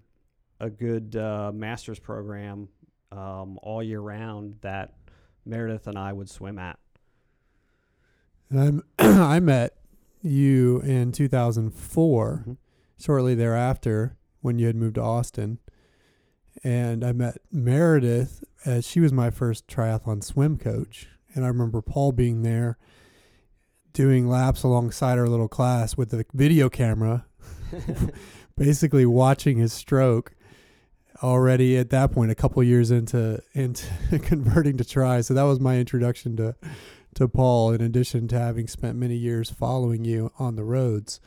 a 0.60 0.70
good 0.70 1.16
uh, 1.16 1.52
master's 1.52 2.00
program 2.00 2.70
um, 3.12 3.58
all 3.64 3.82
year 3.82 4.00
round 4.00 4.58
that 4.62 4.94
Meredith 5.46 5.88
and 5.88 5.98
I 5.98 6.14
would 6.14 6.30
swim 6.30 6.58
at. 6.60 6.80
And 8.50 8.60
I'm 8.60 8.84
I 9.22 9.40
met 9.40 9.74
you 10.22 10.80
in 10.82 11.12
2004, 11.12 12.44
Mhm. 12.48 12.58
shortly 12.98 13.36
thereafter 13.36 14.18
when 14.42 14.60
you 14.60 14.68
had 14.68 14.76
moved 14.76 14.96
to 14.96 15.02
Austin. 15.02 15.60
And 16.64 17.04
I 17.04 17.12
met 17.12 17.38
Meredith 17.52 18.44
as 18.66 18.88
she 18.88 19.00
was 19.00 19.12
my 19.12 19.30
first 19.30 19.68
triathlon 19.68 20.24
swim 20.24 20.58
coach. 20.58 21.08
And 21.34 21.44
I 21.44 21.48
remember 21.50 21.82
Paul 21.82 22.12
being 22.12 22.42
there 22.44 22.78
doing 23.94 24.28
laps 24.28 24.64
alongside 24.64 25.18
our 25.18 25.28
little 25.28 25.48
class 25.48 25.96
with 25.98 26.10
the 26.10 26.26
video 26.34 26.70
camera, 26.70 27.26
basically 28.58 29.06
watching 29.06 29.58
his 29.58 29.74
stroke 29.74 30.35
already 31.24 31.78
at 31.78 31.90
that 31.90 32.12
point 32.12 32.32
a 32.32 32.36
couple 32.36 32.62
years 32.64 32.92
into 32.92 33.42
into 33.54 33.86
converting 34.24 34.78
to 34.78 34.84
try 34.84 35.22
so 35.22 35.34
that 35.34 35.44
was 35.44 35.60
my 35.60 35.78
introduction 35.78 36.36
to 36.36 36.56
to 37.16 37.28
Paul 37.28 37.72
in 37.72 37.82
addition 37.82 38.28
to 38.28 38.38
having 38.38 38.68
spent 38.68 38.98
many 38.98 39.16
years 39.16 39.50
following 39.50 40.06
you 40.06 40.32
on 40.38 40.56
the 40.56 40.64
roads. 40.64 41.20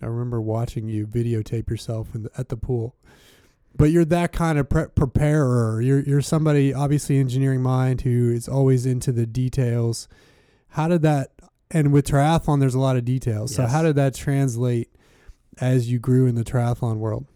I 0.00 0.06
remember 0.06 0.40
watching 0.40 0.88
you 0.88 1.06
videotape 1.06 1.68
yourself 1.68 2.14
in 2.14 2.22
the, 2.22 2.30
at 2.38 2.48
the 2.48 2.56
pool. 2.56 2.94
But 3.76 3.90
you're 3.90 4.04
that 4.06 4.32
kind 4.32 4.58
of 4.58 4.68
pre- 4.68 4.86
preparer. 4.86 5.80
You're 5.80 6.00
you're 6.00 6.22
somebody 6.22 6.72
obviously 6.72 7.18
engineering 7.18 7.62
mind 7.62 8.00
who 8.02 8.30
is 8.30 8.48
always 8.48 8.86
into 8.86 9.12
the 9.12 9.26
details. 9.26 10.08
How 10.70 10.88
did 10.88 11.02
that 11.02 11.32
and 11.70 11.92
with 11.92 12.06
triathlon 12.06 12.60
there's 12.60 12.74
a 12.74 12.80
lot 12.80 12.96
of 12.96 13.04
details. 13.04 13.54
So 13.54 13.66
how 13.66 13.82
did 13.82 13.96
that 13.96 14.14
translate 14.14 14.90
as 15.60 15.90
you 15.90 15.98
grew 15.98 16.26
in 16.26 16.36
the 16.36 16.44
triathlon 16.44 16.96
world 16.96 17.26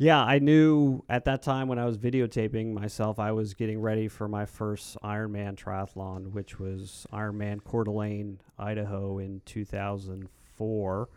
Yeah, 0.00 0.22
I 0.22 0.38
knew 0.38 1.04
at 1.10 1.26
that 1.26 1.42
time 1.42 1.68
when 1.68 1.78
I 1.78 1.84
was 1.84 1.98
videotaping 1.98 2.72
myself, 2.72 3.18
I 3.18 3.32
was 3.32 3.52
getting 3.52 3.78
ready 3.78 4.08
for 4.08 4.28
my 4.28 4.46
first 4.46 4.96
Ironman 5.04 5.56
triathlon, 5.56 6.32
which 6.32 6.58
was 6.58 7.06
Ironman 7.12 7.62
Coeur 7.62 7.84
d'Alene, 7.84 8.40
Idaho 8.58 9.18
in 9.18 9.42
2004. 9.44 11.08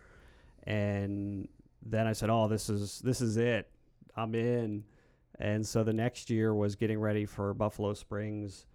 And 0.63 1.47
then 1.81 2.07
I 2.07 2.11
said, 2.11 2.29
"Oh, 2.29 2.49
this 2.49 2.69
is 2.69 2.99
this 2.99 3.21
is 3.21 3.37
it. 3.37 3.69
I'm 4.17 4.35
in." 4.35 4.83
And 5.39 5.65
so 5.65 5.85
the 5.85 5.93
next 5.93 6.29
year 6.29 6.53
was 6.53 6.75
getting 6.75 6.99
ready 6.99 7.25
for 7.25 7.53
Buffalo 7.53 7.93
Springs 7.93 8.65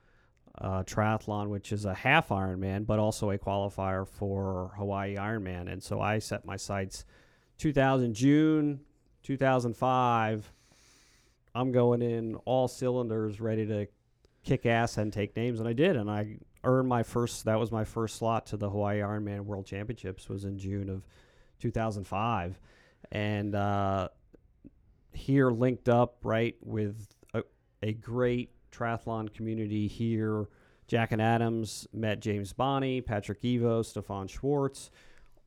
uh, 0.56 0.84
triathlon, 0.84 1.48
which 1.48 1.70
is 1.70 1.84
a 1.84 1.92
half 1.92 2.30
Ironman, 2.30 2.86
but 2.86 2.98
also 2.98 3.30
a 3.30 3.36
qualifier 3.36 4.08
for 4.08 4.72
Hawaii 4.78 5.16
Ironman. 5.16 5.70
And 5.70 5.82
so 5.82 6.00
I 6.00 6.18
set 6.18 6.46
my 6.46 6.56
sights 6.56 7.04
2000 7.58 8.14
June 8.14 8.80
2005, 9.28 10.50
I'm 11.54 11.70
going 11.70 12.00
in 12.00 12.36
all 12.46 12.66
cylinders, 12.66 13.42
ready 13.42 13.66
to 13.66 13.86
kick 14.42 14.64
ass 14.64 14.96
and 14.96 15.12
take 15.12 15.36
names, 15.36 15.60
and 15.60 15.68
I 15.68 15.74
did, 15.74 15.96
and 15.96 16.10
I 16.10 16.38
earned 16.64 16.88
my 16.88 17.02
first. 17.02 17.44
That 17.44 17.60
was 17.60 17.70
my 17.70 17.84
first 17.84 18.16
slot 18.16 18.46
to 18.46 18.56
the 18.56 18.70
Hawaii 18.70 19.00
Ironman 19.00 19.40
World 19.40 19.66
Championships. 19.66 20.30
Was 20.30 20.46
in 20.46 20.58
June 20.58 20.88
of 20.88 21.02
2005, 21.60 22.58
and 23.12 23.54
uh, 23.54 24.08
here 25.12 25.50
linked 25.50 25.90
up 25.90 26.16
right 26.22 26.56
with 26.62 27.06
a, 27.34 27.42
a 27.82 27.92
great 27.92 28.50
triathlon 28.72 29.30
community 29.34 29.88
here. 29.88 30.46
Jack 30.86 31.12
and 31.12 31.20
Adams 31.20 31.86
met 31.92 32.20
James 32.20 32.54
Bonney, 32.54 33.02
Patrick 33.02 33.44
Evoe, 33.44 33.82
Stefan 33.82 34.26
Schwartz 34.26 34.90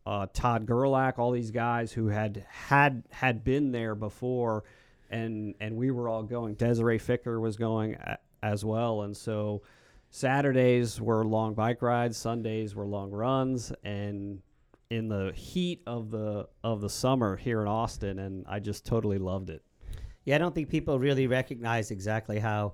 uh, 0.06 0.28
Todd 0.34 0.66
Gerlach, 0.66 1.20
all 1.20 1.32
these 1.32 1.52
guys 1.52 1.92
who 1.92 2.08
had 2.08 2.46
had 2.50 3.04
had 3.12 3.44
been 3.44 3.72
there 3.72 3.96
before, 3.96 4.64
and 5.10 5.56
and 5.60 5.76
we 5.76 5.92
were 5.92 6.10
all 6.10 6.24
going. 6.24 6.56
Desiree 6.56 7.00
Ficker 7.00 7.40
was 7.40 7.58
going 7.58 7.96
a, 7.96 8.18
as 8.42 8.66
well, 8.66 9.04
and 9.04 9.16
so 9.16 9.62
Saturdays 10.10 11.00
were 11.00 11.24
long 11.26 11.54
bike 11.54 11.82
rides, 11.82 12.18
Sundays 12.18 12.76
were 12.76 12.86
long 12.86 13.12
runs, 13.12 13.72
and 13.84 14.42
in 14.90 15.08
the 15.08 15.32
heat 15.34 15.82
of 15.88 16.12
the 16.12 16.48
of 16.64 16.82
the 16.82 16.90
summer 16.90 17.38
here 17.38 17.62
in 17.62 17.68
Austin, 17.68 18.20
and 18.20 18.46
I 18.48 18.60
just 18.60 18.86
totally 18.86 19.18
loved 19.18 19.50
it. 19.50 19.64
Yeah, 20.26 20.36
I 20.36 20.38
don't 20.38 20.54
think 20.54 20.70
people 20.70 21.00
really 21.00 21.28
recognize 21.28 21.92
exactly 21.92 22.40
how 22.40 22.74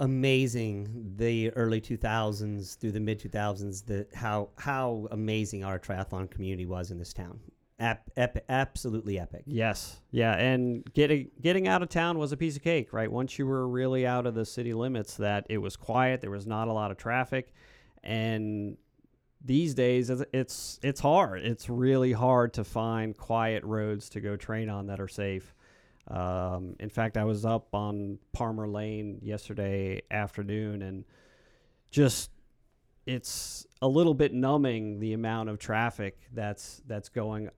amazing 0.00 1.14
the 1.16 1.50
early 1.50 1.80
2000s 1.80 2.76
through 2.78 2.90
the 2.92 3.00
mid 3.00 3.20
2000s 3.20 3.84
that 3.86 4.12
how 4.14 4.48
how 4.58 5.06
amazing 5.12 5.62
our 5.62 5.78
triathlon 5.78 6.28
community 6.30 6.66
was 6.66 6.90
in 6.90 6.98
this 6.98 7.12
town. 7.12 7.38
Ap- 7.78 8.10
ep- 8.16 8.44
absolutely 8.50 9.18
epic. 9.18 9.42
Yes, 9.46 10.00
yeah, 10.10 10.36
and 10.36 10.84
getting 10.92 11.30
getting 11.40 11.66
out 11.68 11.82
of 11.82 11.88
town 11.88 12.18
was 12.18 12.32
a 12.32 12.36
piece 12.36 12.56
of 12.56 12.62
cake, 12.62 12.92
right? 12.92 13.10
Once 13.10 13.38
you 13.38 13.46
were 13.46 13.66
really 13.66 14.06
out 14.06 14.26
of 14.26 14.34
the 14.34 14.44
city 14.44 14.74
limits, 14.74 15.16
that 15.16 15.46
it 15.48 15.58
was 15.58 15.76
quiet, 15.76 16.20
there 16.20 16.30
was 16.30 16.46
not 16.46 16.68
a 16.68 16.72
lot 16.72 16.90
of 16.90 16.98
traffic, 16.98 17.54
and 18.02 18.76
these 19.42 19.74
days 19.74 20.10
it's 20.10 20.78
it's 20.82 21.00
hard. 21.00 21.42
It's 21.42 21.70
really 21.70 22.12
hard 22.12 22.52
to 22.54 22.64
find 22.64 23.16
quiet 23.16 23.64
roads 23.64 24.10
to 24.10 24.20
go 24.20 24.36
train 24.36 24.68
on 24.68 24.86
that 24.88 25.00
are 25.00 25.08
safe. 25.08 25.54
Um, 26.10 26.74
in 26.80 26.90
fact, 26.90 27.16
I 27.16 27.24
was 27.24 27.44
up 27.44 27.74
on 27.74 28.18
Palmer 28.32 28.66
Lane 28.68 29.20
yesterday 29.22 30.02
afternoon, 30.10 30.82
and 30.82 31.04
just 31.90 32.30
it's 33.06 33.66
a 33.80 33.88
little 33.88 34.14
bit 34.14 34.32
numbing 34.34 35.00
the 35.00 35.12
amount 35.12 35.48
of 35.48 35.58
traffic 35.58 36.18
that's 36.34 36.82
that's 36.86 37.08
going 37.08 37.48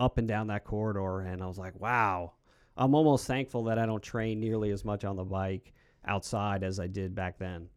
up 0.00 0.18
and 0.18 0.28
down 0.28 0.48
that 0.48 0.64
corridor 0.64 1.20
and 1.20 1.42
I 1.42 1.46
was 1.46 1.58
like, 1.58 1.78
wow. 1.80 2.32
I'm 2.76 2.94
almost 2.94 3.26
thankful 3.26 3.64
that 3.64 3.78
I 3.78 3.86
don't 3.86 4.02
train 4.02 4.38
nearly 4.38 4.70
as 4.70 4.84
much 4.84 5.04
on 5.04 5.16
the 5.16 5.24
bike 5.24 5.72
outside 6.06 6.62
as 6.62 6.78
I 6.78 6.86
did 6.86 7.14
back 7.14 7.38
then. 7.38 7.68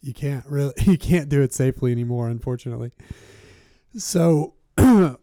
you 0.00 0.14
can't 0.14 0.46
really 0.46 0.72
you 0.86 0.96
can't 0.96 1.28
do 1.28 1.42
it 1.42 1.52
safely 1.52 1.90
anymore 1.92 2.28
unfortunately 2.28 2.92
so 3.96 4.54
your 4.78 5.18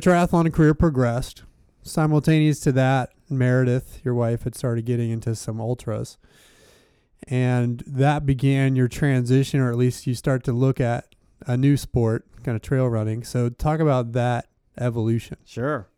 triathlon 0.00 0.50
career 0.52 0.72
progressed 0.74 1.42
simultaneous 1.86 2.60
to 2.60 2.72
that 2.72 3.10
meredith 3.28 4.00
your 4.04 4.14
wife 4.14 4.42
had 4.44 4.54
started 4.54 4.84
getting 4.84 5.10
into 5.10 5.34
some 5.34 5.60
ultras 5.60 6.18
and 7.28 7.82
that 7.86 8.26
began 8.26 8.76
your 8.76 8.88
transition 8.88 9.60
or 9.60 9.70
at 9.70 9.76
least 9.76 10.06
you 10.06 10.14
start 10.14 10.44
to 10.44 10.52
look 10.52 10.80
at 10.80 11.14
a 11.46 11.56
new 11.56 11.76
sport 11.76 12.26
kind 12.42 12.56
of 12.56 12.62
trail 12.62 12.88
running 12.88 13.22
so 13.24 13.48
talk 13.48 13.80
about 13.80 14.12
that 14.12 14.48
evolution 14.78 15.36
Sure. 15.44 15.88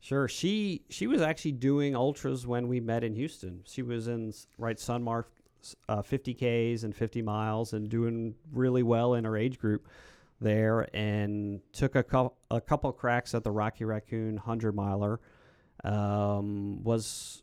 Sure. 0.00 0.26
She 0.26 0.82
she 0.88 1.06
was 1.06 1.22
actually 1.22 1.52
doing 1.52 1.94
ultras 1.94 2.44
when 2.44 2.66
we 2.66 2.80
met 2.80 3.04
in 3.04 3.14
Houston. 3.14 3.60
She 3.64 3.82
was 3.82 4.08
in 4.08 4.34
right 4.58 4.76
Sunmart 4.76 5.26
uh, 5.88 6.02
50Ks 6.02 6.82
and 6.82 6.94
50 6.94 7.22
miles 7.22 7.72
and 7.72 7.88
doing 7.88 8.34
really 8.52 8.82
well 8.82 9.14
in 9.14 9.22
her 9.22 9.36
age 9.36 9.60
group 9.60 9.86
there 10.42 10.88
and 10.94 11.60
took 11.72 11.94
a, 11.94 12.30
a 12.50 12.60
couple 12.60 12.92
cracks 12.92 13.34
at 13.34 13.44
the 13.44 13.50
Rocky 13.50 13.84
Raccoon 13.84 14.34
100 14.34 14.74
miler. 14.74 15.20
Um, 15.84 16.82
was 16.84 17.42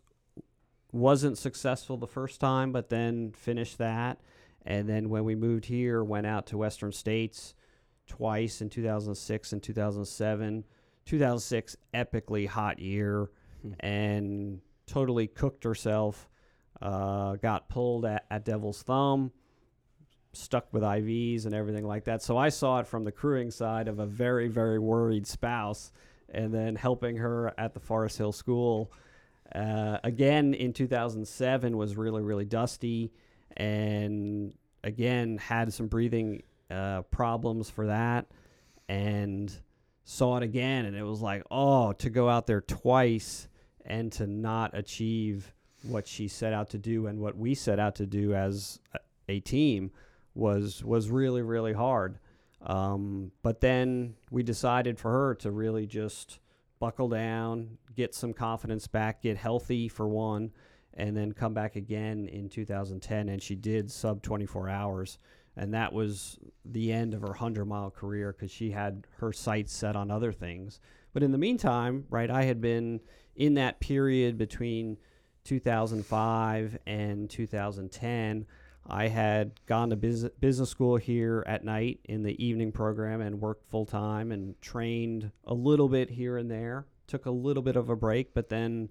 wasn't 0.92 1.38
successful 1.38 1.98
the 1.98 2.08
first 2.08 2.40
time, 2.40 2.72
but 2.72 2.90
then 2.90 3.32
finished 3.34 3.78
that. 3.78 4.20
And 4.66 4.88
then 4.90 5.10
when 5.10 5.24
we 5.24 5.36
moved 5.36 5.66
here, 5.66 6.04
went 6.04 6.26
out 6.26 6.48
to 6.48 6.58
Western 6.58 6.92
States 6.92 7.54
twice 8.08 8.62
in 8.62 8.70
2006 8.70 9.54
and 9.54 9.62
2007. 9.62 10.64
2006, 11.06 11.78
epically 11.94 12.48
hot 12.48 12.80
year, 12.80 13.30
Hmm. 13.62 13.72
and 13.82 14.62
totally 14.88 15.28
cooked 15.28 15.64
herself. 15.64 16.30
Uh, 16.82 17.36
got 17.36 17.68
pulled 17.68 18.06
at, 18.06 18.26
at 18.32 18.46
Devil's 18.46 18.82
Thumb, 18.84 19.32
stuck 20.34 20.72
with 20.72 20.84
IVs 20.84 21.46
and 21.46 21.54
everything 21.54 21.86
like 21.86 22.06
that. 22.06 22.22
So 22.22 22.38
I 22.38 22.50
saw 22.50 22.80
it 22.80 22.88
from 22.88 23.04
the 23.04 23.12
crewing 23.12 23.52
side 23.52 23.88
of 23.88 24.00
a 24.00 24.06
very, 24.06 24.48
very 24.48 24.80
worried 24.80 25.26
spouse, 25.28 25.92
and 26.32 26.54
then 26.54 26.76
helping 26.76 27.18
her 27.18 27.54
at 27.58 27.74
the 27.74 27.80
Forest 27.80 28.18
Hill 28.18 28.32
School. 28.32 28.92
Uh, 29.54 29.98
again 30.04 30.54
in 30.54 30.74
2007 30.74 31.76
was 31.76 31.98
really, 31.98 32.22
really 32.22 32.46
dusty, 32.46 33.12
and 33.58 34.54
again 34.84 35.38
had 35.40 35.74
some 35.74 35.88
breathing 35.88 36.44
uh, 36.70 37.02
problems 37.04 37.70
for 37.70 37.88
that, 37.88 38.28
and 38.88 39.52
saw 40.04 40.38
it 40.38 40.44
again, 40.44 40.86
and 40.86 40.96
it 40.96 41.04
was 41.04 41.22
like, 41.22 41.44
oh, 41.50 41.94
to 41.94 42.10
go 42.12 42.30
out 42.30 42.46
there 42.46 42.62
twice 42.62 43.48
and 43.86 44.12
to 44.12 44.28
not 44.28 44.78
achieve 44.78 45.52
what 45.84 46.08
she 46.08 46.28
set 46.28 46.54
out 46.54 46.70
to 46.70 46.78
do 46.78 47.08
and 47.08 47.20
what 47.20 47.36
we 47.38 47.56
set 47.56 47.80
out 47.80 47.96
to 47.96 48.06
do 48.06 48.36
as 48.36 48.80
a- 48.94 49.00
a 49.30 49.40
team 49.40 49.90
was 50.40 50.84
was 50.84 51.10
really 51.10 51.42
really 51.42 51.74
hard. 51.74 52.20
Um, 52.62 53.32
but 53.42 53.62
then 53.62 54.16
we 54.32 54.44
decided 54.44 55.00
for 55.00 55.12
her 55.12 55.36
to 55.36 55.52
really 55.52 55.86
just 55.86 56.40
buckle 56.80 57.10
down, 57.10 57.78
get 57.96 58.16
some 58.16 58.34
confidence 58.34 58.88
back, 58.88 59.22
get 59.22 59.38
healthy 59.38 59.88
for 59.88 60.08
one, 60.08 60.52
and 60.94 61.16
then 61.16 61.32
come 61.34 61.54
back 61.54 61.76
again 61.76 62.28
in 62.28 62.50
2010. 62.50 63.30
And 63.30 63.42
she 63.42 63.56
did 63.56 63.92
sub 63.92 64.22
24 64.22 64.70
hours. 64.70 65.18
And 65.56 65.74
that 65.74 65.92
was 65.92 66.40
the 66.64 66.92
end 66.92 67.14
of 67.14 67.22
her 67.22 67.28
100 67.28 67.66
mile 67.66 67.92
career 67.92 68.34
because 68.34 68.52
she 68.52 68.72
had 68.72 69.06
her 69.18 69.34
sights 69.34 69.74
set 69.74 69.96
on 69.96 70.10
other 70.10 70.32
things. 70.32 70.80
But 71.14 71.24
in 71.24 71.32
the 71.32 71.38
meantime, 71.38 72.06
right, 72.10 72.30
I 72.30 72.44
had 72.44 72.62
been 72.62 73.02
in 73.36 73.56
that 73.56 73.80
period 73.80 74.38
between 74.38 74.98
2005 75.44 76.78
and 76.86 77.30
2010. 77.30 78.46
I 78.88 79.08
had 79.08 79.52
gone 79.66 79.92
to 79.92 79.96
business, 79.96 80.70
school 80.70 80.98
here 80.98 81.44
at 81.46 81.64
night 81.64 82.00
in 82.06 82.24
the 82.24 82.44
evening 82.44 82.72
program 82.72 83.22
and 83.22 83.40
worked 83.40 83.70
full 83.70 83.86
time 83.86 84.32
and 84.32 84.60
trained 84.62 85.32
a 85.46 85.54
little 85.54 85.90
bit 85.90 86.10
here 86.10 86.38
and 86.38 86.50
there. 86.50 86.86
Took 87.08 87.26
a 87.26 87.32
little 87.32 87.64
bit 87.64 87.76
of 87.76 87.90
a 87.90 87.96
break, 87.96 88.34
but 88.34 88.50
then 88.50 88.90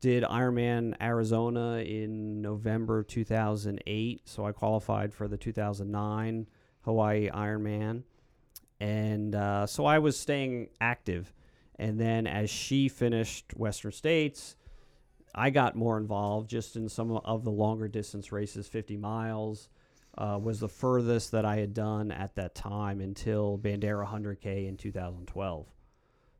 did 0.00 0.22
Ironman 0.22 0.94
Arizona 1.00 1.78
in 1.78 2.42
November 2.42 3.02
2008. 3.02 4.28
So 4.28 4.46
I 4.46 4.52
qualified 4.52 5.14
for 5.14 5.28
the 5.28 5.36
2009 5.36 6.46
Hawaii 6.82 7.30
Ironman. 7.30 8.02
And 8.78 9.34
uh, 9.34 9.66
so 9.66 9.86
I 9.86 9.98
was 9.98 10.18
staying 10.18 10.68
active. 10.80 11.32
And 11.78 11.98
then 11.98 12.26
as 12.26 12.50
she 12.50 12.88
finished 12.88 13.56
Western 13.56 13.92
States, 13.92 14.56
I 15.36 15.50
got 15.50 15.76
more 15.76 15.98
involved 15.98 16.48
just 16.48 16.76
in 16.76 16.88
some 16.88 17.12
of 17.12 17.44
the 17.44 17.50
longer 17.50 17.88
distance 17.88 18.32
races. 18.32 18.66
50 18.66 18.96
miles 18.96 19.68
uh, 20.16 20.38
was 20.42 20.60
the 20.60 20.68
furthest 20.68 21.32
that 21.32 21.44
I 21.44 21.56
had 21.56 21.74
done 21.74 22.10
at 22.10 22.34
that 22.36 22.54
time 22.54 23.02
until 23.02 23.58
Bandera 23.58 24.06
100K 24.06 24.66
in 24.66 24.78
2012. 24.78 25.66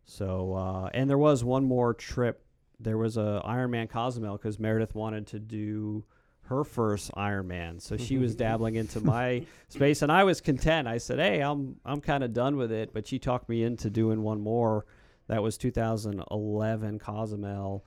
So, 0.06 0.54
uh, 0.54 0.90
and 0.94 1.10
there 1.10 1.18
was 1.18 1.44
one 1.44 1.64
more 1.64 1.92
trip. 1.92 2.42
There 2.80 2.96
was 2.96 3.18
a 3.18 3.42
Ironman 3.44 3.90
Cozumel 3.90 4.38
because 4.38 4.58
Meredith 4.58 4.94
wanted 4.94 5.26
to 5.28 5.38
do 5.38 6.04
her 6.42 6.62
first 6.64 7.10
Ironman, 7.16 7.82
so 7.82 7.96
she 7.96 8.16
was 8.16 8.34
dabbling 8.36 8.76
into 8.76 9.00
my 9.00 9.44
space, 9.68 10.02
and 10.02 10.12
I 10.12 10.22
was 10.24 10.40
content. 10.40 10.86
I 10.86 10.98
said, 10.98 11.18
"Hey, 11.18 11.40
I'm 11.40 11.76
I'm 11.84 12.00
kind 12.00 12.22
of 12.22 12.32
done 12.32 12.56
with 12.56 12.70
it," 12.70 12.94
but 12.94 13.08
she 13.08 13.18
talked 13.18 13.48
me 13.48 13.64
into 13.64 13.90
doing 13.90 14.22
one 14.22 14.40
more. 14.40 14.86
That 15.26 15.42
was 15.42 15.58
2011 15.58 17.00
Cozumel 17.00 17.84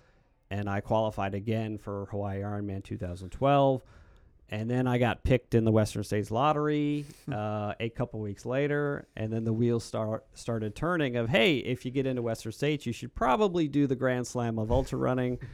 and 0.51 0.69
I 0.69 0.81
qualified 0.81 1.33
again 1.33 1.77
for 1.77 2.07
Hawaii 2.11 2.41
Ironman 2.41 2.83
2012. 2.83 3.81
And 4.51 4.69
then 4.69 4.87
I 4.87 4.97
got 4.97 5.23
picked 5.23 5.53
in 5.53 5.63
the 5.63 5.71
Western 5.71 6.03
States 6.03 6.31
Lottery 6.31 7.05
uh, 7.31 7.75
a 7.79 7.89
couple 7.89 8.19
weeks 8.19 8.45
later, 8.47 9.07
and 9.15 9.31
then 9.31 9.43
the 9.43 9.53
wheels 9.53 9.83
start 9.83 10.25
started 10.33 10.75
turning. 10.75 11.15
Of 11.17 11.29
hey, 11.29 11.57
if 11.57 11.85
you 11.85 11.91
get 11.91 12.07
into 12.07 12.23
Western 12.23 12.51
States, 12.51 12.85
you 12.85 12.93
should 12.93 13.13
probably 13.13 13.67
do 13.67 13.85
the 13.85 13.95
Grand 13.95 14.25
Slam 14.25 14.57
of 14.57 14.71
ultra 14.71 14.97
running. 14.97 15.37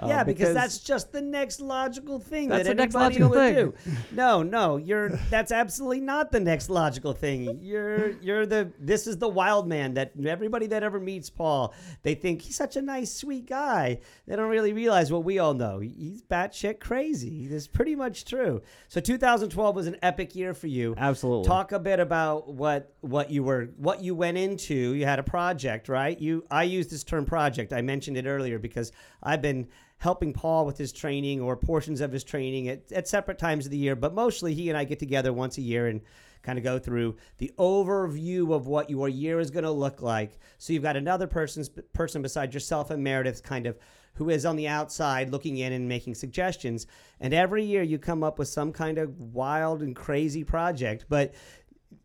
Uh, 0.00 0.06
yeah, 0.06 0.22
because, 0.22 0.38
because, 0.38 0.54
that's 0.54 0.78
just 0.78 1.12
the 1.12 1.20
next 1.20 1.60
logical 1.60 2.20
thing 2.20 2.48
that 2.50 2.66
anybody 2.66 3.22
will 3.22 3.30
do. 3.30 3.74
No, 4.12 4.42
no, 4.42 4.76
you're 4.76 5.10
that's 5.30 5.52
absolutely 5.52 6.00
not 6.00 6.30
the 6.32 6.40
next 6.40 6.70
logical 6.70 7.12
thing. 7.12 7.58
You're 7.60 8.10
you're 8.20 8.46
the 8.46 8.72
this 8.78 9.06
is 9.06 9.18
the 9.18 9.28
wild 9.28 9.68
man 9.68 9.94
that 9.94 10.12
everybody 10.24 10.66
that 10.68 10.82
ever 10.82 11.00
meets 11.00 11.30
Paul, 11.30 11.74
they 12.02 12.14
think 12.14 12.42
he's 12.42 12.56
such 12.56 12.76
a 12.76 12.82
nice, 12.82 13.12
sweet 13.12 13.46
guy. 13.46 14.00
They 14.26 14.36
don't 14.36 14.48
really 14.48 14.72
realize 14.72 15.12
what 15.12 15.24
we 15.24 15.38
all 15.38 15.54
know. 15.54 15.80
He's 15.80 16.22
batshit 16.22 16.80
crazy. 16.80 17.46
That's 17.48 17.66
pretty 17.66 17.94
much 17.94 18.24
true. 18.24 18.62
So 18.88 19.00
2012 19.00 19.74
was 19.74 19.86
an 19.86 19.96
epic 20.02 20.34
year 20.34 20.54
for 20.54 20.68
you. 20.68 20.94
Absolutely. 20.96 21.46
Talk 21.46 21.72
a 21.72 21.78
bit 21.78 22.00
about 22.00 22.48
what 22.48 22.94
what 23.00 23.30
you 23.30 23.42
were 23.42 23.70
what 23.76 24.02
you 24.02 24.14
went 24.14 24.38
into. 24.38 24.74
You 24.74 25.04
had 25.04 25.18
a 25.18 25.24
project, 25.24 25.88
right? 25.88 26.18
You 26.18 26.44
I 26.50 26.64
use 26.64 26.88
this 26.88 27.04
term 27.04 27.24
project. 27.24 27.72
I 27.72 27.82
mentioned 27.82 28.16
it 28.16 28.26
earlier 28.26 28.58
because 28.58 28.92
I've 29.22 29.42
been 29.42 29.68
helping 29.98 30.32
Paul 30.32 30.64
with 30.64 30.78
his 30.78 30.92
training 30.92 31.40
or 31.40 31.56
portions 31.56 32.00
of 32.00 32.12
his 32.12 32.24
training 32.24 32.68
at, 32.68 32.90
at 32.92 33.08
separate 33.08 33.38
times 33.38 33.66
of 33.66 33.72
the 33.72 33.78
year. 33.78 33.96
But 33.96 34.14
mostly 34.14 34.54
he 34.54 34.68
and 34.68 34.78
I 34.78 34.84
get 34.84 34.98
together 34.98 35.32
once 35.32 35.58
a 35.58 35.62
year 35.62 35.88
and 35.88 36.00
kind 36.42 36.58
of 36.58 36.64
go 36.64 36.78
through 36.78 37.16
the 37.38 37.52
overview 37.58 38.54
of 38.54 38.66
what 38.66 38.90
your 38.90 39.08
year 39.08 39.40
is 39.40 39.50
going 39.50 39.64
to 39.64 39.70
look 39.70 40.00
like. 40.00 40.38
So 40.58 40.72
you've 40.72 40.84
got 40.84 40.96
another 40.96 41.26
person's 41.26 41.68
person 41.68 42.22
beside 42.22 42.54
yourself 42.54 42.90
and 42.90 43.02
Meredith 43.02 43.42
kind 43.42 43.66
of 43.66 43.76
who 44.14 44.30
is 44.30 44.44
on 44.44 44.56
the 44.56 44.68
outside 44.68 45.30
looking 45.30 45.58
in 45.58 45.72
and 45.72 45.88
making 45.88 46.14
suggestions. 46.14 46.86
And 47.20 47.34
every 47.34 47.64
year 47.64 47.82
you 47.82 47.98
come 47.98 48.22
up 48.22 48.38
with 48.38 48.48
some 48.48 48.72
kind 48.72 48.98
of 48.98 49.18
wild 49.18 49.82
and 49.82 49.94
crazy 49.94 50.42
project. 50.42 51.06
But 51.08 51.34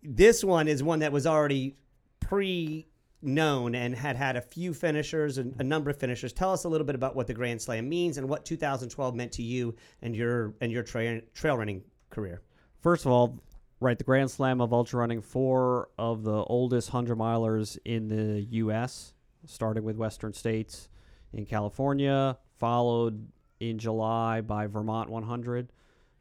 this 0.02 0.44
one 0.44 0.68
is 0.68 0.84
one 0.84 1.00
that 1.00 1.12
was 1.12 1.26
already 1.26 1.76
pre 2.20 2.88
known 3.24 3.76
and 3.76 3.96
had 3.96 4.16
had 4.16 4.36
a 4.36 4.42
few 4.42 4.74
finishers 4.74 5.38
and 5.38 5.56
a 5.60 5.64
number 5.64 5.90
of 5.90 5.98
finishers. 5.98 6.34
Tell 6.34 6.52
us 6.52 6.64
a 6.64 6.70
little 6.70 6.86
bit 6.86 6.96
about 6.96 7.16
what 7.16 7.28
the 7.28 7.34
Grand 7.34 7.62
Slam 7.62 7.88
means 7.90 8.18
and 8.18 8.28
what 8.28 8.46
2012 8.46 9.16
meant 9.16 9.32
to 9.34 9.44
you 9.44 9.76
and 10.02 10.16
your 10.16 10.54
and 10.62 10.72
your 10.72 10.84
trail 10.84 11.22
trail 11.34 11.58
running 11.58 11.84
career. 12.10 12.42
First 12.82 13.06
of 13.06 13.12
all, 13.12 13.40
right, 13.80 13.98
the 13.98 14.04
Grand 14.04 14.32
Slam 14.32 14.62
of 14.62 14.74
ultra 14.74 15.00
running, 15.00 15.22
four 15.22 15.90
of 15.98 16.24
the 16.24 16.44
oldest 16.44 16.90
hundred 16.90 17.18
milers 17.18 17.78
in 17.86 18.08
the 18.08 18.42
U.S., 18.42 19.14
starting 19.46 19.84
with 19.84 19.98
Western 19.98 20.34
States 20.34 20.90
in 21.34 21.46
California, 21.46 22.38
followed 22.60 23.28
in 23.60 23.78
July 23.78 24.42
by 24.42 24.68
Vermont 24.68 25.10
100, 25.10 25.72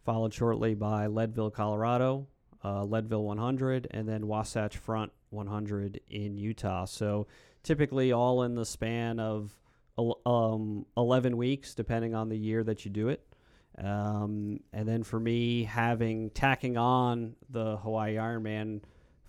followed 0.05 0.33
shortly 0.33 0.75
by 0.75 1.07
Leadville, 1.07 1.51
Colorado, 1.51 2.27
uh, 2.65 2.85
Leadville 2.85 3.25
100, 3.25 3.89
and 3.91 4.09
then 4.09 4.27
Wasatch 4.27 4.77
Front 4.77 5.13
100 5.31 6.01
in 6.11 6.37
Utah. 6.37 6.85
So 6.85 7.27
typically 7.63 8.13
all 8.13 8.43
in 8.43 8.55
the 8.55 8.67
span 8.67 9.19
of 9.19 9.57
um, 10.27 10.87
11 10.97 11.37
weeks, 11.37 11.75
depending 11.75 12.15
on 12.15 12.29
the 12.29 12.39
year 12.39 12.65
that 12.65 12.85
you 12.85 12.91
do 12.91 13.09
it. 13.09 13.27
Um, 13.79 14.61
and 14.73 14.87
then 14.87 15.03
for 15.03 15.19
me, 15.19 15.65
having 15.65 16.31
tacking 16.31 16.77
on 16.77 17.35
the 17.49 17.79
Hawaii 17.79 18.17
Ironman 18.17 18.83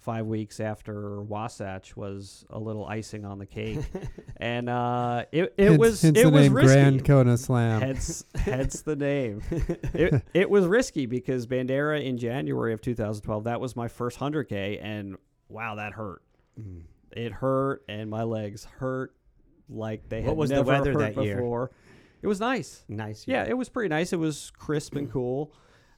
five 0.04 0.26
weeks 0.26 0.60
after 0.60 1.22
Wasatch 1.22 1.96
was 1.96 2.46
a 2.50 2.60
little 2.60 2.86
icing 2.86 3.26
on 3.26 3.40
the 3.40 3.46
cake, 3.46 3.80
and 4.38 4.70
uh, 4.70 5.26
it 5.32 5.54
it 5.58 5.70
hence, 5.70 5.80
was 5.80 6.02
hence 6.02 6.20
it 6.20 6.24
the 6.24 6.30
was 6.30 6.42
name 6.44 6.54
risky. 6.54 6.74
Grand 6.74 7.06
Kona 7.06 7.38
Slam. 7.38 7.82
Hence, 7.82 8.26
hence 8.36 8.82
the 8.82 8.96
name. 8.96 9.42
it 9.94 10.24
it 10.34 10.50
was 10.50 10.66
risky 10.66 11.06
because 11.06 11.48
Bandera 11.48 12.04
in 12.04 12.18
January 12.18 12.74
of 12.74 12.82
2012 12.82 13.46
that 13.46 13.62
was 13.62 13.76
my 13.76 13.88
first 13.88 14.20
100k, 14.20 14.80
and 14.84 15.18
wow, 15.50 15.76
that 15.76 15.94
hurt. 15.94 16.22
Mm. 16.60 16.84
It 17.12 17.32
hurt, 17.32 17.84
and 17.88 18.10
my 18.10 18.24
legs 18.24 18.66
hurt 18.66 19.16
like 19.70 20.10
they 20.10 20.22
what 20.22 20.30
had 20.30 20.38
was 20.38 20.50
never 20.50 20.64
the 20.64 20.70
weather 20.72 20.94
hurt 20.94 21.00
that 21.00 21.16
before. 21.16 21.72
year? 21.72 21.80
It 22.22 22.28
was 22.28 22.40
nice. 22.40 22.84
Nice. 22.88 23.26
Yeah, 23.28 23.46
it 23.48 23.58
was 23.58 23.70
pretty 23.70 23.90
nice. 23.90 24.14
It 24.14 24.20
was 24.20 24.52
crisp 24.58 24.96
and 24.96 25.12
cool. 25.12 25.54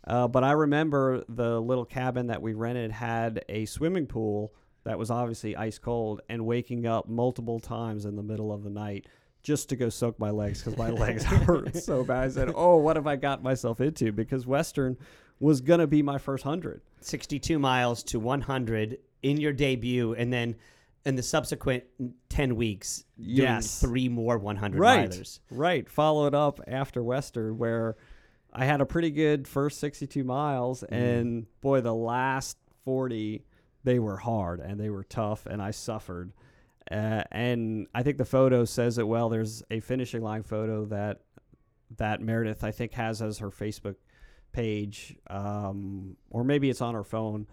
Uh, 0.08 0.28
but 0.28 0.44
I 0.44 0.52
remember 0.52 1.24
the 1.30 1.60
little 1.60 1.86
cabin 1.86 2.28
that 2.28 2.42
we 2.42 2.54
rented 2.54 2.92
had 2.92 3.44
a 3.50 3.66
swimming 3.66 4.06
pool 4.06 4.54
that 4.84 5.00
was 5.00 5.10
obviously 5.10 5.56
ice 5.56 5.80
cold, 5.80 6.22
and 6.30 6.46
waking 6.46 6.86
up 6.86 7.10
multiple 7.10 7.60
times 7.60 8.06
in 8.06 8.16
the 8.16 8.22
middle 8.24 8.52
of 8.54 8.64
the 8.64 8.70
night 8.70 9.08
just 9.42 9.70
to 9.70 9.76
go 9.76 9.90
soak 9.90 10.20
my 10.20 10.30
legs 10.30 10.62
because 10.62 10.78
my 10.78 10.90
legs 10.90 11.24
hurt 11.26 11.76
so 11.76 12.04
bad. 12.04 12.24
I 12.24 12.30
said, 12.30 12.52
"Oh, 12.56 12.78
what 12.78 12.96
have 12.96 13.08
I 13.08 13.16
got 13.16 13.42
myself 13.42 13.82
into?" 13.82 14.12
Because 14.12 14.46
Western 14.46 14.96
was 15.40 15.60
gonna 15.62 15.88
be 15.88 16.04
my 16.04 16.20
first 16.20 16.44
hundred. 16.44 16.82
Sixty-two 17.02 17.58
miles 17.58 18.04
to 18.04 18.20
one 18.20 18.42
hundred 18.42 19.00
in 19.24 19.38
your 19.38 19.54
debut, 19.54 20.14
and 20.14 20.32
then 20.32 20.56
in 21.06 21.16
the 21.16 21.24
subsequent 21.24 21.84
10 22.30 22.56
weeks 22.56 23.06
yes 23.16 23.80
three 23.80 24.10
more 24.10 24.40
100 24.40 24.80
right 24.80 25.10
milers. 25.12 25.40
right 25.52 25.88
followed 25.88 26.34
up 26.34 26.60
after 26.68 27.04
western 27.04 27.60
where 27.60 27.96
i 28.56 28.66
had 28.66 28.82
a 28.82 28.86
pretty 28.86 29.12
good 29.12 29.48
first 29.48 29.80
62 29.80 30.24
miles 30.24 30.84
mm. 30.84 30.92
and 30.92 31.46
boy 31.62 31.82
the 31.82 31.94
last 31.94 32.58
40 32.86 33.44
they 33.84 34.00
were 34.00 34.18
hard 34.18 34.60
and 34.60 34.80
they 34.80 34.90
were 34.90 35.04
tough 35.04 35.46
and 35.46 35.62
i 35.62 35.72
suffered. 35.72 36.34
Uh, 36.92 37.24
and 37.32 37.88
i 37.94 38.04
think 38.04 38.18
the 38.18 38.26
photo 38.26 38.64
says 38.64 38.98
it 38.98 39.08
well. 39.08 39.30
There's 39.30 39.64
a 39.72 39.80
finishing 39.80 40.22
line 40.22 40.44
photo 40.44 40.86
that 40.86 41.22
that 41.98 42.22
meredith 42.22 42.64
i 42.64 42.72
think 42.72 42.94
has 42.94 43.22
as 43.22 43.40
her 43.40 43.50
facebook 43.50 43.96
page 44.52 45.16
um, 45.30 46.16
or 46.30 46.44
maybe 46.44 46.70
it's 46.70 46.82
on 46.82 46.96
her 46.96 47.04
phone 47.04 47.48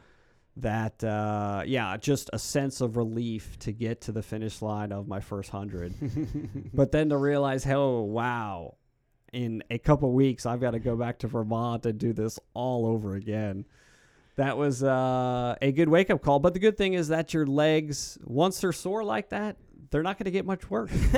that 0.57 1.03
uh, 1.03 1.62
yeah 1.66 1.96
just 1.96 2.30
a 2.32 2.38
sense 2.38 2.80
of 2.80 2.96
relief 2.96 3.59
to 3.59 3.72
get 3.72 4.03
to 4.03 4.12
the 4.12 4.22
finish 4.22 4.61
line 4.62 4.92
of 4.92 5.09
my 5.09 5.20
first 5.20 5.50
hundred. 5.50 5.94
But 6.74 6.92
then 6.92 7.09
to 7.11 7.16
realize 7.16 7.66
oh 7.66 8.03
wow 8.03 8.76
in 9.33 9.62
a 9.70 9.78
couple 9.78 10.12
weeks 10.12 10.47
i've 10.47 10.61
got 10.61 10.72
to 10.72 10.78
go 10.78 10.97
back 10.97 11.18
to 11.18 11.26
vermont 11.26 11.87
and 11.87 11.99
do 11.99 12.12
this 12.12 12.39
all 12.55 12.87
over 12.87 13.14
again 13.14 13.64
that 14.37 14.57
was 14.57 14.83
uh, 14.83 15.55
a 15.61 15.72
good 15.72 15.89
wake-up 15.89 16.22
call 16.22 16.39
but 16.39 16.55
the 16.55 16.61
good 16.61 16.76
thing 16.76 16.95
is 16.95 17.09
that 17.09 17.35
your 17.35 17.47
legs 17.47 18.18
once 18.24 18.61
they're 18.61 18.72
sore 18.72 19.05
like 19.05 19.28
that 19.30 19.57
they're 19.91 20.03
not 20.03 20.16
going 20.16 20.24
to 20.24 20.30
get 20.30 20.47
much 20.47 20.70
worse 20.70 20.91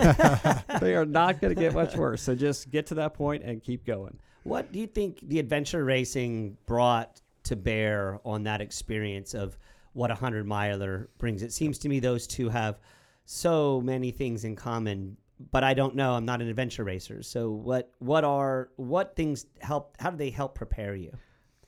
they 0.81 0.95
are 0.95 1.07
not 1.07 1.41
going 1.41 1.55
to 1.55 1.61
get 1.61 1.73
much 1.73 1.95
worse 1.97 2.23
so 2.23 2.35
just 2.35 2.71
get 2.71 2.87
to 2.87 2.95
that 2.95 3.15
point 3.15 3.43
and 3.45 3.63
keep 3.63 3.85
going 3.87 4.19
what 4.43 4.73
do 4.73 4.79
you 4.79 4.87
think 4.87 5.21
the 5.23 5.39
adventure 5.39 5.85
racing 5.85 6.57
brought 6.67 7.21
to 7.45 7.57
bear 7.57 8.21
on 8.25 8.43
that 8.45 8.61
experience 8.61 9.35
of 9.35 9.57
what 9.93 10.11
a 10.11 10.15
hundred 10.15 10.47
miler 10.47 11.09
brings. 11.19 11.43
It 11.43 11.53
seems 11.53 11.79
to 11.79 11.89
me 11.89 12.01
those 12.01 12.27
two 12.27 12.49
have 12.51 12.79
so 13.25 13.81
many 13.81 14.11
things 14.11 14.45
in 14.45 14.57
common. 14.57 15.17
But 15.51 15.65
I 15.65 15.75
don't 15.75 15.95
know. 15.95 16.15
I'm 16.15 16.25
not 16.25 16.41
an 16.41 16.49
adventure 16.49 16.85
racer. 16.85 17.23
So 17.23 17.51
what 17.51 17.91
what 17.99 18.25
are 18.25 18.71
what 18.77 19.17
things 19.17 19.47
help? 19.61 19.97
How 19.99 20.11
do 20.11 20.17
they 20.17 20.31
help 20.31 20.55
prepare 20.55 20.95
you? 20.95 21.13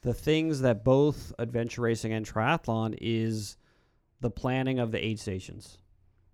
the 0.07 0.14
things 0.14 0.61
that 0.61 0.85
both 0.85 1.33
adventure 1.41 1.83
racing 1.83 2.12
and 2.12 2.24
triathlon 2.24 2.97
is 3.01 3.57
the 4.20 4.31
planning 4.31 4.79
of 4.79 4.93
the 4.93 5.05
aid 5.05 5.18
stations, 5.18 5.79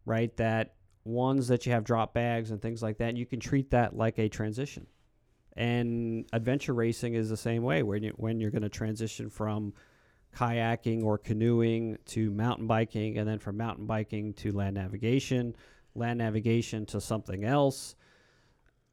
right? 0.05 0.37
That 0.37 0.75
ones 1.05 1.49
that 1.49 1.65
you 1.65 1.73
have 1.73 1.83
drop 1.83 2.13
bags 2.13 2.51
and 2.51 2.61
things 2.61 2.83
like 2.83 2.99
that, 2.99 3.17
you 3.17 3.25
can 3.25 3.41
treat 3.41 3.71
that 3.71 3.97
like 3.97 4.19
a 4.19 4.29
transition. 4.29 4.87
And 5.57 6.27
adventure 6.35 6.75
racing 6.75 7.15
is 7.15 7.31
the 7.31 7.37
same 7.37 7.63
way 7.63 7.83
when 7.83 8.03
you 8.03 8.13
when 8.17 8.41
you're 8.41 8.51
going 8.51 8.61
to 8.61 8.69
transition 8.69 9.31
from 9.31 9.73
kayaking 10.37 11.03
or 11.03 11.17
canoeing 11.17 11.97
to 12.09 12.31
mountain 12.31 12.67
biking 12.67 13.17
and 13.17 13.27
then 13.27 13.39
from 13.39 13.57
mountain 13.57 13.87
biking 13.87 14.35
to 14.35 14.53
land 14.53 14.75
navigation, 14.75 15.57
land 15.95 16.19
navigation 16.19 16.87
to 16.87 17.01
something 17.01 17.45
else. 17.45 17.95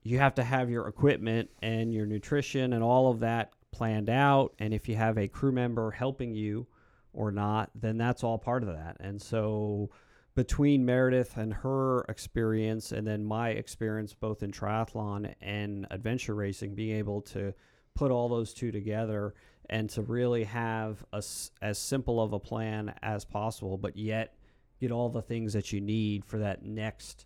You 0.03 0.19
have 0.19 0.35
to 0.35 0.43
have 0.43 0.69
your 0.69 0.87
equipment 0.87 1.49
and 1.61 1.93
your 1.93 2.05
nutrition 2.05 2.73
and 2.73 2.83
all 2.83 3.11
of 3.11 3.19
that 3.19 3.51
planned 3.71 4.09
out. 4.09 4.53
And 4.59 4.73
if 4.73 4.87
you 4.89 4.95
have 4.95 5.17
a 5.17 5.27
crew 5.27 5.51
member 5.51 5.91
helping 5.91 6.33
you 6.33 6.67
or 7.13 7.31
not, 7.31 7.69
then 7.75 7.97
that's 7.97 8.23
all 8.23 8.37
part 8.37 8.63
of 8.63 8.69
that. 8.69 8.97
And 8.99 9.21
so 9.21 9.89
between 10.35 10.85
Meredith 10.85 11.37
and 11.37 11.53
her 11.53 12.01
experience, 12.07 12.91
and 12.91 13.05
then 13.05 13.25
my 13.25 13.49
experience 13.49 14.13
both 14.13 14.41
in 14.41 14.51
triathlon 14.51 15.33
and 15.41 15.85
adventure 15.91 16.35
racing, 16.35 16.75
being 16.75 16.95
able 16.95 17.21
to 17.21 17.53
put 17.95 18.11
all 18.11 18.29
those 18.29 18.53
two 18.53 18.71
together 18.71 19.33
and 19.69 19.89
to 19.89 20.01
really 20.01 20.45
have 20.45 21.03
a 21.11 21.21
as 21.61 21.77
simple 21.77 22.21
of 22.21 22.33
a 22.33 22.39
plan 22.39 22.93
as 23.01 23.25
possible, 23.25 23.77
but 23.77 23.97
yet 23.97 24.33
get 24.79 24.91
all 24.91 25.09
the 25.09 25.21
things 25.21 25.53
that 25.53 25.71
you 25.71 25.81
need 25.81 26.25
for 26.25 26.39
that 26.39 26.63
next 26.63 27.25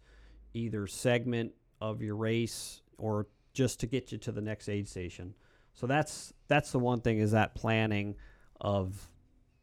either 0.53 0.87
segment 0.87 1.53
of 1.81 2.01
your 2.01 2.15
race 2.15 2.81
or 2.97 3.27
just 3.53 3.79
to 3.81 3.87
get 3.87 4.11
you 4.11 4.17
to 4.17 4.31
the 4.31 4.41
next 4.41 4.67
aid 4.69 4.87
station. 4.87 5.33
So 5.73 5.87
that's 5.87 6.33
that's 6.47 6.71
the 6.71 6.79
one 6.79 7.01
thing 7.01 7.19
is 7.19 7.31
that 7.31 7.55
planning 7.55 8.15
of 8.61 9.09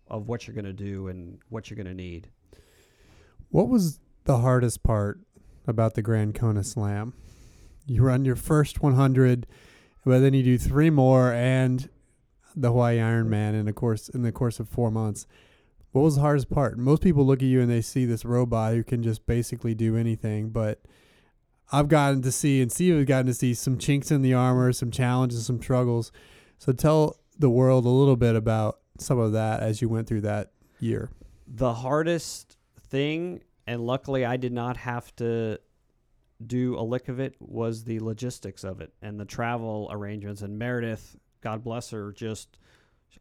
of 0.09 0.29
what 0.29 0.47
you're 0.47 0.55
going 0.55 0.65
to 0.65 0.73
do 0.73 1.09
and 1.09 1.39
what 1.49 1.71
you're 1.71 1.77
going 1.77 1.87
to 1.87 1.95
need. 1.95 2.29
What 3.51 3.69
was 3.69 4.01
the 4.25 4.39
hardest 4.39 4.83
part 4.83 5.21
about 5.67 5.95
the 5.95 6.03
Grand 6.03 6.35
Kona 6.35 6.65
Slam? 6.65 7.15
You 7.87 8.03
run 8.03 8.25
your 8.25 8.37
first 8.37 8.83
100, 8.83 9.47
but 10.05 10.19
then 10.21 10.35
you 10.35 10.43
do 10.43 10.59
three 10.59 10.91
more 10.91 11.33
and 11.33 11.89
the 12.55 12.69
Hawaii 12.69 12.99
Ironman 12.99 13.55
in 13.55 13.67
the 13.67 13.73
course 13.73 14.09
in 14.09 14.23
the 14.23 14.33
course 14.33 14.61
of 14.61 14.69
four 14.69 14.91
months. 14.91 15.27
What 15.93 16.03
was 16.03 16.15
the 16.15 16.21
hardest 16.21 16.51
part? 16.51 16.79
Most 16.79 17.03
people 17.03 17.27
look 17.27 17.43
at 17.43 17.49
you 17.49 17.61
and 17.61 17.71
they 17.71 17.81
see 17.81 18.05
this 18.05 18.25
robot 18.25 18.75
who 18.75 18.85
can 18.85 19.03
just 19.03 19.27
basically 19.27 19.75
do 19.75 19.97
anything, 19.97 20.51
but 20.51 20.81
I've 21.73 21.89
gotten 21.89 22.23
to 22.23 22.33
see 22.33 22.61
and 22.61 22.71
Steve 22.71 22.97
has 22.97 23.05
gotten 23.05 23.27
to 23.27 23.35
see 23.35 23.55
some 23.55 23.79
chinks 23.79 24.11
in 24.11 24.23
the 24.23 24.35
armor, 24.35 24.73
some 24.73 24.91
challenges, 24.91 25.47
some 25.47 25.61
struggles. 25.61 26.13
So 26.59 26.73
tell 26.73 27.17
the 27.39 27.51
world 27.51 27.87
a 27.87 27.89
little 27.89 28.17
bit 28.17 28.37
about 28.37 28.81
some 28.99 29.19
of 29.19 29.33
that 29.33 29.63
as 29.63 29.81
you 29.81 29.89
went 29.89 30.07
through 30.07 30.21
that 30.23 30.53
year. 30.79 31.11
The 31.47 31.75
hardest 31.75 32.57
thing, 32.89 33.43
and 33.67 33.85
luckily 33.87 34.25
I 34.25 34.37
did 34.37 34.53
not 34.53 34.77
have 34.77 35.15
to 35.17 35.59
do 36.47 36.79
a 36.79 36.83
lick 36.83 37.09
of 37.09 37.19
it, 37.19 37.35
was 37.41 37.85
the 37.85 37.99
logistics 38.01 38.63
of 38.63 38.81
it 38.81 38.93
and 39.03 39.19
the 39.19 39.25
travel 39.25 39.89
arrangements. 39.91 40.43
And 40.43 40.59
Meredith, 40.59 41.17
God 41.41 41.65
bless 41.65 41.91
her, 41.91 42.13
just 42.13 42.59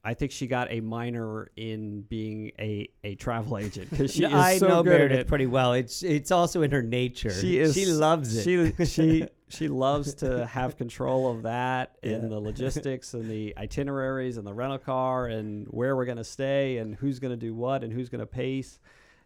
I 0.03 0.13
think 0.13 0.31
she 0.31 0.47
got 0.47 0.71
a 0.71 0.79
minor 0.81 1.51
in 1.55 2.01
being 2.01 2.51
a, 2.59 2.89
a 3.03 3.15
travel 3.15 3.57
agent 3.57 3.89
because 3.89 4.13
she 4.15 4.23
is 4.25 4.33
I 4.33 4.57
so 4.57 4.67
know 4.67 4.83
good 4.83 4.93
at 4.93 4.97
Meredith 4.99 5.19
it. 5.21 5.27
pretty 5.27 5.45
well. 5.47 5.73
It's 5.73 6.03
it's 6.03 6.31
also 6.31 6.61
in 6.61 6.71
her 6.71 6.81
nature. 6.81 7.31
She 7.31 7.59
is. 7.59 7.73
She 7.73 7.85
loves 7.85 8.35
it. 8.37 8.43
She 8.77 8.85
she 8.85 9.27
she 9.49 9.67
loves 9.67 10.13
to 10.15 10.45
have 10.45 10.77
control 10.77 11.31
of 11.31 11.43
that 11.43 11.95
Yeah. 12.03 12.11
and 12.13 12.31
the 12.31 12.39
logistics 12.39 13.13
and 13.13 13.29
the 13.29 13.53
itineraries 13.57 14.37
and 14.37 14.45
the 14.45 14.53
rental 14.53 14.77
car 14.77 15.25
and 15.27 15.65
where 15.69 15.95
we're 15.95 16.05
going 16.05 16.17
to 16.17 16.23
stay 16.23 16.77
and 16.77 16.95
who's 16.95 17.19
going 17.19 17.31
to 17.31 17.37
do 17.37 17.53
what 17.55 17.83
and 17.83 17.91
who's 17.91 18.09
going 18.09 18.19
to 18.19 18.27
pace 18.27 18.79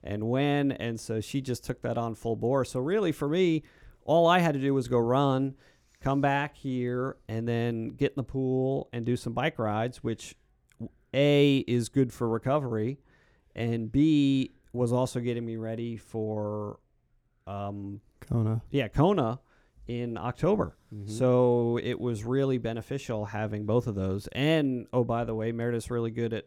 and 0.04 0.30
when. 0.30 0.72
And 0.72 1.00
so 1.00 1.20
she 1.22 1.42
just 1.42 1.66
took 1.66 1.82
that 1.82 1.98
on 1.98 2.16
full 2.16 2.36
bore. 2.38 2.64
So 2.66 2.80
really, 2.80 3.12
for 3.12 3.28
me, 3.28 3.64
all 4.06 4.28
I 4.28 4.40
had 4.40 4.54
to 4.54 4.60
do 4.62 4.74
was 4.74 4.88
go 4.88 4.98
run, 5.00 5.56
come 6.02 6.22
back 6.22 6.56
here, 6.56 7.18
and 7.28 7.48
then 7.48 7.90
get 7.90 8.12
in 8.12 8.16
the 8.18 8.24
pool 8.24 8.90
and 8.94 9.06
do 9.06 9.16
some 9.18 9.34
bike 9.34 9.60
rides, 9.60 10.04
which 10.04 10.36
a 11.14 11.64
is 11.68 11.90
good 11.90 12.12
for 12.14 12.28
recovery, 12.28 13.00
and 13.56 13.92
B 13.92 14.52
was 14.72 14.92
also 14.92 15.20
getting 15.20 15.46
me 15.46 15.56
ready 15.56 15.98
for. 15.98 16.80
Um, 17.46 18.00
Kona. 18.22 18.62
yeah, 18.72 18.88
Kona 18.88 19.40
in 19.88 20.18
October. 20.18 20.78
Mhm. 20.96 21.10
So 21.10 21.78
it 21.84 22.00
was 22.00 22.24
really 22.24 22.58
beneficial 22.58 23.26
having 23.26 23.66
both 23.66 23.88
of 23.88 23.96
those. 23.96 24.28
And 24.32 24.88
oh, 24.94 25.04
by 25.04 25.26
the 25.26 25.36
way, 25.36 25.52
Meredith's 25.52 25.92
really 25.92 26.12
good 26.12 26.34
at 26.34 26.46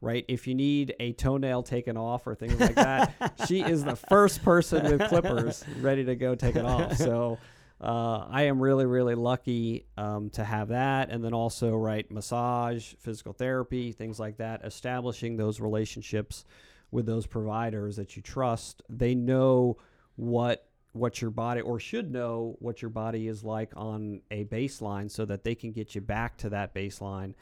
right. 0.00 0.24
If 0.28 0.46
you 0.46 0.54
need 0.54 0.94
a 1.00 1.12
toenail 1.14 1.64
taken 1.64 1.96
off 1.96 2.24
or 2.26 2.36
things 2.36 2.58
like 2.60 2.76
that, 2.76 3.32
she 3.48 3.62
is 3.62 3.82
the 3.82 3.96
first 3.96 4.44
person 4.44 4.84
with 4.84 5.08
clippers 5.08 5.64
ready 5.80 6.04
to 6.04 6.14
go 6.14 6.34
take 6.36 6.54
it 6.56 6.64
off. 6.64 6.96
So. 6.96 7.38
Uh, 7.80 8.26
I 8.28 8.42
am 8.44 8.60
really, 8.60 8.86
really 8.86 9.14
lucky 9.14 9.86
um, 9.96 10.30
to 10.30 10.42
have 10.42 10.68
that, 10.68 11.10
and 11.10 11.24
then 11.24 11.32
also 11.32 11.76
right 11.76 12.10
massage, 12.10 12.94
physical 12.98 13.32
therapy, 13.32 13.92
things 13.92 14.18
like 14.18 14.38
that. 14.38 14.64
Establishing 14.64 15.36
those 15.36 15.60
relationships 15.60 16.44
with 16.90 17.06
those 17.06 17.26
providers 17.26 17.96
that 17.96 18.16
you 18.16 18.22
trust, 18.22 18.82
they 18.88 19.14
know 19.14 19.76
what 20.16 20.64
what 20.92 21.20
your 21.20 21.30
body 21.30 21.60
or 21.60 21.78
should 21.78 22.10
know 22.10 22.56
what 22.58 22.82
your 22.82 22.88
body 22.88 23.28
is 23.28 23.44
like 23.44 23.70
on 23.76 24.20
a 24.30 24.44
baseline 24.46 25.08
so 25.08 25.24
that 25.24 25.44
they 25.44 25.54
can 25.54 25.70
get 25.70 25.94
you 25.94 26.00
back 26.00 26.36
to 26.38 26.48
that 26.48 26.74
baseline 26.74 27.34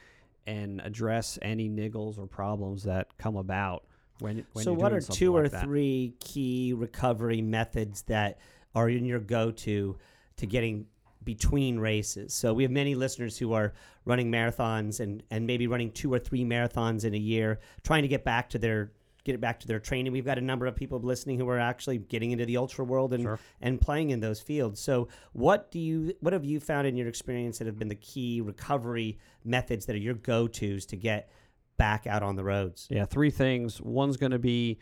and 0.46 0.80
address 0.84 1.38
any 1.40 1.68
niggles 1.68 2.18
or 2.18 2.26
problems 2.26 2.82
that 2.82 3.16
come 3.18 3.36
about 3.36 3.84
when, 4.18 4.44
when 4.52 4.64
so 4.64 4.72
what 4.72 4.92
are 4.92 5.00
two 5.00 5.34
like 5.34 5.46
or 5.46 5.48
that. 5.48 5.62
three 5.62 6.14
key 6.20 6.72
recovery 6.76 7.40
methods 7.40 8.02
that 8.02 8.38
are 8.74 8.90
in 8.90 9.04
your 9.04 9.20
go-to 9.20 9.96
to 10.36 10.46
getting 10.46 10.86
between 11.24 11.78
races 11.78 12.32
so 12.32 12.54
we 12.54 12.62
have 12.62 12.70
many 12.70 12.94
listeners 12.94 13.36
who 13.36 13.52
are 13.52 13.72
running 14.04 14.30
marathons 14.30 15.00
and 15.00 15.22
and 15.30 15.44
maybe 15.46 15.66
running 15.66 15.90
two 15.90 16.12
or 16.12 16.18
three 16.20 16.44
marathons 16.44 17.04
in 17.04 17.14
a 17.14 17.18
year 17.18 17.58
trying 17.82 18.02
to 18.02 18.08
get 18.08 18.22
back 18.24 18.48
to 18.48 18.58
their 18.58 18.92
get 19.24 19.34
it 19.34 19.40
back 19.40 19.58
to 19.58 19.66
their 19.66 19.80
training 19.80 20.12
we've 20.12 20.24
got 20.24 20.38
a 20.38 20.40
number 20.40 20.66
of 20.66 20.76
people 20.76 21.00
listening 21.00 21.36
who 21.36 21.48
are 21.48 21.58
actually 21.58 21.98
getting 21.98 22.30
into 22.30 22.46
the 22.46 22.56
ultra 22.56 22.84
world 22.84 23.12
and 23.12 23.24
Sure. 23.24 23.40
and 23.60 23.80
playing 23.80 24.10
in 24.10 24.20
those 24.20 24.40
fields 24.40 24.78
so 24.80 25.08
what 25.32 25.72
do 25.72 25.80
you 25.80 26.14
what 26.20 26.32
have 26.32 26.44
you 26.44 26.60
found 26.60 26.86
in 26.86 26.96
your 26.96 27.08
experience 27.08 27.58
that 27.58 27.66
have 27.66 27.76
been 27.78 27.88
the 27.88 27.96
key 27.96 28.40
recovery 28.40 29.18
methods 29.44 29.86
that 29.86 29.96
are 29.96 29.98
your 29.98 30.14
go-to's 30.14 30.86
to 30.86 30.96
get 30.96 31.28
back 31.76 32.06
out 32.06 32.22
on 32.22 32.36
the 32.36 32.44
roads 32.44 32.86
Yeah, 32.88 33.04
three 33.04 33.30
things. 33.30 33.80
One's 33.80 34.16
going 34.16 34.32
to 34.32 34.38
be 34.38 34.78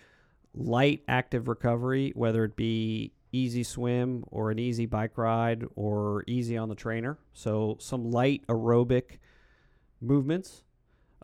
light 0.53 1.03
active 1.09 1.49
recovery, 1.49 2.13
whether 2.15 2.45
it 2.45 2.55
be 2.55 3.13
easy 3.35 3.65
swim 3.65 4.25
or 4.31 4.51
an 4.51 4.59
easy 4.59 4.87
bike 4.87 5.19
ride 5.19 5.65
or 5.75 6.25
easy 6.27 6.57
on 6.57 6.69
the 6.69 6.75
trainer. 6.75 7.19
So 7.33 7.77
some 7.81 8.11
light 8.11 8.47
aerobic 8.47 9.19
movements. 10.01 10.63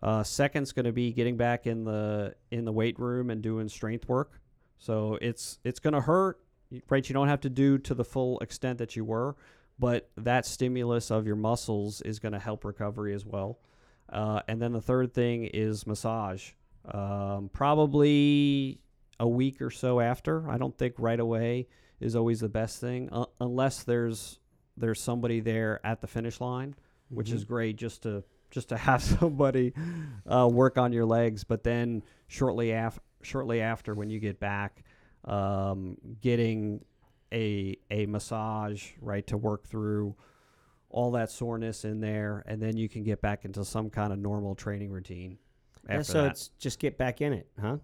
Uh, 0.03 0.23
second's 0.23 0.71
going 0.71 0.85
to 0.85 0.91
be 0.91 1.13
getting 1.13 1.37
back 1.37 1.67
in 1.67 1.83
the 1.83 2.35
in 2.49 2.65
the 2.65 2.71
weight 2.71 2.99
room 2.99 3.29
and 3.29 3.41
doing 3.41 3.69
strength 3.69 4.07
work. 4.09 4.41
So 4.77 5.17
it's 5.21 5.59
it's 5.63 5.79
going 5.79 5.93
to 5.93 6.01
hurt, 6.01 6.39
right? 6.89 7.07
You 7.07 7.13
don't 7.13 7.27
have 7.27 7.41
to 7.41 7.49
do 7.49 7.77
to 7.79 7.93
the 7.93 8.03
full 8.03 8.39
extent 8.39 8.79
that 8.79 8.95
you 8.95 9.05
were, 9.05 9.35
but 9.79 10.09
that 10.17 10.45
stimulus 10.45 11.11
of 11.11 11.27
your 11.27 11.35
muscles 11.35 12.01
is 12.01 12.19
going 12.19 12.33
to 12.33 12.39
help 12.39 12.65
recovery 12.65 13.13
as 13.13 13.25
well. 13.25 13.59
Uh, 14.09 14.41
and 14.47 14.61
then 14.61 14.73
the 14.73 14.81
third 14.81 15.13
thing 15.13 15.45
is 15.45 15.87
massage. 15.87 16.51
Um, 16.91 17.49
probably 17.53 18.79
a 19.19 19.27
week 19.27 19.61
or 19.61 19.69
so 19.69 19.99
after. 19.99 20.49
I 20.49 20.57
don't 20.57 20.75
think 20.75 20.95
right 20.97 21.19
away 21.19 21.67
is 22.01 22.15
always 22.15 22.39
the 22.41 22.49
best 22.49 22.81
thing, 22.81 23.07
uh, 23.11 23.25
unless 23.39 23.83
there's 23.83 24.39
there's 24.75 24.99
somebody 24.99 25.39
there 25.39 25.79
at 25.85 26.01
the 26.01 26.07
finish 26.07 26.41
line, 26.41 26.75
which 27.09 27.31
is 27.31 27.43
great 27.45 27.75
just 27.77 28.03
to 28.03 28.23
just 28.49 28.69
to 28.69 28.77
have 28.89 29.01
somebody 29.01 29.73
uh, 30.27 30.47
work 30.51 30.77
on 30.77 30.91
your 30.91 31.05
legs. 31.05 31.43
But 31.43 31.63
then 31.63 32.03
shortly 32.27 32.71
af- 32.71 32.99
shortly 33.21 33.61
after, 33.61 33.93
when 33.93 34.09
you 34.09 34.19
get 34.19 34.39
back, 34.39 34.83
um, 35.25 35.97
getting 36.21 36.83
a 37.31 37.77
a 37.91 38.05
massage 38.07 38.89
right 38.99 39.25
to 39.27 39.37
work 39.37 39.65
through 39.67 40.15
all 40.89 41.11
that 41.11 41.31
soreness 41.31 41.85
in 41.85 42.01
there, 42.01 42.43
and 42.47 42.61
then 42.61 42.75
you 42.75 42.89
can 42.89 43.03
get 43.03 43.21
back 43.21 43.45
into 43.45 43.63
some 43.63 43.89
kind 43.89 44.11
of 44.11 44.19
normal 44.19 44.55
training 44.55 44.91
routine. 44.91 45.37
After 45.87 45.93
Yeah, 45.95 46.01
so 46.01 46.21
that. 46.23 46.31
it's 46.31 46.49
just 46.59 46.79
get 46.79 46.97
back 46.97 47.21
in 47.21 47.33
it, 47.33 47.47
huh? 47.59 47.77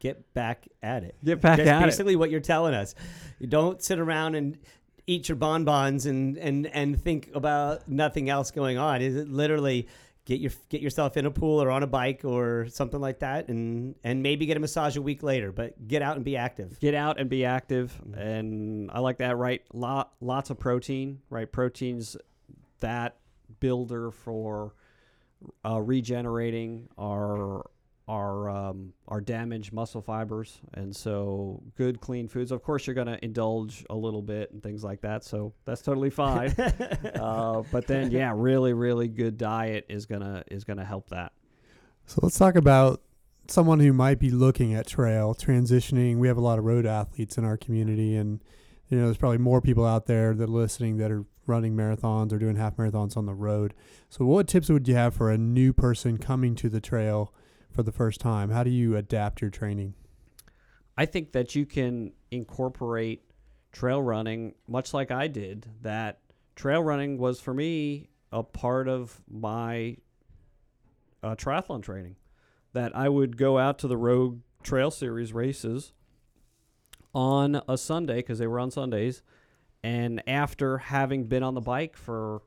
Get 0.00 0.32
back 0.32 0.68
at 0.82 1.02
it. 1.02 1.16
get 1.24 1.40
back 1.40 1.58
That's 1.58 1.68
at 1.68 1.82
it. 1.82 1.86
basically 1.86 2.16
what 2.16 2.30
you're 2.30 2.40
telling 2.40 2.74
us. 2.74 2.94
You 3.38 3.46
don't 3.46 3.82
sit 3.82 3.98
around 3.98 4.34
and 4.36 4.58
eat 5.06 5.28
your 5.28 5.36
bonbons 5.36 6.06
and 6.06 6.36
and 6.36 6.66
and 6.66 7.02
think 7.02 7.30
about 7.34 7.88
nothing 7.88 8.28
else 8.28 8.50
going 8.50 8.78
on. 8.78 9.02
Is 9.02 9.16
it 9.16 9.28
literally 9.28 9.88
get 10.28 10.40
your 10.40 10.52
get 10.68 10.82
yourself 10.82 11.16
in 11.16 11.24
a 11.24 11.30
pool 11.30 11.60
or 11.62 11.70
on 11.70 11.82
a 11.82 11.86
bike 11.86 12.20
or 12.22 12.66
something 12.68 13.00
like 13.00 13.20
that, 13.20 13.48
and 13.48 13.94
and 14.04 14.22
maybe 14.22 14.46
get 14.46 14.56
a 14.56 14.60
massage 14.60 14.96
a 14.96 15.02
week 15.02 15.22
later. 15.22 15.50
But 15.50 15.88
get 15.88 16.02
out 16.02 16.16
and 16.16 16.24
be 16.24 16.36
active. 16.36 16.78
Get 16.78 16.94
out 16.94 17.18
and 17.18 17.28
be 17.30 17.44
active, 17.44 17.98
and 18.14 18.90
I 18.92 19.00
like 19.00 19.18
that. 19.18 19.36
Right, 19.36 19.62
lot 19.72 20.12
lots 20.20 20.50
of 20.50 20.58
protein. 20.58 21.20
Right, 21.30 21.50
proteins 21.50 22.16
that 22.80 23.16
builder 23.58 24.10
for 24.10 24.74
uh, 25.64 25.80
regenerating 25.80 26.88
our 26.98 27.64
our 28.08 28.48
um, 28.48 28.92
our 29.06 29.20
damaged 29.20 29.72
muscle 29.72 30.00
fibers, 30.00 30.60
and 30.74 30.94
so 30.94 31.62
good 31.76 32.00
clean 32.00 32.26
foods. 32.26 32.50
Of 32.50 32.62
course, 32.62 32.86
you're 32.86 32.94
going 32.94 33.06
to 33.06 33.22
indulge 33.24 33.84
a 33.90 33.94
little 33.94 34.22
bit 34.22 34.50
and 34.50 34.62
things 34.62 34.82
like 34.82 35.02
that, 35.02 35.24
so 35.24 35.52
that's 35.64 35.82
totally 35.82 36.10
fine. 36.10 36.50
uh, 37.20 37.62
but 37.70 37.86
then, 37.86 38.10
yeah, 38.10 38.32
really, 38.34 38.72
really 38.72 39.08
good 39.08 39.36
diet 39.36 39.84
is 39.88 40.06
gonna 40.06 40.42
is 40.50 40.64
gonna 40.64 40.84
help 40.84 41.10
that. 41.10 41.32
So 42.06 42.20
let's 42.22 42.38
talk 42.38 42.56
about 42.56 43.02
someone 43.48 43.80
who 43.80 43.92
might 43.92 44.18
be 44.18 44.30
looking 44.30 44.74
at 44.74 44.86
trail 44.86 45.34
transitioning. 45.34 46.16
We 46.16 46.28
have 46.28 46.38
a 46.38 46.42
lot 46.42 46.58
of 46.58 46.64
road 46.64 46.86
athletes 46.86 47.36
in 47.36 47.44
our 47.44 47.58
community, 47.58 48.16
and 48.16 48.40
you 48.88 48.98
know, 48.98 49.04
there's 49.04 49.18
probably 49.18 49.38
more 49.38 49.60
people 49.60 49.84
out 49.84 50.06
there 50.06 50.34
that 50.34 50.44
are 50.44 50.46
listening 50.46 50.96
that 50.98 51.10
are 51.10 51.24
running 51.46 51.74
marathons 51.74 52.32
or 52.32 52.38
doing 52.38 52.56
half 52.56 52.76
marathons 52.76 53.16
on 53.16 53.26
the 53.26 53.34
road. 53.34 53.74
So, 54.08 54.24
what 54.24 54.48
tips 54.48 54.68
would 54.70 54.88
you 54.88 54.94
have 54.94 55.14
for 55.14 55.30
a 55.30 55.38
new 55.38 55.72
person 55.72 56.18
coming 56.18 56.54
to 56.56 56.68
the 56.68 56.80
trail 56.80 57.34
for 57.78 57.84
the 57.84 57.92
first 57.92 58.20
time? 58.20 58.50
How 58.50 58.64
do 58.64 58.70
you 58.70 58.96
adapt 58.96 59.40
your 59.40 59.50
training? 59.50 59.94
I 60.96 61.06
think 61.06 61.30
that 61.30 61.54
you 61.54 61.64
can 61.64 62.12
incorporate 62.28 63.22
trail 63.70 64.02
running 64.02 64.56
much 64.66 64.92
like 64.92 65.12
I 65.12 65.28
did. 65.28 65.64
That 65.82 66.18
trail 66.56 66.82
running 66.82 67.18
was 67.18 67.38
for 67.40 67.54
me 67.54 68.08
a 68.32 68.42
part 68.42 68.88
of 68.88 69.20
my 69.30 69.96
uh, 71.22 71.36
triathlon 71.36 71.84
training. 71.84 72.16
That 72.72 72.96
I 72.96 73.08
would 73.08 73.36
go 73.36 73.58
out 73.58 73.78
to 73.78 73.86
the 73.86 73.96
Rogue 73.96 74.40
Trail 74.64 74.90
Series 74.90 75.32
races 75.32 75.92
on 77.14 77.62
a 77.68 77.78
Sunday 77.78 78.16
because 78.16 78.40
they 78.40 78.48
were 78.48 78.58
on 78.58 78.72
Sundays, 78.72 79.22
and 79.84 80.20
after 80.28 80.78
having 80.78 81.26
been 81.26 81.44
on 81.44 81.54
the 81.54 81.60
bike 81.60 81.96
for 81.96 82.42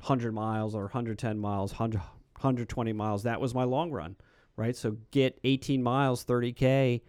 100 0.00 0.34
miles 0.34 0.74
or 0.74 0.82
110 0.82 1.38
miles, 1.38 1.72
100, 1.72 1.96
120 1.96 2.92
miles, 2.92 3.22
that 3.22 3.40
was 3.40 3.54
my 3.54 3.64
long 3.64 3.90
run, 3.90 4.16
right? 4.56 4.76
So 4.76 4.96
get 5.10 5.38
18 5.44 5.82
miles, 5.82 6.24
30K 6.24 7.02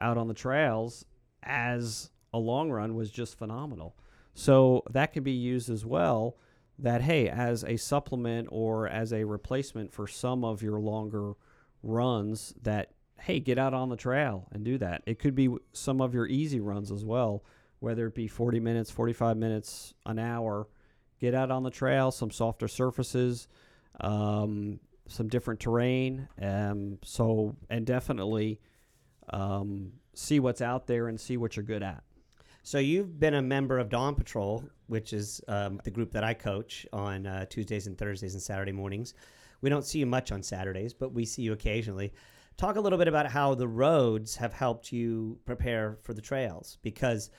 out 0.00 0.18
on 0.18 0.28
the 0.28 0.34
trails 0.34 1.04
as 1.42 2.10
a 2.32 2.38
long 2.38 2.70
run 2.70 2.94
was 2.94 3.10
just 3.10 3.38
phenomenal. 3.38 3.96
So 4.34 4.82
that 4.90 5.12
can 5.12 5.22
be 5.22 5.32
used 5.32 5.68
as 5.68 5.84
well. 5.84 6.36
That, 6.78 7.02
hey, 7.02 7.28
as 7.28 7.64
a 7.64 7.76
supplement 7.76 8.48
or 8.50 8.88
as 8.88 9.12
a 9.12 9.24
replacement 9.24 9.92
for 9.92 10.06
some 10.06 10.44
of 10.44 10.62
your 10.62 10.80
longer 10.80 11.34
runs, 11.82 12.54
that, 12.62 12.92
hey, 13.20 13.40
get 13.40 13.58
out 13.58 13.74
on 13.74 13.88
the 13.88 13.96
trail 13.96 14.48
and 14.52 14.64
do 14.64 14.78
that. 14.78 15.02
It 15.06 15.18
could 15.18 15.34
be 15.34 15.50
some 15.72 16.00
of 16.00 16.14
your 16.14 16.26
easy 16.26 16.60
runs 16.60 16.90
as 16.90 17.04
well, 17.04 17.44
whether 17.80 18.06
it 18.06 18.14
be 18.14 18.26
40 18.26 18.58
minutes, 18.60 18.90
45 18.90 19.36
minutes, 19.36 19.94
an 20.06 20.18
hour. 20.18 20.66
Get 21.20 21.34
out 21.34 21.50
on 21.50 21.62
the 21.62 21.70
trail, 21.70 22.10
some 22.10 22.30
softer 22.30 22.66
surfaces, 22.66 23.46
um, 24.00 24.80
some 25.12 25.28
different 25.28 25.60
terrain. 25.60 26.28
Um, 26.40 26.98
so, 27.04 27.56
and 27.70 27.86
definitely 27.86 28.60
um, 29.30 29.92
see 30.14 30.40
what's 30.40 30.60
out 30.60 30.86
there 30.86 31.08
and 31.08 31.20
see 31.20 31.36
what 31.36 31.56
you're 31.56 31.64
good 31.64 31.82
at. 31.82 32.02
So 32.64 32.78
you've 32.78 33.18
been 33.18 33.34
a 33.34 33.42
member 33.42 33.78
of 33.78 33.88
Dawn 33.88 34.14
Patrol, 34.14 34.64
which 34.86 35.12
is 35.12 35.40
um, 35.48 35.80
the 35.82 35.90
group 35.90 36.12
that 36.12 36.22
I 36.22 36.32
coach 36.32 36.86
on 36.92 37.26
uh, 37.26 37.44
Tuesdays 37.46 37.88
and 37.88 37.98
Thursdays 37.98 38.34
and 38.34 38.42
Saturday 38.42 38.72
mornings. 38.72 39.14
We 39.62 39.70
don't 39.70 39.84
see 39.84 39.98
you 39.98 40.06
much 40.06 40.30
on 40.30 40.42
Saturdays, 40.42 40.94
but 40.94 41.12
we 41.12 41.24
see 41.24 41.42
you 41.42 41.52
occasionally. 41.52 42.12
Talk 42.56 42.76
a 42.76 42.80
little 42.80 42.98
bit 42.98 43.08
about 43.08 43.26
how 43.26 43.54
the 43.54 43.66
roads 43.66 44.36
have 44.36 44.52
helped 44.52 44.92
you 44.92 45.38
prepare 45.44 45.98
for 46.02 46.14
the 46.14 46.20
trails 46.20 46.78
because 46.82 47.30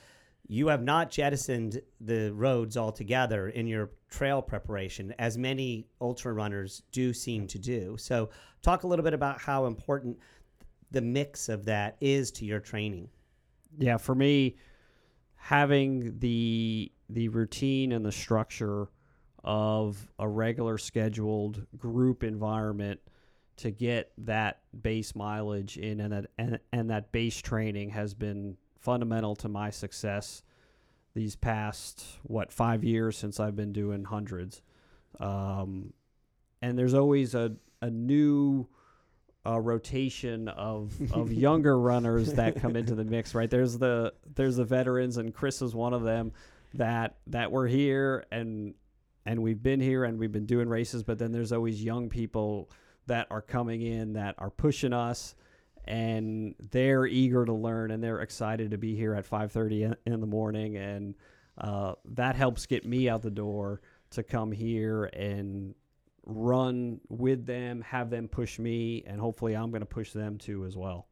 you 0.46 0.68
have 0.68 0.82
not 0.82 1.10
jettisoned 1.10 1.80
the 2.00 2.32
roads 2.32 2.76
altogether 2.76 3.48
in 3.48 3.66
your 3.66 3.90
trail 4.10 4.42
preparation, 4.42 5.14
as 5.18 5.38
many 5.38 5.86
ultra 6.00 6.32
runners 6.32 6.82
do 6.92 7.12
seem 7.12 7.46
to 7.48 7.58
do. 7.58 7.96
So, 7.98 8.30
talk 8.62 8.82
a 8.82 8.86
little 8.86 9.04
bit 9.04 9.14
about 9.14 9.40
how 9.40 9.66
important 9.66 10.18
the 10.90 11.00
mix 11.00 11.48
of 11.48 11.64
that 11.64 11.96
is 12.00 12.30
to 12.32 12.44
your 12.44 12.60
training. 12.60 13.08
Yeah, 13.78 13.96
for 13.96 14.14
me, 14.14 14.56
having 15.36 16.18
the 16.18 16.90
the 17.10 17.28
routine 17.28 17.92
and 17.92 18.04
the 18.04 18.12
structure 18.12 18.88
of 19.42 20.10
a 20.18 20.26
regular 20.26 20.78
scheduled 20.78 21.66
group 21.76 22.24
environment 22.24 22.98
to 23.56 23.70
get 23.70 24.12
that 24.18 24.62
base 24.82 25.14
mileage 25.14 25.76
in 25.76 26.00
and 26.00 26.12
that 26.12 26.26
and, 26.38 26.58
and 26.72 26.90
that 26.90 27.12
base 27.12 27.40
training 27.40 27.90
has 27.90 28.14
been 28.14 28.56
fundamental 28.84 29.34
to 29.36 29.48
my 29.48 29.70
success 29.70 30.42
these 31.14 31.36
past 31.36 32.04
what 32.22 32.52
five 32.52 32.84
years 32.84 33.16
since 33.16 33.40
I've 33.40 33.56
been 33.56 33.72
doing 33.72 34.04
hundreds. 34.04 34.62
Um, 35.18 35.92
and 36.60 36.78
there's 36.78 36.94
always 36.94 37.34
a, 37.34 37.52
a 37.80 37.90
new 37.90 38.66
uh, 39.46 39.60
rotation 39.60 40.48
of, 40.48 40.92
of 41.12 41.32
younger 41.32 41.78
runners 41.78 42.34
that 42.34 42.60
come 42.60 42.76
into 42.76 42.94
the 42.94 43.04
mix 43.04 43.34
right? 43.34 43.50
There's 43.50 43.78
the 43.78 44.12
there's 44.34 44.56
the 44.56 44.64
veterans 44.64 45.16
and 45.16 45.34
Chris 45.34 45.62
is 45.62 45.74
one 45.74 45.94
of 45.94 46.02
them 46.02 46.32
that 46.74 47.16
that 47.28 47.50
were 47.50 47.66
here 47.66 48.24
and 48.30 48.74
and 49.24 49.42
we've 49.42 49.62
been 49.62 49.80
here 49.80 50.04
and 50.04 50.18
we've 50.18 50.32
been 50.32 50.46
doing 50.46 50.68
races 50.68 51.02
but 51.02 51.18
then 51.18 51.30
there's 51.30 51.52
always 51.52 51.82
young 51.82 52.08
people 52.08 52.68
that 53.06 53.26
are 53.30 53.42
coming 53.42 53.82
in 53.82 54.14
that 54.14 54.34
are 54.38 54.50
pushing 54.50 54.92
us 54.92 55.34
and 55.86 56.54
they're 56.70 57.06
eager 57.06 57.44
to 57.44 57.52
learn 57.52 57.90
and 57.90 58.02
they're 58.02 58.20
excited 58.20 58.70
to 58.70 58.78
be 58.78 58.94
here 58.94 59.14
at 59.14 59.28
5.30 59.28 59.94
in 60.06 60.20
the 60.20 60.26
morning 60.26 60.76
and 60.76 61.14
uh, 61.58 61.94
that 62.04 62.34
helps 62.34 62.66
get 62.66 62.84
me 62.84 63.08
out 63.08 63.22
the 63.22 63.30
door 63.30 63.80
to 64.10 64.22
come 64.22 64.50
here 64.50 65.04
and 65.12 65.74
run 66.26 67.00
with 67.08 67.44
them 67.44 67.82
have 67.82 68.08
them 68.08 68.26
push 68.28 68.58
me 68.58 69.04
and 69.06 69.20
hopefully 69.20 69.54
i'm 69.54 69.70
going 69.70 69.80
to 69.80 69.86
push 69.86 70.12
them 70.12 70.38
too 70.38 70.64
as 70.64 70.76
well. 70.76 71.06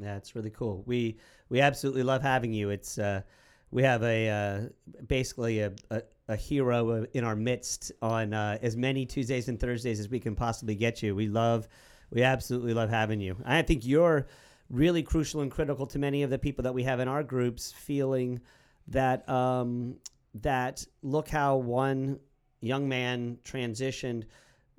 It's 0.00 0.34
really 0.34 0.50
cool. 0.50 0.82
We 0.86 1.16
we 1.48 1.60
absolutely 1.60 2.02
love 2.02 2.22
having 2.22 2.52
you. 2.52 2.70
It's 2.70 2.98
uh, 2.98 3.22
we 3.70 3.82
have 3.82 4.02
a 4.02 4.28
uh, 4.28 5.00
basically 5.06 5.60
a, 5.60 5.72
a, 5.90 6.02
a, 6.28 6.36
hero 6.36 7.04
in 7.12 7.24
our 7.24 7.36
midst 7.36 7.92
on 8.00 8.32
uh, 8.32 8.58
as 8.62 8.76
many 8.76 9.04
Tuesdays 9.04 9.48
and 9.48 9.58
Thursdays 9.58 10.00
as 10.00 10.08
we 10.08 10.20
can 10.20 10.34
possibly 10.34 10.74
get 10.74 11.02
you. 11.02 11.14
We 11.14 11.26
love, 11.26 11.68
we 12.10 12.22
absolutely 12.22 12.74
love 12.74 12.90
having 12.90 13.20
you. 13.20 13.36
I 13.44 13.62
think 13.62 13.84
you're 13.84 14.26
really 14.70 15.02
crucial 15.02 15.40
and 15.40 15.50
critical 15.50 15.86
to 15.86 15.98
many 15.98 16.22
of 16.22 16.30
the 16.30 16.38
people 16.38 16.62
that 16.64 16.74
we 16.74 16.82
have 16.82 17.00
in 17.00 17.08
our 17.08 17.22
groups, 17.22 17.72
feeling 17.72 18.40
that 18.88 19.28
um, 19.28 19.96
that 20.34 20.84
look 21.02 21.28
how 21.28 21.56
one 21.56 22.18
young 22.60 22.88
man 22.88 23.38
transitioned 23.44 24.24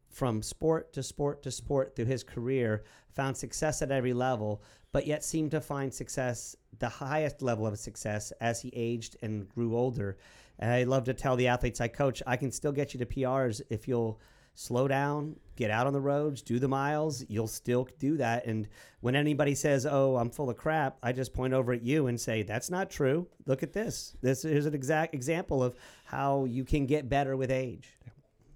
from 0.09 0.41
sport 0.41 0.91
to 0.93 1.03
sport 1.03 1.43
to 1.43 1.51
sport 1.51 1.95
through 1.95 2.05
his 2.05 2.23
career, 2.23 2.83
found 3.11 3.37
success 3.37 3.81
at 3.81 3.91
every 3.91 4.13
level, 4.13 4.63
but 4.91 5.05
yet 5.05 5.23
seemed 5.23 5.51
to 5.51 5.61
find 5.61 5.93
success, 5.93 6.55
the 6.79 6.89
highest 6.89 7.41
level 7.41 7.67
of 7.67 7.77
success, 7.77 8.31
as 8.41 8.61
he 8.61 8.71
aged 8.75 9.17
and 9.21 9.47
grew 9.49 9.77
older. 9.77 10.17
And 10.57 10.71
I 10.71 10.83
love 10.83 11.05
to 11.05 11.13
tell 11.13 11.35
the 11.35 11.47
athletes 11.47 11.79
I 11.79 11.87
coach, 11.87 12.21
I 12.27 12.35
can 12.35 12.51
still 12.51 12.71
get 12.71 12.93
you 12.93 12.99
to 12.99 13.05
PRs 13.05 13.61
if 13.69 13.87
you'll 13.87 14.19
slow 14.55 14.87
down, 14.87 15.35
get 15.55 15.71
out 15.71 15.87
on 15.87 15.93
the 15.93 16.01
roads, 16.01 16.41
do 16.41 16.59
the 16.59 16.67
miles, 16.67 17.23
you'll 17.27 17.47
still 17.47 17.87
do 17.99 18.17
that. 18.17 18.45
And 18.45 18.67
when 19.01 19.15
anybody 19.15 19.55
says, 19.55 19.85
"Oh, 19.85 20.17
I'm 20.17 20.29
full 20.29 20.49
of 20.49 20.57
crap," 20.57 20.97
I 21.01 21.11
just 21.11 21.33
point 21.33 21.53
over 21.53 21.73
at 21.73 21.81
you 21.81 22.07
and 22.07 22.19
say, 22.19 22.43
"That's 22.43 22.69
not 22.69 22.89
true. 22.89 23.27
Look 23.45 23.63
at 23.63 23.73
this. 23.73 24.15
This 24.21 24.45
is 24.45 24.65
an 24.65 24.73
exact 24.73 25.13
example 25.13 25.63
of 25.63 25.75
how 26.05 26.45
you 26.45 26.65
can 26.65 26.85
get 26.85 27.09
better 27.09 27.35
with 27.37 27.51
age." 27.51 27.97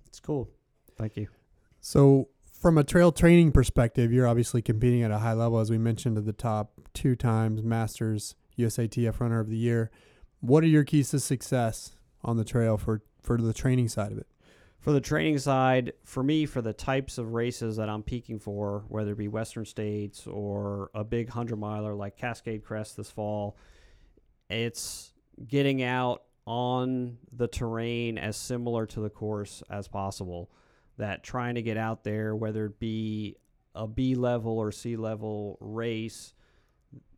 It's 0.08 0.20
cool. 0.20 0.50
Thank 0.98 1.18
you. 1.18 1.28
So, 1.82 2.30
from 2.54 2.78
a 2.78 2.84
trail 2.84 3.12
training 3.12 3.52
perspective, 3.52 4.14
you're 4.14 4.28
obviously 4.28 4.62
competing 4.62 5.04
at 5.04 5.12
a 5.12 5.18
high 5.18 5.34
level, 5.34 5.60
as 5.60 5.70
we 5.70 5.78
mentioned 5.78 6.18
at 6.18 6.26
the 6.26 6.34
top, 6.34 6.80
two 6.94 7.16
times 7.16 7.62
Masters 7.64 8.36
USATF 8.58 9.20
Runner 9.20 9.40
of 9.40 9.50
the 9.50 9.58
Year. 9.58 9.92
What 10.40 10.64
are 10.64 10.68
your 10.68 10.84
keys 10.84 11.10
to 11.10 11.20
success 11.20 11.96
on 12.24 12.38
the 12.38 12.46
trail 12.46 12.78
for, 12.78 13.02
for 13.22 13.38
the 13.38 13.54
training 13.54 13.90
side 13.90 14.12
of 14.12 14.18
it? 14.18 14.28
For 14.84 14.92
the 14.92 15.00
training 15.00 15.38
side, 15.38 15.94
for 16.04 16.22
me, 16.22 16.46
for 16.46 16.62
the 16.62 16.74
types 16.74 17.18
of 17.18 17.34
races 17.34 17.78
that 17.78 17.88
I'm 17.88 18.04
peaking 18.04 18.40
for, 18.40 18.84
whether 18.90 19.14
it 19.14 19.18
be 19.18 19.30
Western 19.30 19.64
States 19.64 20.28
or 20.28 20.92
a 20.94 21.06
big 21.06 21.30
100 21.30 21.56
miler 21.56 21.96
like 21.96 22.18
Cascade 22.18 22.66
Crest 22.66 22.98
this 22.98 23.10
fall, 23.10 23.56
it's 24.50 25.14
getting 25.48 25.82
out 25.82 26.24
on 26.46 27.18
the 27.32 27.48
terrain 27.48 28.18
as 28.18 28.36
similar 28.36 28.86
to 28.88 29.00
the 29.00 29.10
course 29.10 29.64
as 29.70 29.88
possible 29.88 30.52
that 30.98 31.24
trying 31.24 31.56
to 31.56 31.62
get 31.62 31.78
out 31.78 32.04
there, 32.04 32.36
whether 32.36 32.66
it 32.66 32.78
be 32.78 33.38
a 33.74 33.88
B 33.88 34.16
level 34.16 34.60
or 34.60 34.74
C 34.74 34.98
level 34.98 35.58
race, 35.62 36.34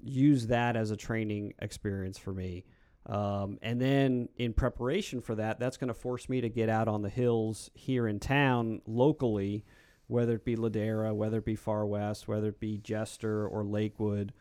use 0.04 0.46
that 0.48 0.76
as 0.76 0.92
a 0.92 0.96
training 0.96 1.56
experience 1.58 2.20
for 2.20 2.32
me. 2.32 2.64
Um, 3.08 3.60
and 3.62 3.80
then 3.80 4.30
in 4.38 4.54
preparation 4.54 5.22
for 5.22 5.36
that, 5.36 5.60
that's 5.60 5.78
going 5.78 5.90
to 5.90 5.94
force 5.94 6.28
me 6.28 6.42
to 6.42 6.50
get 6.50 6.70
out 6.70 6.88
on 6.88 7.02
the 7.04 7.10
hills 7.10 7.70
here 7.74 8.08
in 8.08 8.20
town 8.20 8.82
locally 8.88 9.64
whether 10.08 10.36
it 10.36 10.46
be 10.46 10.56
Ladera, 10.56 11.16
whether 11.16 11.40
it 11.40 11.46
be 11.46 11.56
Far 11.56 11.86
West, 11.86 12.28
whether 12.28 12.50
it 12.50 12.60
be 12.60 12.78
Jester 12.78 13.48
or 13.48 13.64
Lakewood, 13.66 14.34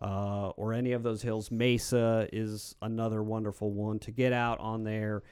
uh, 0.00 0.48
or 0.50 0.72
any 0.72 0.92
of 0.92 1.02
those 1.04 1.22
hills. 1.22 1.50
Mesa 1.50 2.28
is 2.32 2.74
another 2.82 3.22
wonderful 3.22 3.70
one 3.70 3.98
to 4.00 4.10
get 4.10 4.32
out 4.32 4.58
on 4.58 4.82
there, 4.84 5.22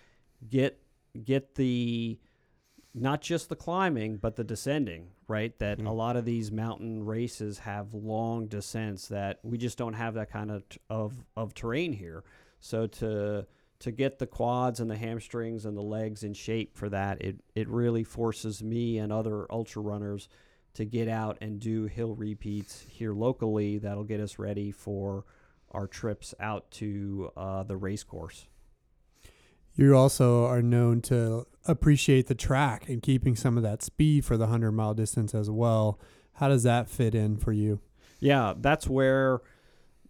get 0.49 0.81
get 1.25 1.57
the 1.57 2.21
not 2.95 3.21
just 3.21 3.49
the 3.49 3.57
climbing 3.57 4.17
but 4.17 4.37
the 4.37 4.45
descending 4.45 5.09
right 5.27 5.59
that 5.59 5.79
Mm. 5.79 5.87
a 5.89 5.93
lot 5.93 6.17
of 6.17 6.25
these 6.25 6.53
mountain 6.53 7.05
races 7.05 7.59
have 7.59 7.95
long 7.95 8.47
descents 8.47 9.09
that 9.09 9.41
we 9.43 9.59
just 9.59 9.77
don't 9.77 9.95
have 9.95 10.15
that 10.15 10.31
kind 10.31 10.51
of 10.53 10.69
t- 10.69 10.79
of, 10.89 11.25
of 11.37 11.53
terrain 11.53 11.93
here 11.93 12.23
so 12.61 12.87
to 12.87 13.47
to 13.81 13.91
get 13.91 14.19
the 14.19 14.27
quads 14.27 14.79
and 14.79 14.91
the 14.91 14.97
hamstrings 14.97 15.65
and 15.65 15.77
the 15.77 15.83
legs 15.83 16.23
in 16.23 16.35
shape 16.35 16.77
for 16.77 16.89
that 16.89 17.21
it 17.23 17.37
it 17.55 17.69
really 17.69 18.05
forces 18.05 18.63
me 18.63 18.99
and 18.99 19.13
other 19.13 19.47
ultra 19.51 19.83
runners 19.83 20.29
to 20.75 20.85
get 20.85 21.09
out 21.09 21.37
and 21.41 21.59
do 21.59 21.87
hill 21.87 22.15
repeats 22.15 22.85
here 22.89 23.13
locally 23.13 23.79
that'll 23.79 24.05
get 24.05 24.21
us 24.21 24.39
ready 24.39 24.71
for 24.71 25.25
our 25.73 25.87
trips 25.87 26.35
out 26.41 26.71
to 26.71 27.31
uh, 27.37 27.63
the 27.63 27.77
race 27.77 28.05
course 28.05 28.47
You 29.77 29.97
also 29.97 30.45
are 30.47 30.63
known 30.63 31.01
to 31.03 31.47
appreciate 31.67 32.27
the 32.27 32.35
track 32.35 32.89
and 32.89 33.01
keeping 33.03 33.37
some 33.37 33.57
of 33.57 33.63
that 33.63 33.83
speed 33.83 34.25
for 34.25 34.37
the 34.37 34.45
100 34.45 34.73
mile 34.73 34.95
distance 34.95 35.35
as 35.35 35.49
well. 35.49 35.99
How 36.35 36.49
does 36.49 36.65
that 36.65 36.89
fit 36.89 37.15
in 37.15 37.37
for 37.37 37.53
you? 37.53 37.81
Yeah, 38.19 38.55
that's 38.59 38.87
where 38.89 39.41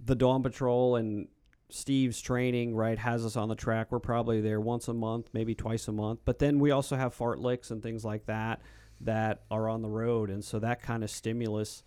the 0.02 0.14
Dawn 0.14 0.42
Patrol 0.42 0.96
and 0.96 1.28
Steve's 1.72 2.20
training, 2.20 2.74
right, 2.74 2.98
has 2.98 3.24
us 3.24 3.36
on 3.36 3.48
the 3.48 3.54
track. 3.54 3.88
We're 3.90 3.98
probably 3.98 4.40
there 4.40 4.60
once 4.60 4.88
a 4.88 4.94
month, 4.94 5.28
maybe 5.32 5.54
twice 5.54 5.88
a 5.88 5.92
month. 5.92 6.20
But 6.24 6.38
then 6.38 6.58
we 6.58 6.70
also 6.70 6.96
have 6.96 7.16
fartleks 7.16 7.70
and 7.70 7.82
things 7.82 8.04
like 8.04 8.26
that 8.26 8.60
that 9.00 9.42
are 9.50 9.68
on 9.68 9.82
the 9.82 9.88
road, 9.88 10.30
and 10.30 10.44
so 10.44 10.58
that 10.58 10.82
kind 10.82 11.02
of 11.02 11.10
stimulus 11.10 11.82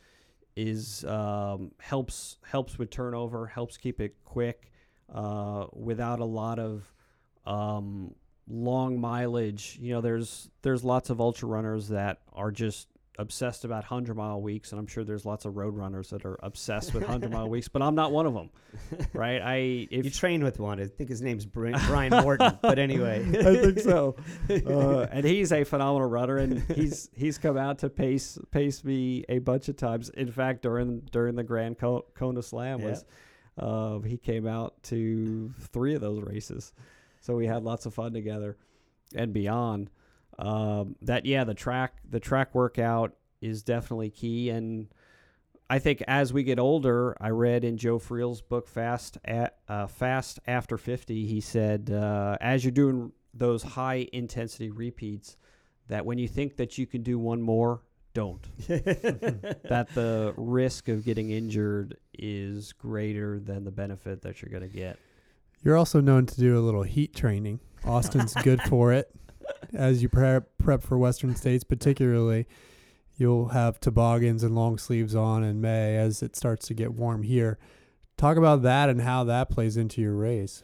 is 0.56 1.04
um, 1.06 1.72
helps 1.80 2.38
helps 2.44 2.78
with 2.78 2.90
turnover, 2.90 3.48
helps 3.48 3.78
keep 3.78 4.00
it 4.00 4.16
quick 4.24 4.72
uh, 5.14 5.68
without 5.74 6.20
a 6.20 6.26
lot 6.26 6.60
of 6.60 6.92
um, 7.46 8.16
long 8.48 9.00
mileage. 9.00 9.78
You 9.82 9.94
know, 9.94 10.02
there's 10.02 10.50
there's 10.62 10.84
lots 10.84 11.10
of 11.10 11.22
ultra 11.22 11.48
runners 11.48 11.90
that 11.90 12.20
are 12.34 12.52
just 12.52 12.88
obsessed 13.20 13.64
about 13.64 13.84
100 13.84 14.16
mile 14.16 14.42
weeks 14.42 14.72
and 14.72 14.80
i'm 14.80 14.88
sure 14.88 15.04
there's 15.04 15.26
lots 15.26 15.46
of 15.46 15.56
road 15.56 15.76
runners 15.76 16.10
that 16.10 16.26
are 16.26 16.40
obsessed 16.42 16.94
with 16.94 17.04
100 17.04 17.32
mile 17.32 17.48
weeks 17.56 17.68
but 17.68 17.82
i'm 17.82 17.94
not 17.94 18.12
one 18.12 18.26
of 18.26 18.34
them 18.34 18.50
right 19.14 19.42
i 19.42 19.56
if 19.92 20.06
you 20.06 20.10
train 20.12 20.44
with 20.44 20.60
one. 20.60 20.80
I 20.80 20.86
think 20.86 21.10
his 21.10 21.22
name's 21.22 21.46
Brian 21.46 22.10
Morton. 22.10 22.58
but 22.62 22.80
anyway, 22.80 23.20
I 23.20 23.56
think 23.62 23.80
so. 23.80 24.16
Uh, 24.50 25.08
and 25.12 25.26
he's 25.26 25.52
a 25.52 25.64
phenomenal 25.64 26.08
runner, 26.10 26.38
and 26.38 26.60
he's 26.72 27.10
he's 27.14 27.38
come 27.38 27.58
out 27.58 27.80
to 27.80 27.90
pace 27.90 28.38
pace 28.52 28.84
me 28.84 29.26
a 29.30 29.40
bunch 29.40 29.70
of 29.70 29.78
times. 29.78 30.10
In 30.10 30.32
fact, 30.32 30.62
during 30.62 31.02
during 31.12 31.36
the 31.36 31.44
Grand 31.44 31.78
Kona 31.78 32.42
Slam 32.42 32.82
was 32.82 33.06
uh, 33.58 34.00
he 34.00 34.18
came 34.18 34.48
out 34.48 34.82
to 34.84 35.54
three 35.72 35.94
of 35.96 36.02
those 36.02 36.22
races, 36.24 36.74
so 37.22 37.36
we 37.36 37.46
had 37.46 37.64
lots 37.64 37.86
of 37.86 37.94
fun 37.94 38.14
together 38.14 38.58
and 39.16 39.34
beyond. 39.34 39.90
Um, 40.40 40.96
that 41.02 41.26
yeah, 41.26 41.44
the 41.44 41.54
track 41.54 41.98
the 42.10 42.20
track 42.20 42.54
workout 42.56 43.14
is 43.42 43.64
definitely 43.64 44.10
key, 44.10 44.50
and 44.50 44.88
I 45.70 45.80
think 45.80 46.04
as 46.08 46.34
we 46.34 46.44
get 46.44 46.60
older, 46.60 47.16
I 47.20 47.30
read 47.30 47.64
in 47.64 47.78
Joe 47.78 48.00
Friel's 48.00 48.42
book 48.42 48.68
Fast 48.68 49.18
at 49.26 49.58
uh, 49.68 49.88
Fast 49.88 50.40
After 50.46 50.78
50, 50.78 51.26
he 51.26 51.42
said 51.42 51.90
uh, 51.90 52.38
as 52.42 52.64
you're 52.64 52.72
doing 52.72 53.12
those 53.34 53.64
high 53.64 54.08
intensity 54.14 54.70
repeats 54.70 55.38
that 55.88 56.06
when 56.06 56.18
you 56.18 56.28
think 56.28 56.58
that 56.58 56.78
you 56.78 56.86
can 56.86 57.02
do 57.02 57.18
one 57.18 57.42
more, 57.42 57.82
don't. 58.14 58.48
that 58.68 59.88
the 59.96 60.34
risk 60.38 60.88
of 60.90 61.04
getting 61.04 61.32
injured 61.32 61.98
is 62.14 62.72
greater 62.74 63.40
than 63.40 63.64
the 63.64 63.72
benefit 63.72 64.22
that 64.22 64.42
you're 64.42 64.52
going 64.52 64.70
to 64.70 64.76
get. 64.76 65.00
You're 65.64 65.78
also 65.78 66.00
known 66.02 66.26
to 66.28 66.36
do 66.40 66.58
a 66.58 66.62
little 66.62 66.84
heat 66.84 67.16
training. 67.16 67.60
Austin's 67.86 68.34
good 68.44 68.62
for 68.64 68.94
it. 68.94 69.10
As 69.74 70.02
you 70.02 70.10
prep, 70.10 70.58
prep 70.58 70.84
for 70.84 70.98
Western 70.98 71.36
States, 71.36 71.64
particularly, 71.64 72.48
you'll 73.18 73.50
have 73.50 73.80
toboggans 73.80 74.44
and 74.44 74.56
long 74.56 74.78
sleeves 74.78 75.16
on 75.16 75.44
in 75.44 75.62
May 75.62 75.98
as 75.98 76.22
it 76.22 76.36
starts 76.36 76.68
to 76.68 76.74
get 76.74 76.94
warm 76.94 77.24
here. 77.24 77.58
Talk 78.18 78.38
about 78.38 78.62
that 78.64 78.90
and 78.90 79.02
how 79.02 79.24
that 79.24 79.50
plays 79.50 79.78
into 79.78 80.02
your 80.02 80.14
race. 80.14 80.64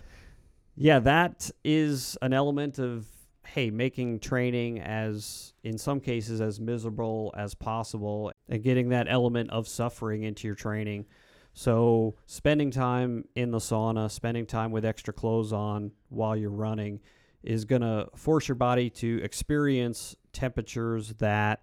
Yeah, 0.76 1.00
that 1.00 1.50
is 1.64 2.18
an 2.22 2.34
element 2.34 2.80
of 2.80 3.06
hey, 3.46 3.72
making 3.72 4.20
training 4.20 4.80
as 4.80 5.54
in 5.64 5.76
some 5.78 6.00
cases 6.00 6.40
as 6.40 6.60
miserable 6.60 7.34
as 7.36 7.56
possible 7.56 8.32
and 8.48 8.62
getting 8.62 8.90
that 8.90 9.08
element 9.10 9.50
of 9.50 9.68
suffering 9.68 10.22
into 10.22 10.48
your 10.48 10.56
training. 10.56 11.06
So, 11.54 12.16
spending 12.28 12.70
time 12.70 13.26
in 13.36 13.50
the 13.50 13.58
sauna, 13.58 14.12
spending 14.12 14.46
time 14.46 14.72
with 14.72 14.86
extra 14.86 15.14
clothes 15.14 15.52
on 15.52 15.92
while 16.10 16.38
you're 16.38 16.52
running 16.52 17.00
is 17.44 17.66
going 17.66 17.82
to 17.82 18.08
force 18.16 18.48
your 18.48 18.56
body 18.56 18.90
to 18.90 19.22
experience 19.24 20.16
temperatures 20.34 21.14
that 21.20 21.62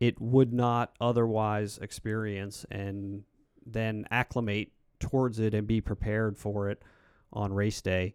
it 0.00 0.20
would 0.20 0.52
not 0.52 0.92
otherwise 1.00 1.78
experience 1.78 2.66
and 2.70 3.24
then 3.64 4.06
acclimate 4.10 4.72
towards 5.00 5.38
it 5.38 5.54
and 5.54 5.66
be 5.66 5.80
prepared 5.80 6.38
for 6.38 6.68
it 6.68 6.82
on 7.32 7.52
race 7.52 7.80
day. 7.82 8.14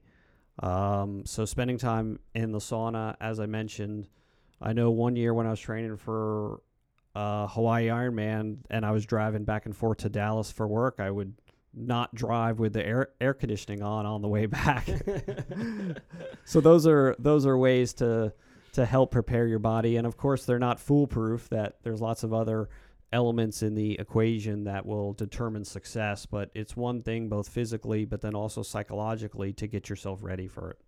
Um, 0.59 1.23
so 1.25 1.45
spending 1.45 1.77
time 1.77 2.19
in 2.35 2.51
the 2.51 2.59
sauna, 2.59 3.15
as 3.19 3.39
I 3.39 3.45
mentioned, 3.45 4.07
I 4.61 4.73
know 4.73 4.91
one 4.91 5.15
year 5.15 5.33
when 5.33 5.47
I 5.47 5.51
was 5.51 5.59
training 5.59 5.97
for 5.97 6.61
uh, 7.15 7.47
Hawaii 7.47 7.87
Ironman 7.87 8.57
and 8.69 8.85
I 8.85 8.91
was 8.91 9.05
driving 9.05 9.43
back 9.43 9.65
and 9.65 9.75
forth 9.75 9.99
to 9.99 10.09
Dallas 10.09 10.51
for 10.51 10.67
work, 10.67 10.99
I 10.99 11.09
would 11.09 11.33
not 11.73 12.13
drive 12.13 12.59
with 12.59 12.73
the 12.73 12.85
air 12.85 13.09
air 13.19 13.33
conditioning 13.33 13.81
on 13.81 14.05
on 14.05 14.21
the 14.21 14.27
way 14.27 14.45
back. 14.45 14.87
so 16.45 16.61
those 16.61 16.85
are 16.87 17.15
those 17.19 17.45
are 17.45 17.57
ways 17.57 17.93
to 17.93 18.33
to 18.73 18.85
help 18.85 19.11
prepare 19.11 19.47
your 19.47 19.59
body, 19.59 19.97
and 19.97 20.07
of 20.07 20.17
course 20.17 20.45
they're 20.45 20.59
not 20.59 20.79
foolproof. 20.79 21.49
That 21.49 21.77
there's 21.83 22.01
lots 22.01 22.23
of 22.23 22.33
other 22.33 22.69
elements 23.13 23.61
in 23.61 23.75
the 23.75 23.99
equation 23.99 24.63
that 24.63 24.85
will 24.85 25.13
determine 25.13 25.65
success, 25.65 26.25
but 26.25 26.49
it's 26.53 26.77
one 26.77 27.01
thing 27.01 27.27
both 27.27 27.49
physically 27.49 28.05
but 28.05 28.21
then 28.21 28.33
also 28.35 28.63
psychologically 28.63 29.51
to 29.51 29.67
get 29.67 29.89
yourself 29.89 30.23
ready 30.23 30.47
for 30.47 30.71
it. 30.71 30.79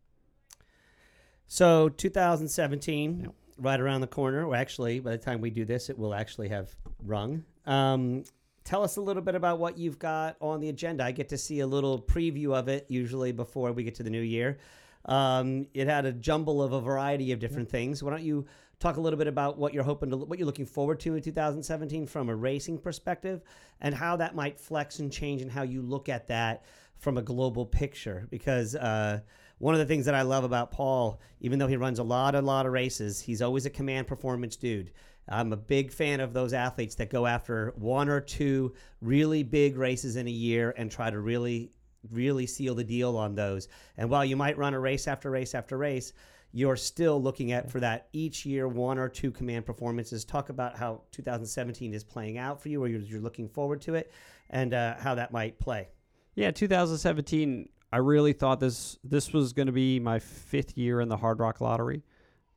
So 1.47 1.89
2017, 1.89 3.19
Yep. 3.19 3.33
right 3.57 3.79
around 3.79 4.01
the 4.01 4.07
corner. 4.07 4.47
Well, 4.47 4.59
actually, 4.59 4.99
by 5.01 5.11
the 5.11 5.17
time 5.17 5.41
we 5.41 5.49
do 5.49 5.65
this, 5.65 5.89
it 5.89 5.99
will 5.99 6.13
actually 6.13 6.49
have 6.49 6.73
rung. 7.03 7.43
Um, 7.65 8.23
tell 8.63 8.83
us 8.83 8.97
a 8.97 9.01
little 9.01 9.21
bit 9.21 9.35
about 9.35 9.59
what 9.59 9.77
you've 9.77 9.99
got 9.99 10.35
on 10.39 10.59
the 10.59 10.69
agenda. 10.69 11.03
I 11.03 11.11
get 11.11 11.29
to 11.29 11.37
see 11.37 11.59
a 11.59 11.67
little 11.67 12.01
preview 12.01 12.53
of 12.53 12.67
it 12.67 12.85
usually 12.89 13.31
before 13.31 13.71
we 13.71 13.83
get 13.83 13.95
to 13.95 14.03
the 14.03 14.09
new 14.09 14.21
year. 14.21 14.57
Um, 15.05 15.67
it 15.73 15.87
had 15.87 16.05
a 16.05 16.13
jumble 16.13 16.61
of 16.63 16.71
a 16.71 16.79
variety 16.79 17.31
of 17.33 17.39
different 17.39 17.69
things. 17.69 18.01
Why 18.01 18.11
don't 18.11 18.23
you 18.23 18.45
talk 18.79 18.97
a 18.97 19.01
little 19.01 19.17
bit 19.17 19.27
about 19.27 19.57
what 19.57 19.73
you're 19.73 19.83
hoping 19.83 20.09
to, 20.11 20.17
what 20.17 20.39
you're 20.39 20.45
looking 20.45 20.65
forward 20.65 20.99
to 21.01 21.15
in 21.15 21.21
2017 21.21 22.07
from 22.07 22.29
a 22.29 22.35
racing 22.35 22.77
perspective, 22.77 23.41
and 23.81 23.93
how 23.93 24.15
that 24.17 24.35
might 24.35 24.59
flex 24.59 24.99
and 24.99 25.11
change, 25.11 25.41
and 25.41 25.51
how 25.51 25.63
you 25.63 25.81
look 25.81 26.07
at 26.09 26.27
that 26.27 26.63
from 26.97 27.17
a 27.17 27.21
global 27.21 27.65
picture? 27.65 28.27
Because 28.29 28.75
uh, 28.75 29.19
one 29.57 29.73
of 29.73 29.79
the 29.79 29.85
things 29.85 30.05
that 30.05 30.15
I 30.15 30.21
love 30.21 30.43
about 30.43 30.71
Paul, 30.71 31.19
even 31.41 31.59
though 31.59 31.67
he 31.67 31.77
runs 31.77 31.99
a 31.99 32.03
lot, 32.03 32.35
a 32.35 32.41
lot 32.41 32.65
of 32.65 32.71
races, 32.71 33.19
he's 33.19 33.41
always 33.41 33.65
a 33.65 33.69
command 33.69 34.07
performance 34.07 34.55
dude. 34.55 34.91
I'm 35.29 35.53
a 35.53 35.57
big 35.57 35.91
fan 35.91 36.19
of 36.19 36.33
those 36.33 36.53
athletes 36.53 36.95
that 36.95 37.09
go 37.09 37.25
after 37.25 37.73
one 37.77 38.09
or 38.09 38.19
two 38.19 38.73
really 39.01 39.43
big 39.43 39.77
races 39.77 40.15
in 40.15 40.27
a 40.27 40.31
year 40.31 40.73
and 40.77 40.91
try 40.91 41.09
to 41.09 41.19
really, 41.19 41.71
really 42.11 42.45
seal 42.45 42.75
the 42.75 42.83
deal 42.83 43.17
on 43.17 43.35
those. 43.35 43.67
And 43.97 44.09
while 44.09 44.25
you 44.25 44.35
might 44.35 44.57
run 44.57 44.73
a 44.73 44.79
race 44.79 45.07
after 45.07 45.31
race 45.31 45.55
after 45.55 45.77
race, 45.77 46.13
you're 46.51 46.75
still 46.75 47.21
looking 47.21 47.51
at 47.51 47.71
for 47.71 47.79
that 47.79 48.07
each 48.13 48.45
year 48.45 48.67
one 48.67 48.99
or 48.99 49.09
two 49.09 49.31
command 49.31 49.65
performances. 49.65 50.23
Talk 50.23 50.49
about 50.49 50.77
how 50.77 51.01
2017 51.11 51.93
is 51.93 52.03
playing 52.03 52.37
out 52.37 52.61
for 52.61 52.69
you, 52.69 52.83
or 52.83 52.87
you're, 52.87 53.01
you're 53.01 53.21
looking 53.21 53.49
forward 53.49 53.81
to 53.81 53.95
it, 53.95 54.11
and 54.51 54.73
uh, 54.73 54.95
how 54.99 55.15
that 55.15 55.31
might 55.31 55.57
play. 55.57 55.87
Yeah, 56.35 56.51
2017. 56.51 57.69
I 57.91 57.97
really 57.97 58.33
thought 58.33 58.59
this 58.59 58.97
this 59.03 59.33
was 59.33 59.53
going 59.53 59.67
to 59.67 59.71
be 59.71 59.99
my 59.99 60.19
fifth 60.19 60.77
year 60.77 60.99
in 61.01 61.09
the 61.09 61.17
Hardrock 61.17 61.59
Lottery, 61.59 62.03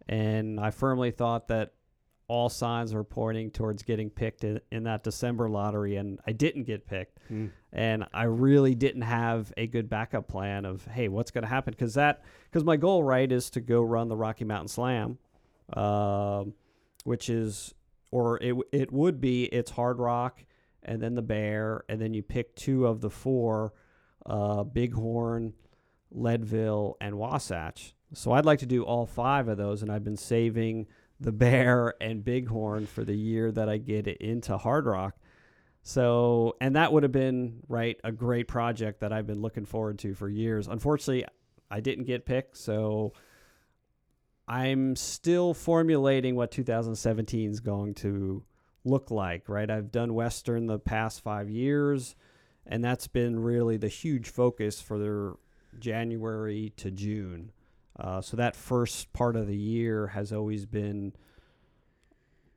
and 0.09 0.61
I 0.61 0.71
firmly 0.71 1.11
thought 1.11 1.49
that 1.49 1.73
all 2.29 2.49
signs 2.49 2.93
were 2.93 3.05
pointing 3.05 3.51
towards 3.51 3.83
getting 3.83 4.11
picked 4.11 4.43
in, 4.43 4.61
in 4.73 4.85
that 4.85 5.05
December 5.05 5.49
lottery, 5.49 5.97
and 5.97 6.19
I 6.27 6.33
didn't 6.33 6.65
get 6.65 6.87
picked. 6.87 7.19
And 7.73 8.05
I 8.13 8.25
really 8.25 8.75
didn't 8.75 9.03
have 9.03 9.53
a 9.57 9.67
good 9.67 9.89
backup 9.89 10.27
plan 10.29 10.65
of 10.65 10.85
hey, 10.87 11.09
what's 11.09 11.31
going 11.31 11.43
to 11.43 11.49
happen? 11.49 11.73
Because 11.73 11.95
that 11.95 12.25
because 12.51 12.65
my 12.65 12.77
goal 12.77 13.05
right 13.05 13.31
is 13.31 13.51
to 13.51 13.61
go 13.61 13.83
run 13.83 14.09
the 14.09 14.17
Rocky 14.17 14.45
Mountain 14.45 14.69
Slam, 14.69 15.19
um, 15.73 16.55
which 17.05 17.29
is 17.31 17.75
or 18.11 18.43
it 18.43 18.57
it 18.73 18.93
would 18.93 19.21
be 19.21 19.45
it's 19.45 19.71
Hardrock 19.71 20.33
and 20.83 21.03
then 21.03 21.15
the 21.15 21.23
Bear, 21.23 21.85
and 21.89 22.01
then 22.01 22.15
you 22.15 22.23
pick 22.23 22.55
two 22.57 22.87
of 22.87 23.01
the 23.01 23.11
four, 23.11 23.73
uh, 24.25 24.63
Bighorn, 24.65 25.53
Leadville, 26.11 26.97
and 27.01 27.17
Wasatch. 27.19 27.95
So 28.15 28.33
I'd 28.33 28.45
like 28.45 28.61
to 28.61 28.67
do 28.67 28.85
all 28.85 29.05
five 29.05 29.49
of 29.49 29.59
those, 29.59 29.83
and 29.83 29.91
I've 29.91 30.05
been 30.05 30.17
saving 30.17 30.87
the 31.21 31.33
Bear 31.33 31.95
and 32.01 32.25
Bighorn 32.25 32.87
for 32.87 33.05
the 33.05 33.15
year 33.15 33.51
that 33.53 33.69
I 33.69 33.79
get 33.79 34.07
into 34.07 34.57
Hardrock. 34.57 35.13
So, 35.83 36.57
and 36.61 36.77
that 36.77 36.93
would 36.93 37.05
have 37.05 37.13
been 37.13 37.61
right 37.69 37.99
a 38.03 38.11
great 38.11 38.49
project 38.49 39.01
that 39.01 39.13
I've 39.13 39.27
been 39.27 39.41
looking 39.41 39.65
forward 39.65 40.01
to 40.01 40.15
for 40.15 40.29
years. 40.29 40.67
Unfortunately, 40.67 41.25
I 41.71 41.81
didn't 41.81 42.05
get 42.05 42.27
picked, 42.27 42.57
so 42.57 43.13
I'm 44.49 44.97
still 44.97 45.55
formulating 45.55 46.35
what 46.35 46.51
2017 46.51 47.51
is 47.51 47.61
going 47.61 47.95
to 47.95 48.45
look 48.85 49.11
like, 49.11 49.49
right? 49.49 49.71
I've 49.71 49.91
done 49.91 50.15
Western 50.15 50.67
the 50.67 50.79
past 50.79 51.23
five 51.23 51.51
years, 51.51 52.15
and 52.67 52.85
that's 52.85 53.07
been 53.09 53.39
really 53.39 53.77
the 53.77 53.89
huge 53.89 54.29
focus 54.29 54.81
for 54.81 54.99
their 54.99 55.35
January 55.79 56.73
to 56.79 56.91
June. 56.91 57.53
Uh, 57.99 58.21
so 58.21 58.37
that 58.37 58.55
first 58.55 59.13
part 59.13 59.37
of 59.37 59.47
the 59.47 59.57
year 59.57 60.09
has 60.09 60.33
always 60.33 60.67
been 60.67 61.13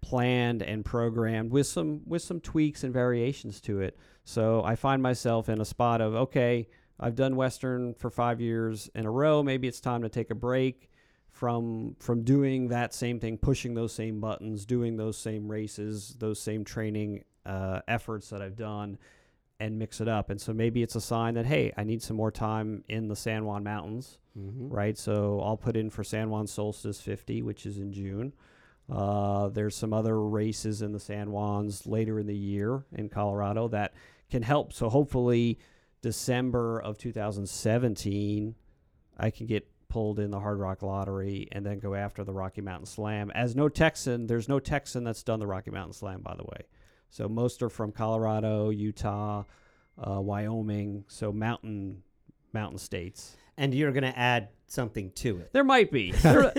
planned 0.02 0.62
and 0.62 0.86
programmed 0.86 1.52
with 1.52 1.68
some 1.68 2.02
with 2.06 2.22
some 2.22 2.40
tweaks 2.40 2.84
and 2.84 2.94
variations 2.94 3.62
to 3.62 3.80
it. 3.82 3.98
So 4.24 4.64
I 4.64 4.76
find 4.76 5.02
myself 5.02 5.50
in 5.50 5.62
a 5.62 5.66
spot 5.66 6.02
of 6.02 6.16
okay, 6.16 6.68
I've 7.00 7.16
done 7.16 7.36
Western 7.36 7.94
for 7.94 8.10
five 8.10 8.42
years 8.42 8.90
in 8.96 9.06
a 9.06 9.12
row. 9.12 9.44
Maybe 9.44 9.68
it's 9.68 9.80
time 9.80 10.02
to 10.02 10.10
take 10.10 10.32
a 10.32 10.36
break 10.36 10.90
from 11.30 11.96
from 12.00 12.24
doing 12.24 12.70
that 12.70 12.94
same 12.94 13.20
thing, 13.20 13.38
pushing 13.38 13.74
those 13.74 13.94
same 13.94 14.20
buttons, 14.20 14.66
doing 14.66 14.98
those 14.98 15.18
same 15.18 15.50
races, 15.50 16.16
those 16.20 16.40
same 16.40 16.66
training 16.66 17.24
uh, 17.46 17.82
efforts 17.88 18.30
that 18.30 18.42
I've 18.42 18.58
done, 18.58 18.98
and 19.60 19.78
mix 19.78 19.99
it 20.01 20.07
up. 20.07 20.30
And 20.30 20.39
so 20.39 20.53
maybe 20.53 20.82
it's 20.84 20.95
a 20.95 21.01
sign 21.01 21.34
that 21.36 21.45
hey, 21.45 21.74
I 21.78 21.84
need 21.84 22.01
some 22.01 22.16
more 22.18 22.32
time 22.32 22.84
in 22.88 23.07
the 23.07 23.16
San 23.16 23.45
Juan 23.45 23.64
Mountains, 23.64 24.18
Mm-hmm. 24.38 24.70
right? 24.70 24.97
So 24.97 25.41
I'll 25.41 25.57
put 25.57 25.76
in 25.76 25.89
for 25.89 26.03
San 26.03 26.30
Juan 26.30 26.47
Solstice 26.47 27.01
50, 27.01 27.41
which 27.41 27.66
is 27.66 27.78
in 27.78 27.91
June. 27.91 28.32
Uh, 28.89 29.49
there's 29.49 29.76
some 29.76 29.91
other 29.91 30.22
races 30.22 30.82
in 30.82 30.93
the 30.93 30.99
San 30.99 31.28
Juans 31.28 31.86
later 31.86 32.20
in 32.20 32.28
the 32.28 32.36
year 32.38 32.86
in 32.95 33.10
Colorado 33.10 33.68
that 33.70 33.93
can 34.30 34.41
help. 34.43 34.72
So 34.72 34.88
hopefully, 34.88 35.60
December 36.01 36.80
of 36.80 36.97
2017, 36.97 38.55
I 39.18 39.30
can 39.30 39.45
get 39.45 39.68
pulled 39.89 40.20
in 40.20 40.32
the 40.32 40.39
Hardrock 40.39 40.82
Lottery 40.84 41.47
and 41.51 41.66
then 41.66 41.80
go 41.80 41.95
after 41.95 42.24
the 42.24 42.32
Rocky 42.34 42.62
Mountain 42.62 42.86
Slam. 42.86 43.32
As 43.32 43.55
no 43.55 43.68
Texan, 43.68 44.28
there's 44.28 44.47
no 44.47 44.60
Texan 44.60 45.03
that's 45.03 45.24
done 45.24 45.39
the 45.39 45.47
Rocky 45.47 45.72
Mountain 45.72 45.93
Slam, 45.93 46.22
by 46.22 46.36
the 46.36 46.43
way. 46.43 46.66
So 47.10 47.28
most 47.28 47.62
are 47.62 47.70
from 47.70 47.91
Colorado, 47.91 48.70
Utah, 48.70 49.43
uh, 49.97 50.22
Wyoming. 50.22 51.05
So 51.07 51.32
mountain 51.32 52.03
mountain 52.53 52.80
states. 52.80 53.36
And 53.57 53.74
you're 53.74 53.91
going 53.91 54.03
to 54.03 54.18
add 54.18 54.49
something 54.68 55.12
to 55.12 55.39
it. 55.39 55.51
There 55.51 55.64
might 55.66 55.91
be. 55.91 56.12
There- 56.22 56.53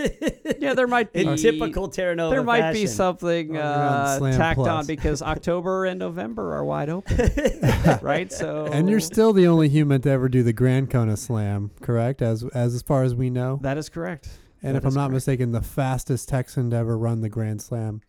yeah, 0.58 0.74
there 0.74 0.86
might 0.86 1.12
be. 1.12 1.24
In 1.24 1.36
typical 1.36 1.88
Terranova 1.88 2.30
there 2.30 2.42
might 2.42 2.72
be 2.72 2.86
something 2.86 3.56
uh, 3.56 4.18
Slam 4.18 4.36
tacked 4.36 4.58
on 4.58 4.84
because 4.84 5.22
October 5.22 5.86
and 5.86 5.98
November 5.98 6.54
are 6.54 6.64
wide 6.64 6.90
open, 6.90 7.16
right? 8.02 8.30
So 8.30 8.66
And 8.66 8.90
you're 8.90 9.00
still 9.00 9.32
the 9.32 9.46
only 9.46 9.70
human 9.70 10.02
to 10.02 10.10
ever 10.10 10.28
do 10.28 10.42
the 10.42 10.52
Grand 10.52 10.90
Kona 10.90 11.16
Slam, 11.16 11.70
correct? 11.80 12.20
As 12.20 12.44
as 12.52 12.74
as 12.74 12.82
far 12.82 13.04
as 13.04 13.14
we 13.14 13.30
know. 13.30 13.58
that 13.62 13.78
is 13.78 13.88
correct. 13.88 14.28
And 14.62 14.74
that 14.74 14.80
if 14.80 14.84
I'm 14.84 14.92
not 14.92 15.04
correct. 15.04 15.14
mistaken, 15.14 15.52
the 15.52 15.62
fastest 15.62 16.28
Texan 16.28 16.68
to 16.70 16.76
ever 16.76 16.98
run 16.98 17.22
the 17.22 17.30
Grand 17.30 17.62
Slam, 17.62 18.02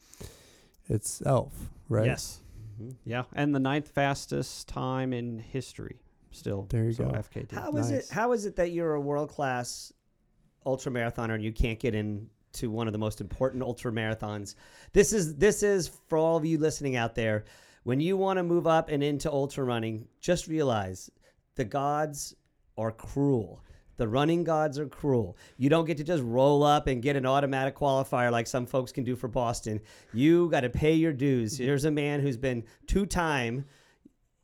it's 0.89 1.21
Elf, 1.25 1.69
right? 1.91 2.05
Yes. 2.05 2.41
Mhm. 2.81 2.95
Yeah, 3.05 3.23
and 3.33 3.53
the 3.53 3.59
ninth 3.59 3.89
fastest 3.89 4.67
time 4.67 5.13
in 5.13 5.39
history. 5.39 5.99
Still, 6.31 6.65
There 6.69 6.85
you 6.85 6.93
so 6.93 7.05
go. 7.05 7.11
FKT. 7.11 7.51
How 7.51 7.71
is 7.73 7.91
Nice. 7.91 8.09
it? 8.09 8.13
How 8.13 8.31
is 8.31 8.45
it 8.45 8.55
that 8.55 8.71
you're 8.71 8.93
a 8.93 9.01
world 9.01 9.29
class 9.29 9.91
ultra 10.65 10.91
marathoner 10.91 11.35
and 11.35 11.43
you 11.43 11.51
can't 11.51 11.77
get 11.79 11.93
into 11.93 12.71
one 12.71 12.87
of 12.87 12.93
the 12.93 12.99
most 12.99 13.19
important 13.19 13.61
ultra 13.63 13.91
marathons? 13.91 14.55
This 14.93 15.11
is 15.11 15.35
this 15.35 15.61
is 15.61 15.89
for 16.07 16.17
all 16.17 16.37
of 16.37 16.45
you 16.45 16.57
listening 16.57 16.95
out 16.95 17.15
there. 17.15 17.43
When 17.83 17.99
you 17.99 18.15
want 18.15 18.37
to 18.37 18.43
move 18.43 18.65
up 18.67 18.87
and 18.89 19.03
into 19.03 19.29
ultra 19.31 19.63
running, 19.65 20.07
just 20.21 20.47
realize 20.47 21.09
the 21.55 21.65
gods 21.65 22.33
are 22.77 22.91
cruel. 22.91 23.61
The 24.01 24.07
running 24.07 24.43
gods 24.43 24.79
are 24.79 24.87
cruel. 24.87 25.37
You 25.57 25.69
don't 25.69 25.85
get 25.85 25.97
to 25.97 26.03
just 26.03 26.23
roll 26.23 26.63
up 26.63 26.87
and 26.87 27.03
get 27.03 27.15
an 27.15 27.27
automatic 27.27 27.77
qualifier 27.77 28.31
like 28.31 28.47
some 28.47 28.65
folks 28.65 28.91
can 28.91 29.03
do 29.03 29.15
for 29.15 29.27
Boston. 29.27 29.79
You 30.11 30.49
got 30.49 30.61
to 30.61 30.71
pay 30.71 30.95
your 30.95 31.13
dues. 31.13 31.55
Here's 31.55 31.85
a 31.85 31.91
man 31.91 32.19
who's 32.19 32.35
been 32.35 32.63
two 32.87 33.05
time 33.05 33.63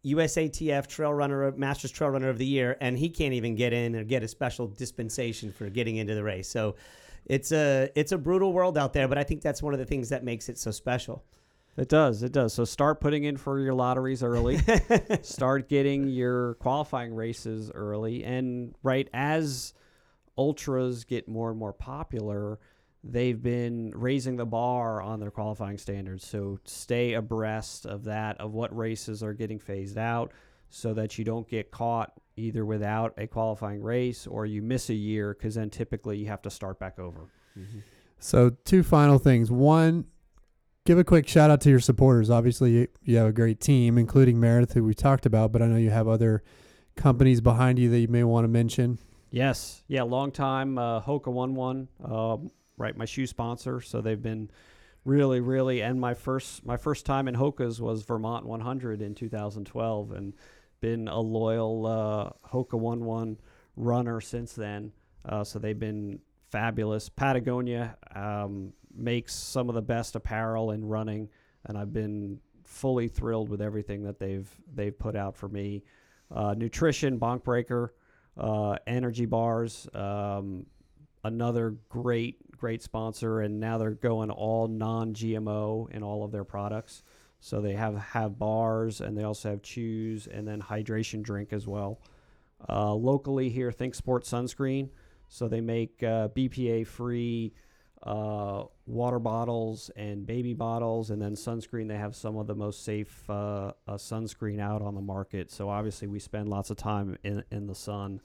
USATF 0.06 0.86
Trail 0.86 1.12
Runner, 1.12 1.52
Masters 1.54 1.90
Trail 1.90 2.12
Runner 2.12 2.30
of 2.30 2.38
the 2.38 2.46
Year, 2.46 2.78
and 2.82 3.00
he 3.00 3.10
can't 3.10 3.34
even 3.34 3.56
get 3.56 3.74
in 3.74 3.96
or 3.96 4.04
get 4.04 4.22
a 4.22 4.28
special 4.28 4.68
dispensation 4.68 5.52
for 5.52 5.72
getting 5.72 5.96
into 5.96 6.14
the 6.14 6.24
race. 6.24 6.48
So 6.48 6.76
it's 7.26 7.52
a 7.52 7.90
it's 7.96 8.12
a 8.12 8.18
brutal 8.20 8.54
world 8.54 8.78
out 8.78 8.94
there, 8.94 9.08
but 9.08 9.18
I 9.18 9.24
think 9.24 9.42
that's 9.42 9.64
one 9.64 9.74
of 9.74 9.80
the 9.80 9.88
things 9.88 10.10
that 10.10 10.24
makes 10.24 10.50
it 10.50 10.60
so 10.60 10.70
special. 10.70 11.26
It 11.78 11.90
does. 11.90 12.24
It 12.24 12.32
does. 12.32 12.54
So 12.54 12.66
start 12.66 13.00
putting 13.00 13.24
in 13.24 13.38
for 13.38 13.60
your 13.60 13.76
lotteries 13.76 14.24
early. 14.24 14.60
start 15.22 15.70
getting 15.70 16.08
your 16.08 16.56
qualifying 16.56 17.14
races 17.14 17.72
early. 17.74 18.24
And 18.24 18.74
right 18.82 19.08
as 19.14 19.74
ultras 20.38 21.04
get 21.04 21.28
more 21.28 21.52
and 21.52 21.60
more 21.60 21.74
popular, 21.74 22.60
they've 23.04 23.42
been 23.42 23.92
raising 23.96 24.38
the 24.38 24.46
bar 24.46 25.02
on 25.02 25.20
their 25.20 25.30
qualifying 25.30 25.78
standards. 25.78 26.26
So 26.26 26.60
stay 26.66 27.14
abreast 27.14 27.86
of 27.86 28.06
that, 28.06 28.42
of 28.42 28.54
what 28.54 28.76
races 28.76 29.22
are 29.22 29.34
getting 29.34 29.60
phased 29.60 30.00
out, 30.00 30.32
so 30.70 30.96
that 30.96 31.20
you 31.20 31.26
don't 31.26 31.48
get 31.48 31.70
caught 31.70 32.12
either 32.36 32.66
without 32.66 33.14
a 33.18 33.28
qualifying 33.28 33.82
race 33.82 34.26
or 34.26 34.48
you 34.48 34.64
miss 34.64 34.90
a 34.90 34.96
year, 34.96 35.36
because 35.36 35.56
then 35.56 35.70
typically 35.70 36.18
you 36.18 36.26
have 36.26 36.42
to 36.42 36.50
start 36.50 36.80
back 36.80 36.98
over. 36.98 37.30
Mm-hmm. 37.58 37.80
So 38.20 38.50
two 38.66 38.82
final 38.82 39.20
things. 39.20 39.52
One, 39.52 40.06
give 40.88 40.98
a 40.98 41.04
quick 41.04 41.28
shout 41.28 41.52
out 41.52 41.60
to 41.60 41.70
your 41.70 41.82
supporters. 41.82 42.30
Obviously, 42.30 42.88
you, 43.04 43.18
have 43.18 43.28
a 43.28 43.34
great 43.34 43.60
team, 43.60 43.98
including 43.98 44.40
Meredith, 44.40 44.72
who 44.72 44.86
we 44.86 44.94
talked 44.94 45.26
about, 45.26 45.52
but 45.52 45.62
I 45.62 45.68
know 45.68 45.76
you 45.76 45.90
have 45.90 46.08
other 46.08 46.44
companies 46.96 47.42
behind 47.42 47.78
you 47.78 47.90
that 47.90 48.00
you 48.00 48.08
may 48.08 48.24
want 48.24 48.46
to 48.46 48.48
mention. 48.48 48.98
Yes, 49.30 49.84
yeah, 49.90 50.04
long 50.04 50.32
time 50.32 50.78
uh, 50.78 51.02
Hoka 51.02 51.28
One 51.28 51.56
One, 51.56 51.90
um, 52.02 52.52
right? 52.78 52.96
My 52.96 53.04
shoe 53.04 53.28
sponsor, 53.28 53.82
so 53.82 54.00
they've 54.00 54.22
been 54.22 54.50
really, 55.04 55.42
really. 55.42 55.82
And 55.82 56.00
my 56.00 56.14
first, 56.14 56.66
my 56.66 56.78
first 56.78 57.06
time 57.06 57.28
in 57.28 57.36
Hoka's 57.36 57.82
was 57.82 58.04
Vermont 58.04 58.46
100 58.46 59.02
in 59.02 59.14
2012, 59.14 60.12
and 60.14 60.34
been 60.80 61.10
a 61.10 61.20
loyal 61.20 61.86
uh, 61.86 62.48
Hoka 62.48 62.80
One 62.80 63.04
One 63.04 63.38
runner 63.76 64.22
since 64.22 64.54
then. 64.54 64.94
Uh, 65.26 65.44
so 65.44 65.60
they've 65.60 65.78
been 65.78 66.20
fabulous. 66.50 67.10
Patagonia 67.10 67.98
um, 68.16 68.72
makes 68.98 69.34
some 69.34 69.70
of 69.70 69.76
the 69.76 69.82
best 69.82 70.16
apparel 70.16 70.72
in 70.72 70.86
running, 70.86 71.30
and 71.66 71.78
I've 71.78 71.94
been 71.94 72.40
fully 72.64 73.08
thrilled 73.08 73.50
with 73.50 73.62
everything 73.62 74.04
that 74.04 74.20
they've 74.20 74.50
they've 74.74 74.98
put 74.98 75.16
out 75.16 75.36
for 75.36 75.48
me. 75.48 75.84
Uh, 76.30 76.54
nutrition, 76.58 77.20
Bonk 77.20 77.44
Breaker 77.44 77.94
uh, 78.38 78.78
energy 78.86 79.26
bars. 79.26 79.88
Um, 79.94 80.66
another 81.24 81.76
great, 81.90 82.58
great 82.58 82.82
sponsor, 82.82 83.42
and 83.42 83.60
now 83.60 83.78
they're 83.78 83.92
going 83.92 84.30
all 84.30 84.68
non-GMO 84.68 85.92
in 85.92 86.04
all 86.04 86.24
of 86.24 86.32
their 86.32 86.44
products. 86.44 87.04
So 87.40 87.62
they 87.62 87.74
have 87.74 87.96
have 87.98 88.40
bars, 88.40 89.02
and 89.02 89.18
they 89.18 89.24
also 89.24 89.52
have 89.52 89.62
chews, 89.62 90.28
and 90.28 90.48
then 90.48 90.62
hydration 90.62 91.22
drink 91.22 91.54
as 91.54 91.68
well. 91.68 92.02
Uh, 92.68 92.94
locally 92.94 93.50
here, 93.50 93.72
Think 93.72 93.94
Sport 93.94 94.24
sunscreen. 94.24 94.90
So 95.30 95.48
they 95.48 95.62
make 95.62 96.02
uh, 96.02 96.30
BPA-free 96.30 97.54
uh, 98.04 98.64
water 98.86 99.20
bottles 99.20 99.90
and 99.96 100.26
baby 100.26 100.54
bottles, 100.54 101.10
and 101.10 101.22
then 101.22 101.34
sunscreen. 101.34 101.88
They 101.88 101.98
have 101.98 102.16
some 102.16 102.38
of 102.38 102.48
the 102.48 102.56
most 102.56 102.84
safe 102.84 103.24
uh, 103.30 103.74
uh, 103.88 103.94
sunscreen 103.94 104.60
out 104.60 104.82
on 104.82 104.96
the 104.96 105.02
market. 105.02 105.52
So 105.52 105.70
obviously, 105.70 106.08
we 106.08 106.20
spend 106.20 106.50
lots 106.50 106.70
of 106.70 106.78
time 106.78 107.18
in 107.24 107.44
in 107.52 107.68
the 107.68 107.76
sun. 107.76 108.22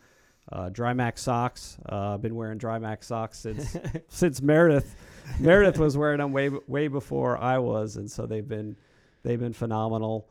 Uh, 0.50 0.68
Drymax 0.70 1.18
socks. 1.18 1.78
Uh, 1.90 2.14
I've 2.14 2.22
been 2.22 2.34
wearing 2.34 2.58
Drymax 2.58 3.04
socks 3.04 3.38
since 3.38 3.76
since 4.08 4.42
Meredith. 4.42 4.94
Meredith 5.38 5.78
was 5.78 5.96
wearing 5.96 6.18
them 6.18 6.32
way 6.32 6.50
way 6.66 6.88
before 6.88 7.38
I 7.38 7.58
was, 7.58 7.96
and 7.96 8.10
so 8.10 8.26
they've 8.26 8.46
been 8.46 8.76
they've 9.22 9.40
been 9.40 9.52
phenomenal. 9.52 10.28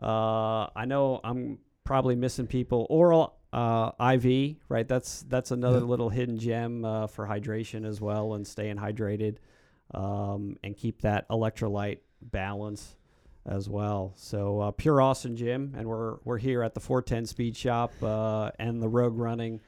Uh, 0.00 0.68
I 0.76 0.84
know 0.86 1.20
I'm 1.24 1.58
probably 1.84 2.14
missing 2.14 2.46
people. 2.46 2.86
Oral 2.90 3.34
uh, 3.54 3.92
IV, 4.14 4.56
right? 4.68 4.86
That's 4.88 5.22
that's 5.28 5.50
another 5.52 5.78
Yeah. 5.78 5.84
little 5.84 6.08
hidden 6.10 6.38
gem 6.38 6.84
uh, 6.84 7.06
for 7.06 7.26
hydration 7.26 7.86
as 7.86 8.00
well, 8.00 8.34
and 8.34 8.46
staying 8.46 8.76
hydrated, 8.76 9.36
um, 9.92 10.56
and 10.64 10.76
keep 10.76 11.02
that 11.02 11.28
electrolyte 11.28 11.98
balance 12.20 12.96
as 13.46 13.68
well. 13.68 14.12
So 14.16 14.60
uh, 14.60 14.70
Pure 14.72 15.00
Austin 15.02 15.36
Gym, 15.36 15.74
and 15.76 15.86
we're 15.86 16.16
we're 16.24 16.38
here 16.38 16.62
at 16.62 16.74
the 16.74 16.80
410 16.80 17.26
Speed 17.26 17.56
Shop 17.56 17.92
uh, 18.02 18.50
and 18.58 18.82
the 18.82 18.88
Rogue 18.88 19.16
Running 19.18 19.60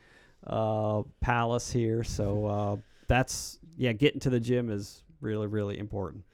uh, 0.47 1.03
Palace 1.21 1.71
here. 1.71 2.03
So 2.03 2.47
uh, 2.47 2.77
that's 3.07 3.59
yeah, 3.77 3.93
getting 3.93 4.21
to 4.21 4.31
the 4.31 4.41
gym 4.41 4.71
is 4.71 5.03
really 5.21 5.47
really 5.47 5.79
important. 5.79 6.25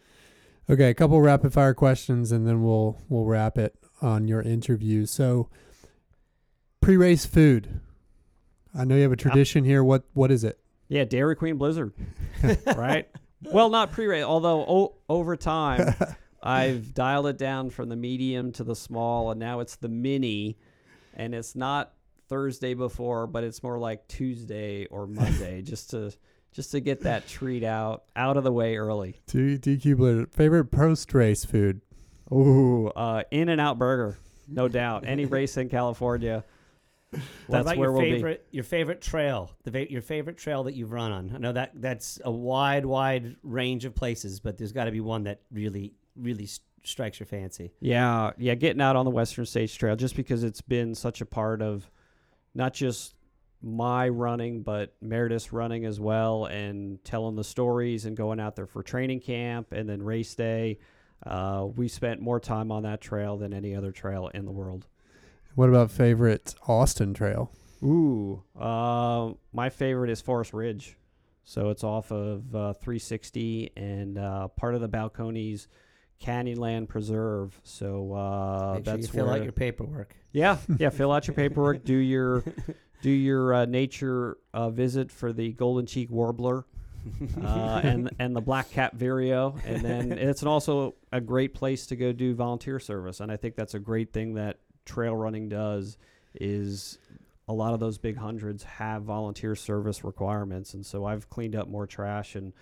Okay, 0.70 0.90
a 0.90 0.94
couple 0.94 1.20
rapid 1.20 1.52
fire 1.52 1.74
questions, 1.74 2.32
and 2.32 2.46
then 2.46 2.62
we'll 2.64 2.96
we'll 3.08 3.24
wrap 3.26 3.58
it 3.58 3.74
on 4.00 4.26
your 4.28 4.40
interview. 4.40 5.04
So, 5.06 5.48
pre-race 6.82 7.24
food. 7.24 7.80
I 8.74 8.84
know 8.84 8.96
you 8.96 9.02
have 9.02 9.12
a 9.12 9.16
tradition 9.16 9.64
here. 9.64 9.82
What 9.82 10.04
what 10.12 10.30
is 10.30 10.44
it? 10.44 10.58
Yeah, 10.88 11.04
Dairy 11.04 11.36
Queen 11.36 11.56
Blizzard, 11.56 11.92
right? 12.76 13.08
well, 13.50 13.70
not 13.70 13.92
pre-race, 13.92 14.24
although 14.24 14.60
o- 14.62 14.94
over 15.08 15.36
time 15.36 15.94
I've 16.42 16.92
dialed 16.92 17.28
it 17.28 17.38
down 17.38 17.70
from 17.70 17.88
the 17.88 17.96
medium 17.96 18.52
to 18.52 18.64
the 18.64 18.76
small, 18.76 19.30
and 19.30 19.40
now 19.40 19.60
it's 19.60 19.76
the 19.76 19.88
mini, 19.88 20.58
and 21.14 21.34
it's 21.34 21.54
not 21.56 21.92
Thursday 22.28 22.74
before, 22.74 23.26
but 23.26 23.42
it's 23.44 23.62
more 23.62 23.78
like 23.78 24.06
Tuesday 24.08 24.86
or 24.86 25.06
Monday, 25.06 25.62
just 25.62 25.90
to 25.90 26.12
just 26.52 26.72
to 26.72 26.80
get 26.80 27.00
that 27.02 27.26
treat 27.26 27.64
out 27.64 28.04
out 28.16 28.36
of 28.36 28.44
the 28.44 28.52
way 28.52 28.76
early. 28.76 29.20
D- 29.26 29.56
decubulator. 29.58 30.30
Favorite 30.32 30.66
post 30.66 31.14
race 31.14 31.44
food? 31.44 31.80
Ooh, 32.30 32.88
uh, 32.88 33.22
In-N-Out 33.30 33.78
Burger, 33.78 34.16
no 34.48 34.66
doubt. 34.68 35.04
Any 35.06 35.26
race 35.26 35.56
in 35.58 35.68
California, 35.68 36.44
that's 37.12 37.22
about 37.48 37.76
where 37.76 37.88
your 37.88 37.92
we'll 37.92 38.02
be. 38.02 38.12
favorite 38.12 38.46
your 38.50 38.64
favorite 38.64 39.00
trail? 39.00 39.50
The 39.64 39.70
va- 39.70 39.90
your 39.90 40.02
favorite 40.02 40.38
trail 40.38 40.64
that 40.64 40.74
you've 40.74 40.92
run 40.92 41.12
on? 41.12 41.32
I 41.34 41.38
know 41.38 41.52
that 41.52 41.72
that's 41.74 42.18
a 42.24 42.30
wide 42.30 42.86
wide 42.86 43.36
range 43.42 43.84
of 43.84 43.94
places, 43.94 44.40
but 44.40 44.56
there's 44.58 44.72
got 44.72 44.84
to 44.84 44.90
be 44.92 45.00
one 45.00 45.24
that 45.24 45.40
really 45.52 45.94
really 46.16 46.44
s- 46.44 46.60
strikes 46.84 47.20
your 47.20 47.26
fancy. 47.26 47.72
Yeah, 47.80 48.32
yeah, 48.38 48.54
getting 48.54 48.80
out 48.80 48.96
on 48.96 49.04
the 49.04 49.10
Western 49.10 49.46
States 49.46 49.74
Trail 49.74 49.96
just 49.96 50.16
because 50.16 50.42
it's 50.44 50.60
been 50.62 50.94
such 50.94 51.20
a 51.20 51.26
part 51.26 51.62
of 51.62 51.90
not 52.54 52.74
just 52.74 53.14
my 53.62 54.08
running, 54.08 54.62
but 54.62 54.94
Meredith's 55.00 55.52
running 55.52 55.84
as 55.84 56.00
well, 56.00 56.46
and 56.46 57.02
telling 57.04 57.36
the 57.36 57.44
stories 57.44 58.04
and 58.06 58.16
going 58.16 58.40
out 58.40 58.56
there 58.56 58.66
for 58.66 58.82
training 58.82 59.20
camp 59.20 59.72
and 59.72 59.88
then 59.88 60.02
race 60.02 60.34
day. 60.34 60.78
Uh, 61.24 61.68
we 61.76 61.86
spent 61.86 62.20
more 62.20 62.40
time 62.40 62.72
on 62.72 62.82
that 62.82 63.00
trail 63.00 63.36
than 63.36 63.54
any 63.54 63.76
other 63.76 63.92
trail 63.92 64.28
in 64.34 64.44
the 64.44 64.50
world. 64.50 64.88
What 65.54 65.68
about 65.68 65.90
favorite 65.90 66.54
Austin 66.66 67.14
trail? 67.14 67.50
Ooh, 67.82 68.42
uh, 68.58 69.32
my 69.52 69.68
favorite 69.70 70.10
is 70.10 70.20
Forest 70.20 70.52
Ridge. 70.52 70.96
So 71.44 71.70
it's 71.70 71.82
off 71.82 72.12
of 72.12 72.54
uh, 72.54 72.72
360 72.74 73.72
and 73.76 74.16
uh, 74.18 74.48
part 74.48 74.74
of 74.74 74.80
the 74.80 74.88
Balcones 74.88 75.66
Canyonland 76.22 76.88
Preserve. 76.88 77.60
So 77.64 78.14
uh, 78.14 78.74
Make 78.76 78.84
sure 78.86 78.94
that's 78.96 79.06
you 79.08 79.12
fill 79.12 79.26
where 79.26 79.34
out 79.34 79.42
your 79.42 79.52
paperwork. 79.52 80.14
yeah, 80.32 80.58
yeah. 80.78 80.90
Fill 80.90 81.10
out 81.12 81.26
your 81.26 81.34
paperwork. 81.34 81.84
Do 81.84 81.96
your 81.96 82.44
do 83.02 83.10
your 83.10 83.52
uh, 83.52 83.64
nature 83.66 84.38
uh, 84.54 84.70
visit 84.70 85.10
for 85.10 85.32
the 85.32 85.52
golden 85.52 85.84
cheek 85.86 86.10
warbler 86.10 86.64
uh, 87.42 87.80
and 87.82 88.10
and 88.20 88.36
the 88.36 88.40
black 88.40 88.70
cap 88.70 88.94
vireo, 88.94 89.56
and 89.66 89.84
then 89.84 90.12
it's 90.12 90.44
also 90.44 90.94
a 91.10 91.20
great 91.20 91.52
place 91.52 91.86
to 91.86 91.96
go 91.96 92.12
do 92.12 92.32
volunteer 92.34 92.78
service. 92.78 93.18
And 93.18 93.32
I 93.32 93.36
think 93.36 93.56
that's 93.56 93.74
a 93.74 93.80
great 93.80 94.12
thing 94.12 94.34
that 94.34 94.58
trail 94.84 95.16
running 95.16 95.48
does 95.48 95.96
is 96.34 96.98
a 97.48 97.52
lot 97.52 97.74
of 97.74 97.80
those 97.80 97.98
big 97.98 98.16
hundreds 98.16 98.62
have 98.62 99.02
volunteer 99.02 99.54
service 99.54 100.04
requirements, 100.04 100.74
and 100.74 100.84
so 100.84 101.04
I've 101.04 101.28
cleaned 101.28 101.56
up 101.56 101.68
more 101.68 101.86
trash 101.86 102.34
and 102.34 102.52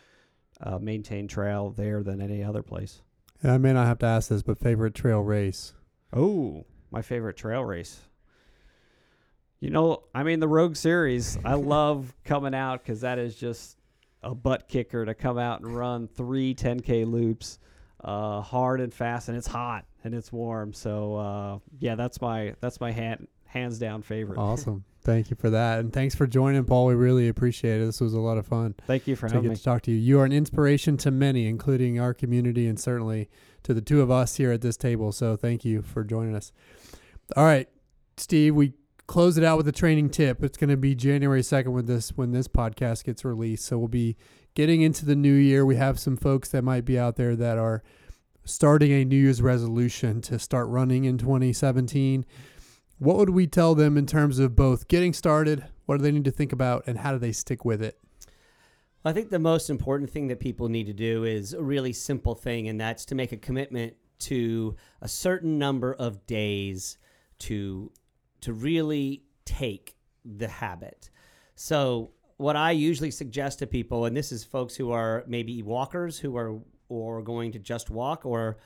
uh, 0.60 0.78
maintained 0.78 1.30
trail 1.30 1.70
there 1.70 2.02
than 2.02 2.20
any 2.20 2.42
other 2.42 2.62
place. 2.62 3.02
And 3.42 3.52
I 3.52 3.58
may 3.58 3.72
not 3.72 3.86
have 3.86 3.98
to 4.00 4.06
ask 4.06 4.28
this, 4.28 4.42
but 4.42 4.58
favorite 4.58 4.94
trail 4.94 5.20
race? 5.20 5.74
Oh, 6.12 6.64
my 6.90 7.02
favorite 7.02 7.36
trail 7.36 7.64
race. 7.64 8.00
You 9.60 9.70
know, 9.70 10.04
I 10.14 10.22
mean 10.22 10.40
the 10.40 10.48
Rogue 10.48 10.76
Series. 10.76 11.38
I 11.44 11.54
love 11.54 12.14
coming 12.24 12.54
out 12.54 12.82
because 12.82 13.02
that 13.02 13.18
is 13.18 13.36
just 13.36 13.78
a 14.22 14.34
butt 14.34 14.68
kicker 14.68 15.04
to 15.04 15.14
come 15.14 15.38
out 15.38 15.60
and 15.60 15.74
run 15.74 16.08
three 16.08 16.54
10k 16.54 17.10
loops, 17.10 17.58
uh, 18.02 18.40
hard 18.40 18.80
and 18.80 18.92
fast, 18.92 19.28
and 19.28 19.36
it's 19.36 19.46
hot 19.46 19.84
and 20.04 20.14
it's 20.14 20.32
warm. 20.32 20.72
So 20.72 21.16
uh, 21.16 21.58
yeah, 21.78 21.94
that's 21.94 22.20
my 22.20 22.54
that's 22.60 22.80
my 22.80 22.92
hand 22.92 23.28
hands 23.46 23.78
down 23.78 24.02
favorite. 24.02 24.38
Awesome. 24.38 24.84
Thank 25.02 25.30
you 25.30 25.36
for 25.36 25.50
that. 25.50 25.80
And 25.80 25.92
thanks 25.92 26.14
for 26.14 26.26
joining, 26.26 26.64
Paul. 26.64 26.86
We 26.86 26.94
really 26.94 27.28
appreciate 27.28 27.80
it. 27.80 27.86
This 27.86 28.00
was 28.00 28.12
a 28.12 28.20
lot 28.20 28.36
of 28.36 28.46
fun 28.46 28.74
Thank 28.86 29.06
you 29.06 29.16
for 29.16 29.28
to 29.28 29.34
having 29.34 29.48
get 29.48 29.50
me. 29.50 29.56
to 29.56 29.62
talk 29.62 29.82
to 29.82 29.90
you. 29.90 29.96
You 29.96 30.20
are 30.20 30.24
an 30.24 30.32
inspiration 30.32 30.96
to 30.98 31.10
many, 31.10 31.46
including 31.46 31.98
our 31.98 32.12
community 32.12 32.66
and 32.68 32.78
certainly 32.78 33.28
to 33.62 33.72
the 33.74 33.80
two 33.80 34.02
of 34.02 34.10
us 34.10 34.36
here 34.36 34.52
at 34.52 34.60
this 34.60 34.76
table. 34.76 35.10
So 35.10 35.36
thank 35.36 35.64
you 35.64 35.82
for 35.82 36.04
joining 36.04 36.36
us. 36.36 36.52
All 37.34 37.44
right, 37.44 37.68
Steve, 38.18 38.54
we 38.54 38.74
close 39.06 39.36
it 39.38 39.42
out 39.42 39.56
with 39.56 39.66
a 39.66 39.72
training 39.72 40.10
tip. 40.10 40.44
It's 40.44 40.56
going 40.58 40.70
to 40.70 40.76
be 40.76 40.94
January 40.94 41.42
2nd 41.42 41.68
when 41.68 41.86
this 41.86 42.10
when 42.16 42.32
this 42.32 42.46
podcast 42.46 43.04
gets 43.04 43.24
released. 43.24 43.64
So 43.64 43.78
we'll 43.78 43.88
be 43.88 44.16
getting 44.54 44.82
into 44.82 45.06
the 45.06 45.16
new 45.16 45.34
year. 45.34 45.64
We 45.64 45.76
have 45.76 45.98
some 45.98 46.16
folks 46.16 46.50
that 46.50 46.62
might 46.62 46.84
be 46.84 46.98
out 46.98 47.16
there 47.16 47.34
that 47.36 47.56
are 47.58 47.82
starting 48.50 48.92
a 48.92 49.04
New 49.04 49.16
Year's 49.16 49.40
resolution 49.40 50.20
to 50.22 50.38
start 50.38 50.68
running 50.68 51.04
in 51.04 51.18
2017. 51.18 52.24
What 52.98 53.16
would 53.16 53.30
we 53.30 53.46
tell 53.46 53.74
them 53.74 53.96
in 53.96 54.06
terms 54.06 54.38
of 54.38 54.54
both 54.54 54.88
getting 54.88 55.12
started, 55.12 55.64
what 55.86 55.96
do 55.96 56.02
they 56.02 56.12
need 56.12 56.24
to 56.24 56.30
think 56.30 56.52
about, 56.52 56.84
and 56.86 56.98
how 56.98 57.12
do 57.12 57.18
they 57.18 57.32
stick 57.32 57.64
with 57.64 57.82
it? 57.82 57.98
I 59.04 59.12
think 59.12 59.30
the 59.30 59.38
most 59.38 59.70
important 59.70 60.10
thing 60.10 60.28
that 60.28 60.40
people 60.40 60.68
need 60.68 60.86
to 60.86 60.92
do 60.92 61.24
is 61.24 61.54
a 61.54 61.62
really 61.62 61.92
simple 61.92 62.34
thing, 62.34 62.68
and 62.68 62.78
that's 62.78 63.06
to 63.06 63.14
make 63.14 63.32
a 63.32 63.36
commitment 63.38 63.94
to 64.20 64.76
a 65.00 65.08
certain 65.08 65.58
number 65.58 65.94
of 65.94 66.26
days 66.26 66.98
to 67.38 67.90
to 68.42 68.52
really 68.52 69.22
take 69.44 69.96
the 70.24 70.48
habit. 70.48 71.10
So 71.54 72.12
what 72.36 72.56
I 72.56 72.70
usually 72.70 73.10
suggest 73.10 73.58
to 73.58 73.66
people, 73.66 74.06
and 74.06 74.16
this 74.16 74.32
is 74.32 74.44
folks 74.44 74.74
who 74.74 74.92
are 74.92 75.24
maybe 75.26 75.62
walkers 75.62 76.18
who 76.18 76.36
are 76.36 76.58
or 76.90 77.22
going 77.22 77.52
to 77.52 77.58
just 77.58 77.88
walk, 77.88 78.26
or 78.26 78.58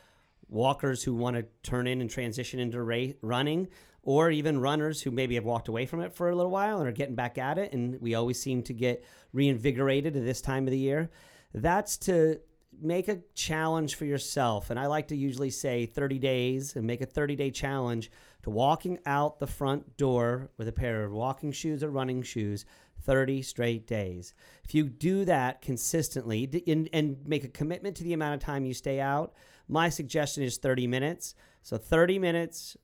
walkers 0.49 1.05
who 1.05 1.15
want 1.15 1.37
to 1.37 1.45
turn 1.63 1.87
in 1.87 2.01
and 2.01 2.11
transition 2.11 2.59
into 2.59 2.83
ra- 2.83 3.13
running, 3.23 3.69
or 4.03 4.31
even 4.31 4.61
runners 4.61 5.01
who 5.01 5.11
maybe 5.11 5.37
have 5.37 5.45
walked 5.45 5.69
away 5.69 5.87
from 5.87 6.01
it 6.01 6.13
for 6.13 6.31
a 6.31 6.35
little 6.35 6.51
while 6.51 6.79
and 6.79 6.89
are 6.89 6.93
getting 6.93 7.15
back 7.15 7.39
at 7.39 7.59
it. 7.59 7.73
And 7.73 8.01
we 8.01 8.15
always 8.15 8.41
seem 8.41 8.63
to 8.65 8.73
get 8.75 9.05
reinvigorated 9.33 10.17
at 10.17 10.25
this 10.25 10.41
time 10.41 10.67
of 10.67 10.73
the 10.73 10.79
year. 10.79 11.11
That's 11.55 11.97
to 11.99 12.41
make 12.81 13.09
a 13.09 13.21
challenge 13.35 13.95
for 13.95 14.05
yourself. 14.05 14.71
And 14.71 14.79
I 14.79 14.87
like 14.87 15.09
to 15.09 15.17
usually 15.17 15.51
say 15.51 15.87
30 15.87 16.19
days 16.19 16.77
and 16.77 16.87
make 16.87 17.01
a 17.01 17.07
30 17.07 17.37
day 17.37 17.51
challenge 17.51 18.11
to 18.43 18.51
walking 18.51 18.99
out 19.07 19.39
the 19.39 19.47
front 19.47 19.97
door 19.97 20.51
with 20.57 20.69
a 20.69 20.73
pair 20.73 21.05
of 21.05 21.13
walking 21.13 21.53
shoes 21.53 21.83
or 21.83 21.91
running 21.91 22.23
shoes 22.23 22.65
30 23.03 23.43
straight 23.43 23.87
days. 23.87 24.35
If 24.65 24.75
you 24.75 24.85
do 24.85 25.25
that 25.25 25.63
consistently 25.63 26.63
and, 26.67 26.89
and 26.93 27.17
make 27.27 27.45
a 27.45 27.49
commitment 27.49 27.97
to 27.97 28.05
the 28.05 28.13
amount 28.13 28.35
of 28.35 28.41
time 28.41 28.65
you 28.65 28.75
stay 28.75 29.01
out, 29.01 29.35
my 29.69 29.89
suggestion 29.89 30.43
is 30.43 30.59
30 30.59 30.87
minutes. 30.87 31.35
So 31.63 31.77
30 31.77 32.19
minutes, 32.19 32.77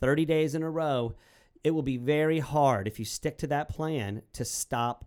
30 0.00 0.24
days 0.24 0.54
in 0.54 0.62
a 0.62 0.70
row, 0.70 1.14
it 1.64 1.70
will 1.70 1.82
be 1.82 1.96
very 1.96 2.40
hard 2.40 2.86
if 2.88 2.98
you 2.98 3.04
stick 3.04 3.38
to 3.38 3.46
that 3.48 3.68
plan 3.68 4.22
to 4.32 4.44
stop 4.44 5.04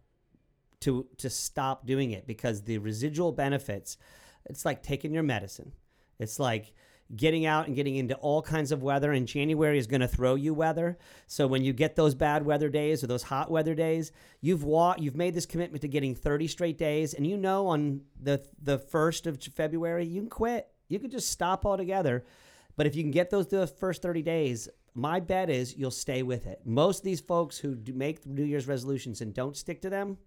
to 0.86 1.06
to 1.18 1.30
stop 1.30 1.86
doing 1.86 2.12
it 2.12 2.26
because 2.26 2.64
the 2.64 2.78
residual 2.78 3.32
benefits 3.32 3.98
it's 4.48 4.66
like 4.66 4.84
taking 4.84 5.14
your 5.14 5.24
medicine. 5.24 5.72
It's 6.20 6.40
like 6.40 6.74
getting 7.16 7.46
out 7.46 7.68
and 7.68 7.76
getting 7.76 7.96
into 7.96 8.16
all 8.16 8.42
kinds 8.42 8.72
of 8.72 8.82
weather 8.82 9.12
and 9.12 9.28
January 9.28 9.78
is 9.78 9.88
going 9.88 10.02
to 10.02 10.08
throw 10.08 10.36
you 10.36 10.54
weather. 10.54 10.98
So 11.28 11.46
when 11.46 11.64
you 11.64 11.72
get 11.74 11.96
those 11.96 12.16
bad 12.16 12.46
weather 12.46 12.70
days 12.70 13.04
or 13.04 13.08
those 13.08 13.24
hot 13.24 13.52
weather 13.52 13.76
days, 13.76 14.12
you've 14.42 14.64
wa- 14.64 14.96
you've 14.98 15.16
made 15.16 15.34
this 15.34 15.46
commitment 15.46 15.82
to 15.82 15.88
getting 15.88 16.16
30 16.16 16.48
straight 16.48 16.78
days 16.78 17.14
and 17.14 17.26
you 17.26 17.38
know 17.38 17.68
on 17.68 18.02
the 18.22 18.44
the 18.62 18.80
1st 18.80 19.28
of 19.28 19.42
February 19.54 20.06
you 20.06 20.22
can 20.22 20.30
quit. 20.30 20.68
You 20.88 21.00
could 21.00 21.12
just 21.12 21.30
stop 21.30 21.66
altogether. 21.66 22.26
But 22.76 22.88
if 22.88 22.96
you 22.96 23.04
can 23.04 23.12
get 23.12 23.30
those 23.30 23.48
the 23.48 23.68
first 23.68 24.02
30 24.02 24.22
days, 24.22 24.70
my 24.94 25.20
bet 25.20 25.50
is 25.50 25.76
you'll 25.76 25.92
stay 25.92 26.24
with 26.24 26.46
it. 26.46 26.62
Most 26.66 27.00
of 27.00 27.04
these 27.06 27.22
folks 27.22 27.58
who 27.58 27.78
make 27.94 28.26
New 28.26 28.44
Year's 28.44 28.68
resolutions 28.68 29.22
and 29.22 29.34
don't 29.34 29.56
stick 29.56 29.82
to 29.82 29.90
them, 29.90 30.18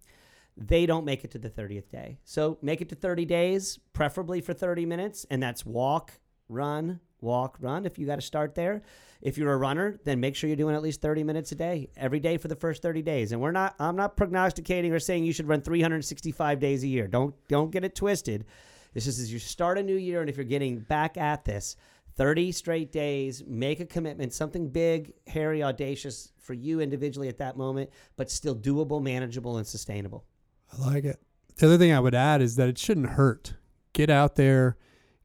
they 0.59 0.85
don't 0.85 1.05
make 1.05 1.23
it 1.23 1.31
to 1.31 1.39
the 1.39 1.49
30th 1.49 1.89
day. 1.89 2.19
So 2.23 2.57
make 2.61 2.81
it 2.81 2.89
to 2.89 2.95
30 2.95 3.25
days, 3.25 3.79
preferably 3.93 4.41
for 4.41 4.53
30 4.53 4.85
minutes, 4.85 5.25
and 5.31 5.41
that's 5.41 5.65
walk, 5.65 6.19
run, 6.49 6.99
walk, 7.21 7.57
run 7.61 7.85
if 7.85 7.97
you 7.97 8.05
got 8.05 8.15
to 8.15 8.21
start 8.21 8.55
there. 8.55 8.81
If 9.21 9.37
you're 9.37 9.53
a 9.53 9.57
runner, 9.57 9.99
then 10.03 10.19
make 10.19 10.35
sure 10.35 10.47
you're 10.47 10.57
doing 10.57 10.75
at 10.75 10.81
least 10.81 11.01
30 11.01 11.23
minutes 11.23 11.51
a 11.51 11.55
day, 11.55 11.89
every 11.97 12.19
day 12.19 12.37
for 12.37 12.47
the 12.47 12.55
first 12.55 12.81
30 12.81 13.01
days. 13.01 13.31
And 13.31 13.41
we're 13.41 13.51
not 13.51 13.75
I'm 13.79 13.95
not 13.95 14.17
prognosticating 14.17 14.93
or 14.93 14.99
saying 14.99 15.23
you 15.23 15.33
should 15.33 15.47
run 15.47 15.61
365 15.61 16.59
days 16.59 16.83
a 16.83 16.87
year. 16.87 17.07
Don't 17.07 17.35
don't 17.47 17.71
get 17.71 17.83
it 17.83 17.95
twisted. 17.95 18.45
This 18.93 19.07
is 19.07 19.19
as 19.19 19.31
you 19.31 19.39
start 19.39 19.77
a 19.77 19.83
new 19.83 19.95
year 19.95 20.21
and 20.21 20.29
if 20.29 20.37
you're 20.37 20.45
getting 20.45 20.79
back 20.79 21.17
at 21.17 21.45
this, 21.45 21.75
30 22.15 22.51
straight 22.51 22.91
days, 22.91 23.43
make 23.45 23.79
a 23.79 23.85
commitment, 23.85 24.33
something 24.33 24.69
big, 24.69 25.13
hairy, 25.27 25.63
audacious 25.63 26.31
for 26.37 26.53
you 26.53 26.81
individually 26.81 27.29
at 27.29 27.37
that 27.37 27.55
moment, 27.55 27.89
but 28.17 28.31
still 28.31 28.55
doable, 28.55 29.01
manageable 29.01 29.57
and 29.57 29.67
sustainable. 29.67 30.25
I 30.71 30.85
like 30.85 31.05
it. 31.05 31.19
The 31.57 31.67
other 31.67 31.77
thing 31.77 31.91
I 31.91 31.99
would 31.99 32.15
add 32.15 32.41
is 32.41 32.55
that 32.55 32.69
it 32.69 32.77
shouldn't 32.77 33.11
hurt. 33.11 33.55
Get 33.93 34.09
out 34.09 34.35
there, 34.35 34.77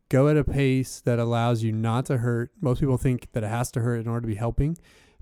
go 0.09 0.28
at 0.28 0.36
a 0.36 0.45
pace 0.45 1.01
that 1.01 1.18
allows 1.18 1.62
you 1.62 1.72
not 1.72 2.07
to 2.07 2.18
hurt. 2.18 2.51
Most 2.61 2.80
people 2.80 2.97
think 2.97 3.30
that 3.32 3.45
it 3.45 3.49
has 3.49 3.70
to 3.72 3.80
hurt 3.80 4.01
in 4.01 4.09
order 4.09 4.22
to 4.22 4.26
be 4.26 4.34
helping, 4.34 4.76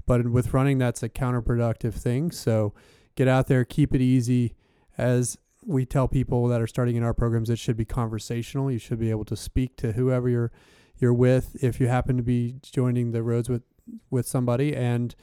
but 0.06 0.28
with 0.28 0.54
running, 0.54 0.78
that's 0.78 1.02
a 1.02 1.08
counterproductive 1.08 1.94
thing. 1.94 2.30
So 2.30 2.72
get 3.14 3.28
out 3.28 3.46
there, 3.46 3.64
keep 3.64 3.94
it 3.94 4.00
easy. 4.00 4.54
As 4.96 5.38
we 5.64 5.84
tell 5.84 6.08
people 6.08 6.48
that 6.48 6.60
are 6.60 6.66
starting 6.66 6.96
in 6.96 7.02
our 7.02 7.14
programs, 7.14 7.50
it 7.50 7.58
should 7.58 7.76
be 7.76 7.84
conversational. 7.84 8.70
You 8.70 8.78
should 8.78 8.98
be 8.98 9.10
able 9.10 9.24
to 9.26 9.36
speak 9.36 9.76
to 9.78 9.92
whoever 9.92 10.28
you're 10.28 10.52
you're 10.98 11.12
with 11.12 11.56
if 11.62 11.80
you 11.80 11.88
happen 11.88 12.16
to 12.16 12.22
be 12.22 12.54
joining 12.62 13.10
the 13.10 13.22
roads 13.22 13.48
with 13.48 13.62
with 14.10 14.26
somebody 14.26 14.74
and 14.74 15.14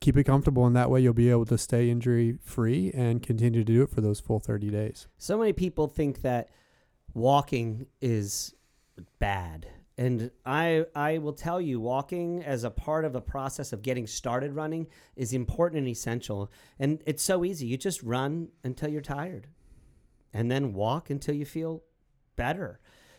keep 0.00 0.16
it 0.16 0.24
comfortable, 0.24 0.66
and 0.66 0.76
that 0.76 0.90
way 0.90 1.00
you'll 1.00 1.14
be 1.14 1.30
able 1.30 1.46
to 1.46 1.58
stay 1.58 1.90
injury 1.90 2.38
free 2.42 2.90
and 2.94 3.22
continue 3.22 3.64
to 3.64 3.72
do 3.72 3.82
it 3.82 3.90
for 3.90 4.00
those 4.00 4.20
full 4.20 4.40
30 4.40 4.70
days. 4.70 5.08
So 5.18 5.38
many 5.38 5.52
people 5.52 5.88
think 5.88 6.22
that 6.22 6.50
walking 7.14 7.86
is 8.00 8.54
bad. 9.18 9.66
And 9.98 10.30
I 10.44 10.84
I 10.94 11.18
will 11.18 11.32
tell 11.32 11.58
you 11.58 11.80
walking 11.80 12.42
as 12.44 12.64
a 12.64 12.70
part 12.70 13.06
of 13.06 13.14
a 13.14 13.20
process 13.20 13.72
of 13.72 13.80
getting 13.80 14.06
started 14.06 14.52
running 14.52 14.88
is 15.16 15.32
important 15.32 15.78
and 15.78 15.88
essential. 15.88 16.52
And 16.78 17.02
it's 17.06 17.22
so 17.22 17.44
easy. 17.44 17.66
You 17.66 17.78
just 17.78 18.02
run 18.02 18.48
until 18.62 18.90
you're 18.90 19.00
tired. 19.00 19.46
And 20.34 20.50
then 20.50 20.74
walk 20.74 21.08
until 21.08 21.34
you 21.34 21.46
feel 21.46 21.82
better. 22.36 22.78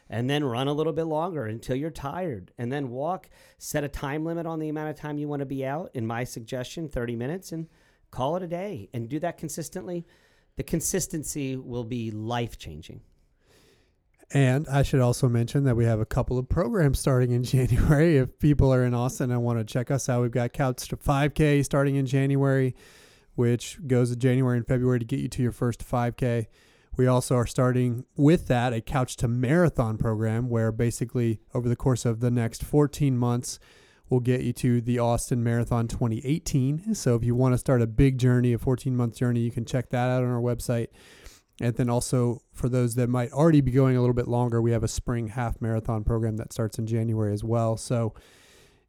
And 0.10 0.30
then 0.30 0.44
run 0.44 0.68
a 0.68 0.74
little 0.74 0.94
bit 0.94 1.04
longer 1.04 1.46
until 1.46 1.76
you're 1.76 1.90
tired. 1.90 2.52
And 2.58 2.72
then 2.72 2.90
walk, 2.90 3.30
set 3.58 3.84
a 3.84 3.90
time 3.90 4.24
limit 4.24 4.46
on 4.46 4.60
the 4.60 4.70
amount 4.70 4.90
of 4.90 4.96
time 4.96 5.18
you 5.18 5.28
want 5.28 5.42
to 5.42 5.46
be 5.46 5.66
out. 5.66 5.92
In 5.94 6.08
my 6.08 6.24
suggestion, 6.24 6.88
30 6.88 7.16
minutes 7.16 7.52
and 7.52 7.68
call 8.12 8.38
it 8.38 8.44
a 8.44 8.48
day 8.48 8.90
and 8.94 9.10
do 9.10 9.20
that 9.20 9.38
consistently. 9.38 10.06
The 10.56 10.64
consistency 10.64 11.56
will 11.56 11.84
be 11.84 12.12
life 12.12 12.58
changing. 12.58 13.02
And 14.32 14.68
I 14.68 14.84
should 14.84 15.00
also 15.00 15.30
mention 15.30 15.64
that 15.64 15.76
we 15.76 15.86
have 15.86 16.02
a 16.02 16.06
couple 16.06 16.38
of 16.38 16.50
programs 16.50 17.00
starting 17.00 17.32
in 17.32 17.44
January. 17.46 18.18
If 18.18 18.40
people 18.40 18.74
are 18.74 18.84
in 18.84 18.94
Austin 18.94 19.32
and 19.32 19.44
want 19.44 19.60
to 19.60 19.66
check 19.66 19.90
us 19.90 20.10
out, 20.10 20.22
we've 20.22 20.32
got 20.32 20.54
Couch 20.54 20.88
to 20.90 20.98
5K 20.98 21.64
starting 21.64 21.96
in 21.96 22.06
January, 22.06 22.76
which 23.36 23.78
goes 23.88 24.10
to 24.10 24.16
January 24.16 24.58
and 24.58 24.68
February 24.68 25.00
to 25.00 25.06
get 25.06 25.20
you 25.20 25.30
to 25.30 25.42
your 25.42 25.52
first 25.52 25.88
5K. 25.88 26.48
We 26.98 27.06
also 27.06 27.36
are 27.36 27.46
starting 27.46 28.06
with 28.16 28.48
that 28.48 28.74
a 28.74 28.82
Couch 28.82 29.16
to 29.18 29.28
Marathon 29.28 29.98
program 29.98 30.50
where 30.50 30.72
basically 30.72 31.40
over 31.54 31.70
the 31.70 31.76
course 31.76 32.06
of 32.06 32.20
the 32.20 32.32
next 32.32 32.64
14 32.64 33.16
months, 33.16 33.60
we'll 34.10 34.20
get 34.20 34.42
you 34.42 34.52
to 34.54 34.82
the 34.82 34.98
Austin 34.98 35.44
Marathon 35.44 35.88
2018. 35.88 36.96
So 36.96 37.16
if 37.16 37.24
you 37.24 37.36
want 37.36 37.54
to 37.54 37.58
start 37.60 37.84
a 37.84 37.88
big 37.88 38.18
journey, 38.18 38.52
a 38.52 38.58
14 38.58 38.96
month 38.96 39.16
journey, 39.16 39.42
you 39.42 39.52
can 39.52 39.64
check 39.64 39.90
that 39.92 40.10
out 40.10 40.24
on 40.24 40.30
our 40.30 40.42
website. 40.42 40.88
And 41.62 41.76
then 41.76 41.90
also 41.90 42.42
for 42.52 42.68
those 42.68 42.96
that 42.96 43.10
might 43.10 43.32
already 43.32 43.62
be 43.62 43.72
going 43.72 43.96
a 43.96 44.00
little 44.00 44.16
bit 44.16 44.28
longer, 44.28 44.60
we 44.60 44.72
have 44.72 44.84
a 44.84 44.88
spring 44.88 45.28
half 45.28 45.62
marathon 45.62 46.04
program 46.04 46.38
that 46.38 46.52
starts 46.52 46.80
in 46.80 46.88
January 46.88 47.34
as 47.34 47.44
well. 47.44 47.78
So 47.78 48.16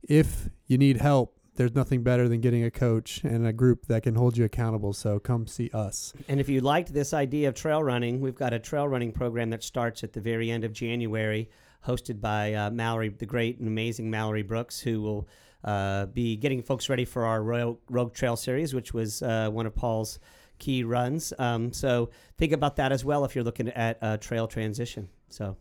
if 0.03 0.49
you 0.67 0.79
need 0.79 0.99
help, 0.99 1.38
there's 1.59 1.75
nothing 1.75 2.05
better 2.05 2.29
than 2.29 2.41
getting 2.41 2.63
a 2.63 2.71
coach 2.71 3.25
and 3.25 3.45
a 3.45 3.53
group 3.53 3.87
that 3.87 4.05
can 4.05 4.15
hold 4.15 4.37
you 4.37 4.45
accountable. 4.45 4.93
So 4.93 5.19
come 5.19 5.49
see 5.49 5.71
us. 5.75 6.13
And 6.29 6.39
if 6.39 6.49
you 6.49 6.61
liked 6.61 6.95
this 6.95 7.13
idea 7.13 7.49
of 7.49 7.57
trail 7.57 7.83
running, 7.83 8.21
we've 8.21 8.37
got 8.37 8.55
a 8.55 8.61
trail 8.61 8.87
running 8.87 9.11
program 9.11 9.51
that 9.51 9.65
starts 9.65 10.05
at 10.05 10.13
the 10.13 10.21
very 10.21 10.53
end 10.53 10.63
of 10.63 10.73
January, 10.73 11.51
hosted 11.85 12.21
by 12.21 12.55
uh, 12.55 12.71
Mallory, 12.71 13.09
the 13.09 13.27
great 13.27 13.59
and 13.59 13.67
amazing 13.67 14.09
Mallory 14.09 14.43
Brooks, 14.43 14.79
who 14.79 15.03
will 15.03 15.29
uh, 15.65 16.07
be 16.07 16.37
getting 16.37 16.63
folks 16.63 16.89
ready 16.89 17.05
for 17.05 17.25
our 17.25 17.43
Royal 17.43 17.81
Rogue 17.91 18.15
Trail 18.15 18.37
series, 18.37 18.73
which 18.73 18.95
was 18.95 19.21
uh, 19.23 19.51
one 19.51 19.67
of 19.67 19.75
Paul's 19.75 20.21
key 20.61 20.85
runs. 20.85 21.33
Um, 21.41 21.73
so 21.73 22.11
think 22.37 22.53
about 22.53 22.77
that 22.77 22.93
as 22.93 23.05
well 23.05 23.25
if 23.25 23.35
you're 23.35 23.45
looking 23.45 23.69
at 23.71 23.99
a 24.01 24.17
trail 24.17 24.47
transition. 24.47 25.09
So, 25.29 25.57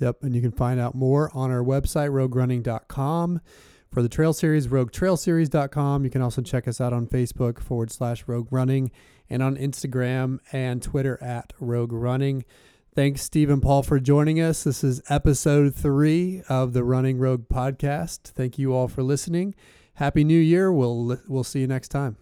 yep. 0.00 0.22
And 0.22 0.34
you 0.34 0.40
can 0.40 0.52
find 0.52 0.80
out 0.80 0.94
more 0.94 1.30
on 1.34 1.50
our 1.50 1.62
website, 1.62 2.08
roguerunning.com. 2.08 3.42
For 3.92 4.00
the 4.00 4.08
trail 4.08 4.32
series, 4.32 4.68
roguetrailseries.com. 4.68 6.04
You 6.04 6.10
can 6.10 6.22
also 6.22 6.40
check 6.40 6.66
us 6.66 6.80
out 6.80 6.94
on 6.94 7.06
Facebook 7.06 7.60
forward 7.60 7.90
slash 7.90 8.24
rogue 8.26 8.48
running 8.50 8.90
and 9.28 9.42
on 9.42 9.56
Instagram 9.56 10.38
and 10.50 10.82
Twitter 10.82 11.22
at 11.22 11.52
rogue 11.60 11.92
running. 11.92 12.46
Thanks, 12.94 13.22
Steve 13.22 13.50
and 13.50 13.62
Paul, 13.62 13.82
for 13.82 14.00
joining 14.00 14.40
us. 14.40 14.64
This 14.64 14.82
is 14.82 15.02
episode 15.10 15.74
three 15.74 16.42
of 16.48 16.72
the 16.72 16.84
Running 16.84 17.18
Rogue 17.18 17.48
podcast. 17.48 18.22
Thank 18.22 18.58
you 18.58 18.74
all 18.74 18.88
for 18.88 19.02
listening. 19.02 19.54
Happy 19.94 20.24
New 20.24 20.40
Year. 20.40 20.72
We'll, 20.72 21.18
we'll 21.28 21.44
see 21.44 21.60
you 21.60 21.66
next 21.66 21.88
time. 21.88 22.16